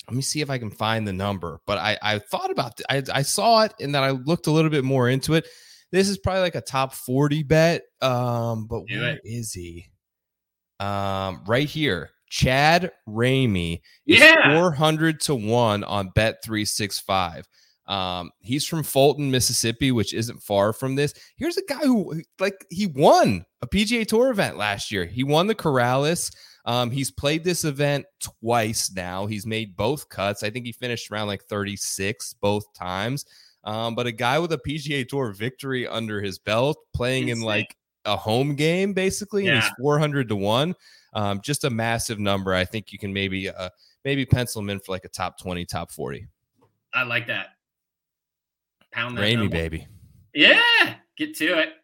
let 0.09 0.17
me 0.17 0.23
see 0.23 0.41
if 0.41 0.51
I 0.51 0.59
can 0.59 0.71
find 0.71 1.07
the 1.07 1.13
number. 1.13 1.61
But 1.65 1.79
I, 1.79 1.97
I 2.03 2.19
thought 2.19 2.51
about 2.51 2.77
th- 2.77 3.09
I, 3.13 3.19
I 3.19 3.23
saw 3.23 3.63
it 3.63 3.73
and 3.81 3.95
then 3.95 4.03
I 4.03 4.11
looked 4.11 4.47
a 4.47 4.51
little 4.51 4.71
bit 4.71 4.85
more 4.85 5.09
into 5.09 5.35
it. 5.35 5.47
This 5.93 6.09
is 6.09 6.19
probably 6.19 6.41
like 6.41 6.55
a 6.57 6.61
top 6.61 6.95
40 6.95 7.43
bet. 7.45 7.83
Um, 8.01 8.67
but 8.67 8.87
Do 8.87 8.99
where 9.01 9.15
it. 9.15 9.21
is 9.25 9.53
he? 9.53 9.87
Um, 10.81 11.43
right 11.47 11.69
here. 11.69 12.11
Chad 12.29 12.91
Ramey 13.07 13.83
is 14.07 14.19
Yeah. 14.21 14.59
400 14.59 15.21
to 15.23 15.35
1 15.35 15.85
on 15.85 16.09
bet 16.15 16.43
365. 16.43 17.47
Um, 17.87 18.31
he's 18.41 18.67
from 18.67 18.83
Fulton, 18.85 19.31
Mississippi, 19.31 19.93
which 19.93 20.15
isn't 20.15 20.43
far 20.43 20.73
from 20.73 20.95
this. 20.95 21.13
Here's 21.37 21.59
a 21.59 21.65
guy 21.69 21.81
who 21.81 22.23
like 22.39 22.65
he 22.71 22.87
won 22.87 23.45
a 23.61 23.67
PGA 23.67 24.07
Tour 24.07 24.31
event 24.31 24.57
last 24.57 24.91
year. 24.91 25.05
He 25.05 25.25
won 25.25 25.47
the 25.47 25.55
Corales. 25.55 26.33
Um, 26.65 26.91
he's 26.91 27.11
played 27.11 27.43
this 27.45 27.65
event 27.65 28.07
twice 28.21 28.91
now. 28.95 29.27
He's 29.27 29.45
made 29.45 29.77
both 29.77 30.09
cuts. 30.09 30.43
I 30.45 30.49
think 30.51 30.65
he 30.65 30.73
finished 30.73 31.11
around 31.11 31.27
like 31.27 31.43
36 31.45 32.35
both 32.41 32.73
times. 32.73 33.27
Um, 33.65 33.95
but 33.95 34.07
a 34.07 34.13
guy 34.13 34.39
with 34.39 34.53
a 34.53 34.59
PGA 34.59 35.09
Tour 35.09 35.33
victory 35.33 35.87
under 35.87 36.21
his 36.21 36.39
belt, 36.39 36.79
playing 36.95 37.29
in 37.29 37.41
like 37.41 37.77
a 38.05 38.17
home 38.17 38.55
game 38.55 38.93
basically, 38.93 39.47
and 39.47 39.63
he's 39.63 39.71
400 39.81 40.29
to 40.29 40.37
one. 40.37 40.75
Um, 41.15 41.41
just 41.43 41.65
a 41.65 41.71
massive 41.71 42.19
number. 42.19 42.55
I 42.55 42.65
think 42.65 42.93
you 42.93 42.99
can 42.99 43.13
maybe 43.13 43.49
uh, 43.49 43.69
maybe 44.05 44.25
pencil 44.25 44.63
him 44.63 44.71
in 44.71 44.81
for 44.81 44.93
like 44.93 45.05
a 45.05 45.09
top 45.09 45.39
20, 45.39 45.65
top 45.67 45.93
40. 45.93 46.27
I 46.95 47.03
like 47.05 47.27
that. 47.29 47.49
Pound 48.91 49.17
that. 49.17 49.23
Ramey, 49.23 49.51
baby. 49.51 49.87
Yeah, 50.35 50.95
get 51.17 51.37
to 51.37 51.59
it. 51.59 51.75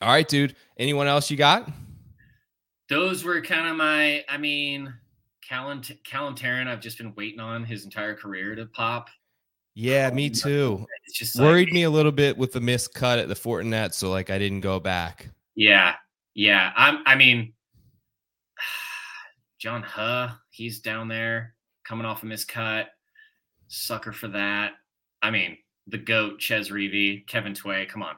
All 0.00 0.08
right, 0.08 0.26
dude. 0.26 0.56
Anyone 0.78 1.06
else 1.06 1.30
you 1.30 1.36
got? 1.36 1.70
Those 2.88 3.22
were 3.22 3.40
kind 3.40 3.68
of 3.68 3.76
my. 3.76 4.24
I 4.28 4.38
mean, 4.38 4.92
Callum 5.46 5.82
Callum 6.04 6.34
Tarren. 6.34 6.66
I've 6.66 6.80
just 6.80 6.98
been 6.98 7.14
waiting 7.14 7.40
on 7.40 7.64
his 7.64 7.84
entire 7.84 8.14
career 8.14 8.54
to 8.54 8.66
pop. 8.66 9.08
Yeah, 9.74 10.10
me 10.10 10.26
Um, 10.26 10.32
too. 10.32 10.86
It's 11.04 11.18
just 11.18 11.36
like, 11.36 11.44
Worried 11.44 11.72
me 11.72 11.84
a 11.84 11.90
little 11.90 12.12
bit 12.12 12.36
with 12.36 12.52
the 12.52 12.60
missed 12.60 12.94
cut 12.94 13.18
at 13.18 13.28
the 13.28 13.34
Fortinet, 13.34 13.94
so 13.94 14.10
like 14.10 14.30
I 14.30 14.38
didn't 14.38 14.60
go 14.60 14.80
back. 14.80 15.28
Yeah, 15.54 15.94
yeah. 16.34 16.72
I'm. 16.76 17.02
I 17.06 17.14
mean, 17.16 17.52
John 19.58 19.82
Huh. 19.82 20.30
He's 20.50 20.80
down 20.80 21.08
there 21.08 21.54
coming 21.84 22.06
off 22.06 22.22
a 22.22 22.26
miscut. 22.26 22.86
Sucker 23.68 24.12
for 24.12 24.28
that. 24.28 24.72
I 25.22 25.30
mean, 25.30 25.56
the 25.86 25.98
goat 25.98 26.40
Chez 26.40 26.70
Reavie, 26.70 27.26
Kevin 27.26 27.54
Tway. 27.54 27.86
Come 27.88 28.02
on. 28.02 28.16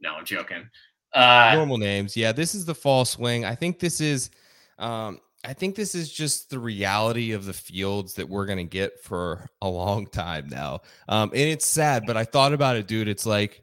No, 0.00 0.14
I'm 0.14 0.24
joking. 0.24 0.68
Uh, 1.12 1.52
Normal 1.54 1.78
names. 1.78 2.16
Yeah, 2.16 2.32
this 2.32 2.54
is 2.54 2.64
the 2.64 2.74
fall 2.74 3.04
swing. 3.04 3.44
I 3.44 3.54
think 3.54 3.78
this 3.78 4.00
is 4.00 4.30
um 4.78 5.20
I 5.48 5.54
think 5.54 5.76
this 5.76 5.94
is 5.94 6.12
just 6.12 6.50
the 6.50 6.58
reality 6.58 7.32
of 7.32 7.46
the 7.46 7.54
fields 7.54 8.16
that 8.16 8.28
we're 8.28 8.44
gonna 8.44 8.64
get 8.64 9.02
for 9.02 9.48
a 9.62 9.68
long 9.68 10.06
time 10.06 10.48
now. 10.50 10.80
Um, 11.08 11.30
and 11.30 11.40
it's 11.40 11.66
sad, 11.66 12.04
but 12.06 12.18
I 12.18 12.24
thought 12.24 12.52
about 12.52 12.76
it, 12.76 12.86
dude. 12.86 13.08
It's 13.08 13.24
like 13.24 13.62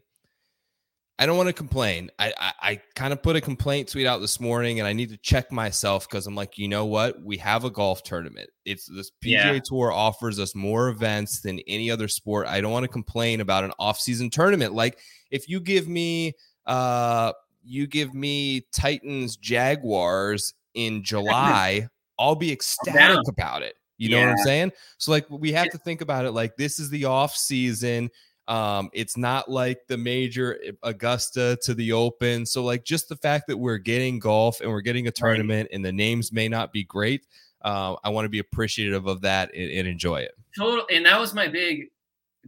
I 1.20 1.28
don't 1.28 1.38
want 1.38 1.48
to 1.48 1.54
complain. 1.54 2.10
I 2.18 2.34
I, 2.40 2.54
I 2.60 2.82
kind 2.96 3.14
of 3.14 3.22
put 3.22 3.36
a 3.36 3.42
complaint 3.42 3.90
tweet 3.90 4.08
out 4.08 4.20
this 4.20 4.40
morning, 4.40 4.80
and 4.80 4.88
I 4.88 4.94
need 4.94 5.10
to 5.10 5.18
check 5.18 5.52
myself 5.52 6.10
because 6.10 6.26
I'm 6.26 6.34
like, 6.34 6.58
you 6.58 6.68
know 6.68 6.88
what? 6.88 7.22
We 7.22 7.38
have 7.38 7.66
a 7.66 7.70
golf 7.70 8.02
tournament. 8.02 8.50
It's 8.66 8.88
this 8.88 9.12
PGA 9.24 9.54
Yeah. 9.54 9.60
Tour 9.64 9.92
offers 9.92 10.40
us 10.40 10.56
more 10.56 10.90
events 10.90 11.42
than 11.42 11.60
any 11.68 11.92
other 11.92 12.08
sport. 12.08 12.48
I 12.48 12.62
don't 12.62 12.72
want 12.72 12.86
to 12.86 12.92
complain 12.92 13.42
about 13.42 13.64
an 13.64 13.74
off-season 13.78 14.32
tournament. 14.32 14.74
Like 14.74 14.98
if 15.30 15.48
you 15.48 15.60
give 15.60 15.88
me 15.88 16.34
uh 16.66 17.34
you 17.64 17.86
give 17.86 18.16
me 18.16 18.66
Titans 18.74 19.38
Jaguars 19.38 20.56
in 20.76 21.04
July, 21.04 21.88
I'll 22.20 22.36
be 22.36 22.52
ecstatic 22.52 23.28
about 23.28 23.64
it. 23.64 23.76
You 23.98 24.10
know 24.10 24.20
what 24.20 24.30
I'm 24.30 24.38
saying? 24.40 24.72
So 24.98 25.12
like 25.12 25.26
we 25.30 25.52
have 25.54 25.70
to 25.70 25.78
think 25.78 26.02
about 26.02 26.26
it 26.26 26.32
like 26.32 26.58
this 26.58 26.80
is 26.80 26.90
the 26.90 27.06
off 27.06 27.36
season. 27.36 28.10
Um, 28.48 28.90
it's 28.94 29.18
not 29.18 29.50
like 29.50 29.80
the 29.88 29.98
major 29.98 30.60
eh, 30.64 30.72
Augusta 30.84 31.58
to 31.64 31.74
the 31.74 31.94
Open. 31.94 32.46
So 32.46 32.64
like 32.64 32.84
just 32.84 33.10
the 33.10 33.16
fact 33.16 33.48
that 33.48 33.58
we're 33.58 33.78
getting 33.80 34.20
golf 34.20 34.62
and 34.62 34.70
we're 34.70 34.82
getting 34.82 35.08
a 35.08 35.12
tournament 35.12 35.70
and 35.72 35.84
the 35.84 35.92
names 35.92 36.32
may 36.32 36.48
not 36.48 36.72
be 36.72 36.84
great. 36.84 37.26
Uh, 37.62 37.96
I 38.04 38.10
want 38.10 38.26
to 38.26 38.30
be 38.30 38.40
appreciative 38.40 39.08
of 39.08 39.22
that 39.22 39.52
and, 39.56 39.72
and 39.72 39.88
enjoy 39.88 40.18
it. 40.18 40.34
total 40.56 40.86
and 40.92 41.06
that 41.06 41.20
was 41.20 41.34
my 41.34 41.48
big 41.48 41.88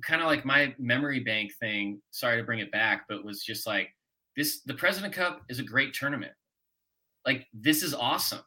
kind 0.03 0.21
of 0.21 0.27
like 0.27 0.45
my 0.45 0.75
memory 0.77 1.19
bank 1.19 1.51
thing 1.59 1.99
sorry 2.11 2.37
to 2.37 2.43
bring 2.43 2.59
it 2.59 2.71
back 2.71 3.05
but 3.09 3.25
was 3.25 3.43
just 3.43 3.65
like 3.65 3.89
this 4.35 4.61
the 4.61 4.73
president 4.75 5.11
cup 5.11 5.41
is 5.49 5.57
a 5.57 5.63
great 5.63 5.93
tournament 5.93 6.33
like 7.27 7.47
this 7.53 7.83
is 7.83 7.93
awesome 7.93 8.41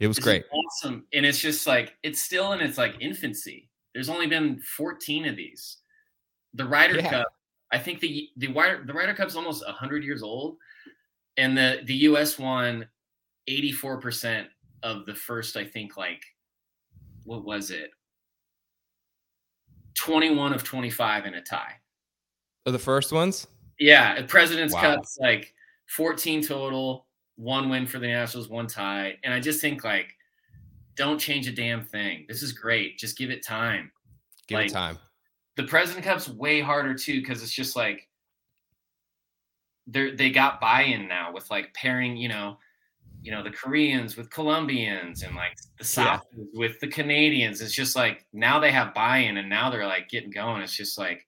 It 0.00 0.06
was 0.08 0.16
This 0.18 0.24
great. 0.24 0.44
awesome 0.52 1.06
and 1.14 1.24
it's 1.24 1.38
just 1.38 1.66
like 1.66 1.94
it's 2.02 2.20
still 2.20 2.52
in 2.52 2.60
its 2.60 2.76
like 2.76 2.96
infancy 3.00 3.70
there's 3.94 4.08
only 4.10 4.26
been 4.26 4.60
14 4.76 5.26
of 5.28 5.36
these 5.36 5.78
the 6.54 6.64
Ryder 6.66 6.96
Yeah. 6.96 7.10
Cup 7.10 7.28
I 7.72 7.78
think 7.78 8.00
the 8.00 8.28
the 8.36 8.48
Ryder 8.48 8.84
the 8.86 8.92
Ryder 8.92 9.14
Cup's 9.14 9.36
almost 9.36 9.64
100 9.64 10.04
years 10.04 10.22
old 10.22 10.56
and 11.38 11.56
the 11.56 11.80
the 11.86 11.94
US 12.10 12.38
won 12.38 12.86
84% 13.48 14.46
of 14.82 15.06
the 15.06 15.14
first 15.14 15.56
I 15.56 15.64
think 15.64 15.96
like 15.96 16.22
what 17.24 17.44
was 17.44 17.70
it 17.70 17.90
21 19.94 20.52
of 20.52 20.64
25 20.64 21.26
in 21.26 21.34
a 21.34 21.42
tie. 21.42 21.74
Are 22.66 22.72
the 22.72 22.78
first 22.78 23.12
ones? 23.12 23.46
Yeah, 23.78 24.22
President's 24.26 24.72
Wow. 24.74 24.96
Cup's 24.96 25.18
like 25.20 25.52
14 25.88 26.42
total, 26.42 27.06
one 27.40 27.70
win 27.70 27.86
for 27.86 27.98
the 27.98 28.06
Nationals, 28.06 28.48
one 28.48 28.66
tie. 28.66 29.16
And 29.24 29.32
I 29.32 29.40
just 29.40 29.60
think 29.60 29.82
like 29.82 30.14
don't 30.94 31.18
change 31.18 31.48
a 31.48 31.52
damn 31.52 31.82
thing. 31.82 32.26
This 32.28 32.42
is 32.42 32.52
great. 32.52 32.98
Just 32.98 33.16
give 33.16 33.30
it 33.30 33.44
time. 33.44 33.90
Give 34.46 34.58
Like, 34.58 34.66
it 34.66 34.74
time. 34.74 34.98
the 35.56 35.64
President 35.64 36.04
Cup's 36.04 36.28
way 36.28 36.60
harder 36.60 36.94
too 36.94 37.20
because 37.20 37.42
it's 37.42 37.52
just 37.52 37.76
like 37.76 38.08
they 39.86 40.10
they 40.10 40.30
got 40.30 40.60
buy-in 40.60 41.08
now 41.08 41.32
with 41.32 41.50
like 41.50 41.72
pairing, 41.72 42.16
you 42.16 42.28
know, 42.28 42.58
you 43.22 43.32
know 43.32 43.42
the 43.42 43.50
Koreans 43.50 44.16
with 44.16 44.30
Colombians 44.30 45.22
and 45.22 45.34
like 45.34 45.56
the 45.78 45.84
South 45.84 46.22
yeah. 46.36 46.44
with 46.52 46.78
the 46.80 46.88
Canadians. 46.88 47.62
It's 47.62 47.74
just 47.74 47.96
like 47.96 48.26
now 48.34 48.60
they 48.60 48.70
have 48.70 48.92
buy-in 48.92 49.38
and 49.38 49.48
now 49.48 49.70
they're 49.70 49.86
like 49.86 50.10
getting 50.10 50.30
going. 50.30 50.60
It's 50.60 50.76
just 50.76 50.98
like 50.98 51.26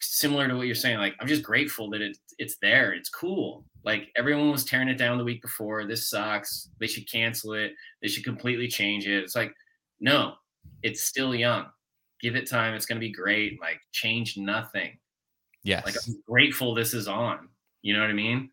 similar 0.00 0.48
to 0.48 0.56
what 0.56 0.66
you're 0.66 0.74
saying. 0.74 0.98
Like 0.98 1.14
I'm 1.20 1.26
just 1.26 1.42
grateful 1.42 1.90
that 1.90 2.02
it's 2.02 2.18
it's 2.38 2.56
there. 2.60 2.92
It's 2.92 3.08
cool. 3.08 3.64
Like 3.84 4.08
everyone 4.16 4.50
was 4.50 4.64
tearing 4.64 4.88
it 4.88 4.98
down 4.98 5.18
the 5.18 5.24
week 5.24 5.42
before. 5.42 5.84
This 5.84 6.10
sucks. 6.10 6.68
They 6.80 6.86
should 6.86 7.10
cancel 7.10 7.54
it. 7.54 7.72
They 8.02 8.08
should 8.08 8.24
completely 8.24 8.68
change 8.68 9.06
it. 9.06 9.22
It's 9.22 9.36
like 9.36 9.52
no, 10.00 10.34
it's 10.82 11.02
still 11.02 11.34
young. 11.34 11.66
Give 12.20 12.36
it 12.36 12.48
time. 12.48 12.74
It's 12.74 12.86
going 12.86 13.00
to 13.00 13.06
be 13.06 13.12
great. 13.12 13.60
Like 13.60 13.80
change 13.92 14.36
nothing. 14.36 14.98
Yes. 15.62 15.84
Like 15.84 15.96
I'm 16.06 16.22
grateful 16.28 16.74
this 16.74 16.94
is 16.94 17.08
on. 17.08 17.48
You 17.82 17.94
know 17.94 18.00
what 18.00 18.10
I 18.10 18.14
mean? 18.14 18.50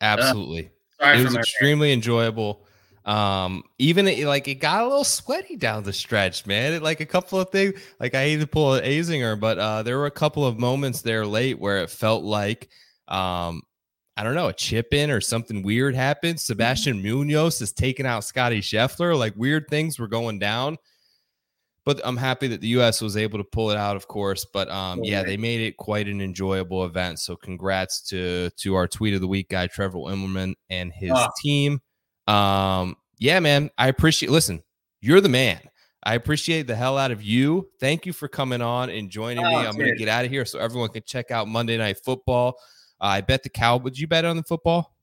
Absolutely. 0.00 0.70
Uh, 1.00 1.14
it 1.16 1.24
was 1.24 1.34
extremely 1.36 1.92
enjoyable. 1.92 2.66
Um, 3.04 3.64
even 3.78 4.08
it, 4.08 4.26
like 4.26 4.48
it 4.48 4.56
got 4.56 4.82
a 4.82 4.88
little 4.88 5.04
sweaty 5.04 5.56
down 5.56 5.82
the 5.82 5.92
stretch, 5.92 6.46
man. 6.46 6.72
It, 6.72 6.82
like 6.82 7.00
a 7.00 7.06
couple 7.06 7.38
of 7.38 7.50
things, 7.50 7.78
like 8.00 8.14
I 8.14 8.22
hate 8.24 8.40
to 8.40 8.46
pull 8.46 8.74
an 8.74 8.84
Azinger, 8.84 9.38
but 9.38 9.58
uh, 9.58 9.82
there 9.82 9.98
were 9.98 10.06
a 10.06 10.10
couple 10.10 10.46
of 10.46 10.58
moments 10.58 11.02
there 11.02 11.26
late 11.26 11.58
where 11.58 11.82
it 11.82 11.90
felt 11.90 12.24
like, 12.24 12.70
um, 13.08 13.62
I 14.16 14.22
don't 14.22 14.34
know, 14.34 14.48
a 14.48 14.54
chip 14.54 14.94
in 14.94 15.10
or 15.10 15.20
something 15.20 15.62
weird 15.62 15.94
happened. 15.94 16.36
Mm-hmm. 16.36 16.52
Sebastian 16.52 17.02
Munoz 17.02 17.60
is 17.60 17.72
taking 17.72 18.06
out 18.06 18.24
Scotty 18.24 18.60
Scheffler. 18.60 19.18
Like 19.18 19.34
weird 19.36 19.68
things 19.68 19.98
were 19.98 20.08
going 20.08 20.38
down 20.38 20.78
but 21.84 22.00
I'm 22.04 22.16
happy 22.16 22.48
that 22.48 22.60
the 22.60 22.68
U.S. 22.68 23.00
was 23.00 23.16
able 23.16 23.38
to 23.38 23.44
pull 23.44 23.70
it 23.70 23.76
out, 23.76 23.96
of 23.96 24.08
course. 24.08 24.46
But 24.46 24.70
um, 24.70 25.04
yeah, 25.04 25.22
they 25.22 25.36
made 25.36 25.60
it 25.60 25.76
quite 25.76 26.08
an 26.08 26.20
enjoyable 26.20 26.84
event. 26.84 27.18
So 27.18 27.36
congrats 27.36 28.00
to 28.08 28.50
to 28.50 28.74
our 28.74 28.88
tweet 28.88 29.14
of 29.14 29.20
the 29.20 29.28
week 29.28 29.50
guy 29.50 29.66
Trevor 29.66 29.98
Immelman 29.98 30.54
and 30.70 30.92
his 30.92 31.12
oh. 31.14 31.28
team. 31.42 31.80
Um, 32.26 32.96
yeah, 33.18 33.40
man, 33.40 33.70
I 33.78 33.88
appreciate. 33.88 34.30
Listen, 34.30 34.62
you're 35.00 35.20
the 35.20 35.28
man. 35.28 35.60
I 36.02 36.14
appreciate 36.14 36.66
the 36.66 36.76
hell 36.76 36.98
out 36.98 37.10
of 37.10 37.22
you. 37.22 37.68
Thank 37.80 38.04
you 38.04 38.12
for 38.12 38.28
coming 38.28 38.60
on 38.60 38.90
and 38.90 39.08
joining 39.08 39.44
oh, 39.44 39.48
me. 39.48 39.56
I'm 39.56 39.76
to 39.76 39.96
get 39.96 40.08
out 40.08 40.24
of 40.24 40.30
here 40.30 40.44
so 40.44 40.58
everyone 40.58 40.90
can 40.90 41.02
check 41.06 41.30
out 41.30 41.48
Monday 41.48 41.78
Night 41.78 41.98
Football. 42.04 42.56
Uh, 43.00 43.06
I 43.06 43.20
bet 43.22 43.42
the 43.42 43.48
cow. 43.48 43.78
Would 43.78 43.98
you 43.98 44.06
bet 44.06 44.24
on 44.24 44.36
the 44.36 44.42
football? 44.42 44.94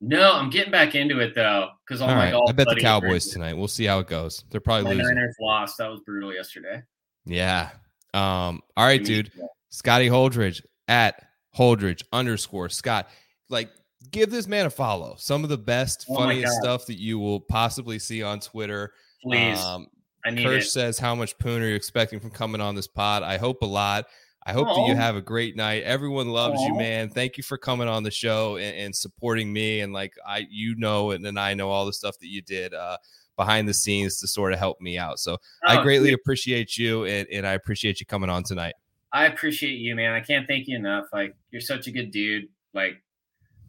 No, 0.00 0.34
I'm 0.34 0.50
getting 0.50 0.70
back 0.70 0.94
into 0.94 1.18
it 1.20 1.34
though 1.34 1.70
because 1.86 2.00
all, 2.00 2.08
all, 2.08 2.14
my 2.14 2.32
right. 2.32 2.42
I 2.48 2.52
bet 2.52 2.68
the 2.68 2.76
Cowboys 2.76 3.28
tonight. 3.28 3.56
We'll 3.56 3.66
see 3.66 3.84
how 3.84 3.98
it 3.98 4.06
goes. 4.06 4.44
They're 4.50 4.60
probably 4.60 4.84
my 4.84 4.90
losing. 4.90 5.16
Niners 5.16 5.36
lost. 5.40 5.78
That 5.78 5.90
was 5.90 6.00
brutal 6.00 6.32
yesterday. 6.32 6.82
Yeah. 7.24 7.70
Um. 8.14 8.62
All 8.76 8.86
right, 8.86 9.04
dude. 9.04 9.32
Scotty 9.70 10.08
Holdridge 10.08 10.62
at 10.86 11.26
Holdridge 11.56 12.02
underscore 12.12 12.68
Scott. 12.68 13.08
Like, 13.50 13.70
give 14.10 14.30
this 14.30 14.46
man 14.46 14.66
a 14.66 14.70
follow. 14.70 15.16
Some 15.18 15.44
of 15.44 15.50
the 15.50 15.58
best, 15.58 16.06
oh 16.08 16.16
funniest 16.16 16.60
stuff 16.60 16.86
that 16.86 16.98
you 16.98 17.18
will 17.18 17.40
possibly 17.40 17.98
see 17.98 18.22
on 18.22 18.40
Twitter. 18.40 18.92
Please. 19.22 19.58
Um, 19.60 19.88
I 20.24 20.30
need 20.30 20.44
Kirsch 20.44 20.66
it. 20.66 20.70
says, 20.70 20.98
"How 20.98 21.14
much 21.14 21.38
poon 21.38 21.62
are 21.62 21.68
you 21.68 21.74
expecting 21.74 22.20
from 22.20 22.30
coming 22.30 22.60
on 22.60 22.74
this 22.74 22.86
pod?" 22.86 23.22
I 23.22 23.38
hope 23.38 23.62
a 23.62 23.66
lot. 23.66 24.06
I 24.44 24.52
hope 24.52 24.68
Aww. 24.68 24.76
that 24.76 24.88
you 24.88 24.96
have 24.96 25.14
a 25.14 25.20
great 25.20 25.56
night. 25.56 25.82
Everyone 25.82 26.28
loves 26.28 26.58
Aww. 26.60 26.68
you, 26.68 26.74
man. 26.74 27.10
Thank 27.10 27.36
you 27.36 27.42
for 27.42 27.58
coming 27.58 27.86
on 27.86 28.02
the 28.02 28.10
show 28.10 28.56
and, 28.56 28.74
and, 28.76 28.96
supporting 28.96 29.52
me. 29.52 29.80
And 29.80 29.92
like 29.92 30.14
I, 30.26 30.46
you 30.48 30.74
know, 30.76 31.10
and 31.10 31.22
then 31.22 31.36
I 31.36 31.52
know 31.52 31.68
all 31.68 31.84
the 31.84 31.92
stuff 31.92 32.18
that 32.20 32.28
you 32.28 32.40
did 32.40 32.72
uh, 32.72 32.96
behind 33.36 33.68
the 33.68 33.74
scenes 33.74 34.18
to 34.20 34.26
sort 34.26 34.54
of 34.54 34.58
help 34.58 34.80
me 34.80 34.96
out. 34.96 35.18
So 35.18 35.34
oh, 35.34 35.38
I 35.66 35.82
greatly 35.82 36.10
dude. 36.10 36.20
appreciate 36.20 36.78
you, 36.78 37.04
and, 37.04 37.28
and 37.30 37.46
I 37.46 37.52
appreciate 37.52 38.00
you 38.00 38.06
coming 38.06 38.30
on 38.30 38.42
tonight. 38.42 38.74
I 39.12 39.26
appreciate 39.26 39.78
you, 39.78 39.94
man. 39.94 40.12
I 40.12 40.20
can't 40.20 40.46
thank 40.46 40.66
you 40.66 40.76
enough. 40.76 41.06
Like 41.12 41.34
you're 41.50 41.60
such 41.60 41.86
a 41.86 41.90
good 41.90 42.10
dude. 42.10 42.48
Like, 42.72 43.02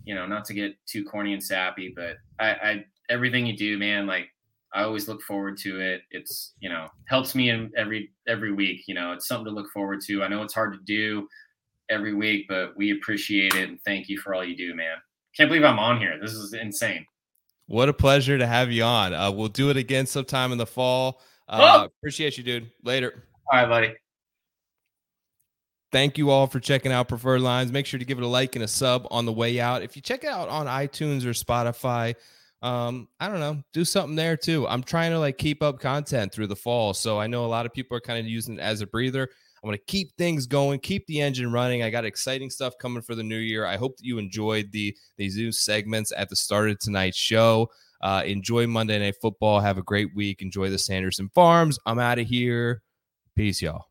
you 0.05 0.15
know, 0.15 0.25
not 0.25 0.45
to 0.45 0.53
get 0.53 0.73
too 0.85 1.03
corny 1.03 1.33
and 1.33 1.43
sappy, 1.43 1.93
but 1.95 2.17
I, 2.39 2.49
I 2.49 2.85
everything 3.09 3.45
you 3.45 3.55
do, 3.55 3.77
man. 3.77 4.07
Like 4.07 4.29
I 4.73 4.83
always 4.83 5.07
look 5.07 5.21
forward 5.21 5.57
to 5.59 5.79
it. 5.79 6.01
It's 6.11 6.53
you 6.59 6.69
know 6.69 6.87
helps 7.07 7.35
me 7.35 7.49
in 7.49 7.71
every 7.75 8.11
every 8.27 8.53
week. 8.53 8.83
You 8.87 8.95
know, 8.95 9.13
it's 9.13 9.27
something 9.27 9.45
to 9.45 9.51
look 9.51 9.71
forward 9.71 10.01
to. 10.07 10.23
I 10.23 10.27
know 10.27 10.43
it's 10.43 10.53
hard 10.53 10.73
to 10.73 10.79
do 10.85 11.27
every 11.89 12.13
week, 12.13 12.45
but 12.47 12.75
we 12.77 12.91
appreciate 12.91 13.55
it 13.55 13.69
and 13.69 13.79
thank 13.85 14.09
you 14.09 14.19
for 14.19 14.35
all 14.35 14.43
you 14.43 14.55
do, 14.55 14.75
man. 14.75 14.97
Can't 15.35 15.49
believe 15.49 15.63
I'm 15.63 15.79
on 15.79 15.99
here. 15.99 16.19
This 16.21 16.33
is 16.33 16.53
insane. 16.53 17.05
What 17.67 17.89
a 17.89 17.93
pleasure 17.93 18.37
to 18.37 18.47
have 18.47 18.71
you 18.71 18.83
on. 18.83 19.13
Uh, 19.13 19.31
we'll 19.31 19.47
do 19.47 19.69
it 19.69 19.77
again 19.77 20.05
sometime 20.05 20.51
in 20.51 20.57
the 20.57 20.65
fall. 20.65 21.21
Uh, 21.47 21.81
oh! 21.81 21.85
Appreciate 21.85 22.37
you, 22.37 22.43
dude. 22.43 22.71
Later. 22.83 23.23
All 23.51 23.59
right, 23.59 23.69
buddy. 23.69 23.95
Thank 25.91 26.17
you 26.17 26.29
all 26.29 26.45
for 26.45 26.59
checking 26.59 26.91
out 26.91 27.07
Preferred 27.07 27.41
Lines. 27.41 27.71
Make 27.71 27.87
sure 27.87 27.97
to 27.97 28.05
give 28.05 28.19
it 28.19 28.23
a 28.23 28.27
like 28.27 28.55
and 28.55 28.63
a 28.63 28.67
sub 28.67 29.07
on 29.09 29.25
the 29.25 29.33
way 29.33 29.59
out. 29.59 29.81
If 29.81 29.95
you 29.95 30.01
check 30.01 30.23
it 30.23 30.29
out 30.29 30.47
on 30.49 30.67
iTunes 30.67 31.25
or 31.25 31.31
Spotify, 31.31 32.15
um 32.61 33.07
i 33.21 33.29
don't 33.29 33.39
know 33.39 33.63
do 33.71 33.85
something 33.85 34.15
there 34.15 34.35
too. 34.35 34.67
I'm 34.67 34.83
trying 34.83 35.11
to 35.11 35.19
like 35.19 35.37
keep 35.37 35.63
up 35.63 35.79
content 35.79 36.33
through 36.33 36.47
the 36.47 36.55
fall 36.55 36.93
so 36.93 37.17
i 37.17 37.25
know 37.25 37.45
a 37.45 37.47
lot 37.47 37.65
of 37.65 37.73
people 37.73 37.95
are 37.95 38.01
kind 38.01 38.19
of 38.19 38.25
using 38.25 38.55
it 38.55 38.59
as 38.59 38.81
a 38.81 38.87
breather. 38.87 39.29
I 39.63 39.67
want 39.67 39.79
to 39.79 39.85
keep 39.91 40.15
things 40.17 40.45
going 40.45 40.79
keep 40.79 41.05
the 41.07 41.21
engine 41.21 41.51
running. 41.51 41.83
I 41.83 41.89
got 41.89 42.05
exciting 42.05 42.49
stuff 42.49 42.73
coming 42.77 43.01
for 43.01 43.15
the 43.15 43.23
new 43.23 43.37
year. 43.37 43.65
I 43.65 43.77
hope 43.77 43.97
that 43.97 44.05
you 44.05 44.17
enjoyed 44.17 44.71
the 44.71 44.95
these 45.17 45.37
new 45.37 45.51
segments 45.51 46.11
at 46.15 46.29
the 46.29 46.35
start 46.35 46.69
of 46.69 46.79
tonight's 46.79 47.17
show. 47.17 47.69
Uh 48.01 48.23
enjoy 48.25 48.67
monday 48.67 48.99
night 48.99 49.15
football. 49.21 49.61
Have 49.61 49.77
a 49.77 49.83
great 49.83 50.13
week. 50.13 50.41
Enjoy 50.41 50.69
the 50.69 50.77
sanderson 50.77 51.29
farms. 51.33 51.79
I'm 51.85 51.99
out 51.99 52.19
of 52.19 52.27
here. 52.27 52.81
Peace 53.35 53.61
y'all 53.61 53.88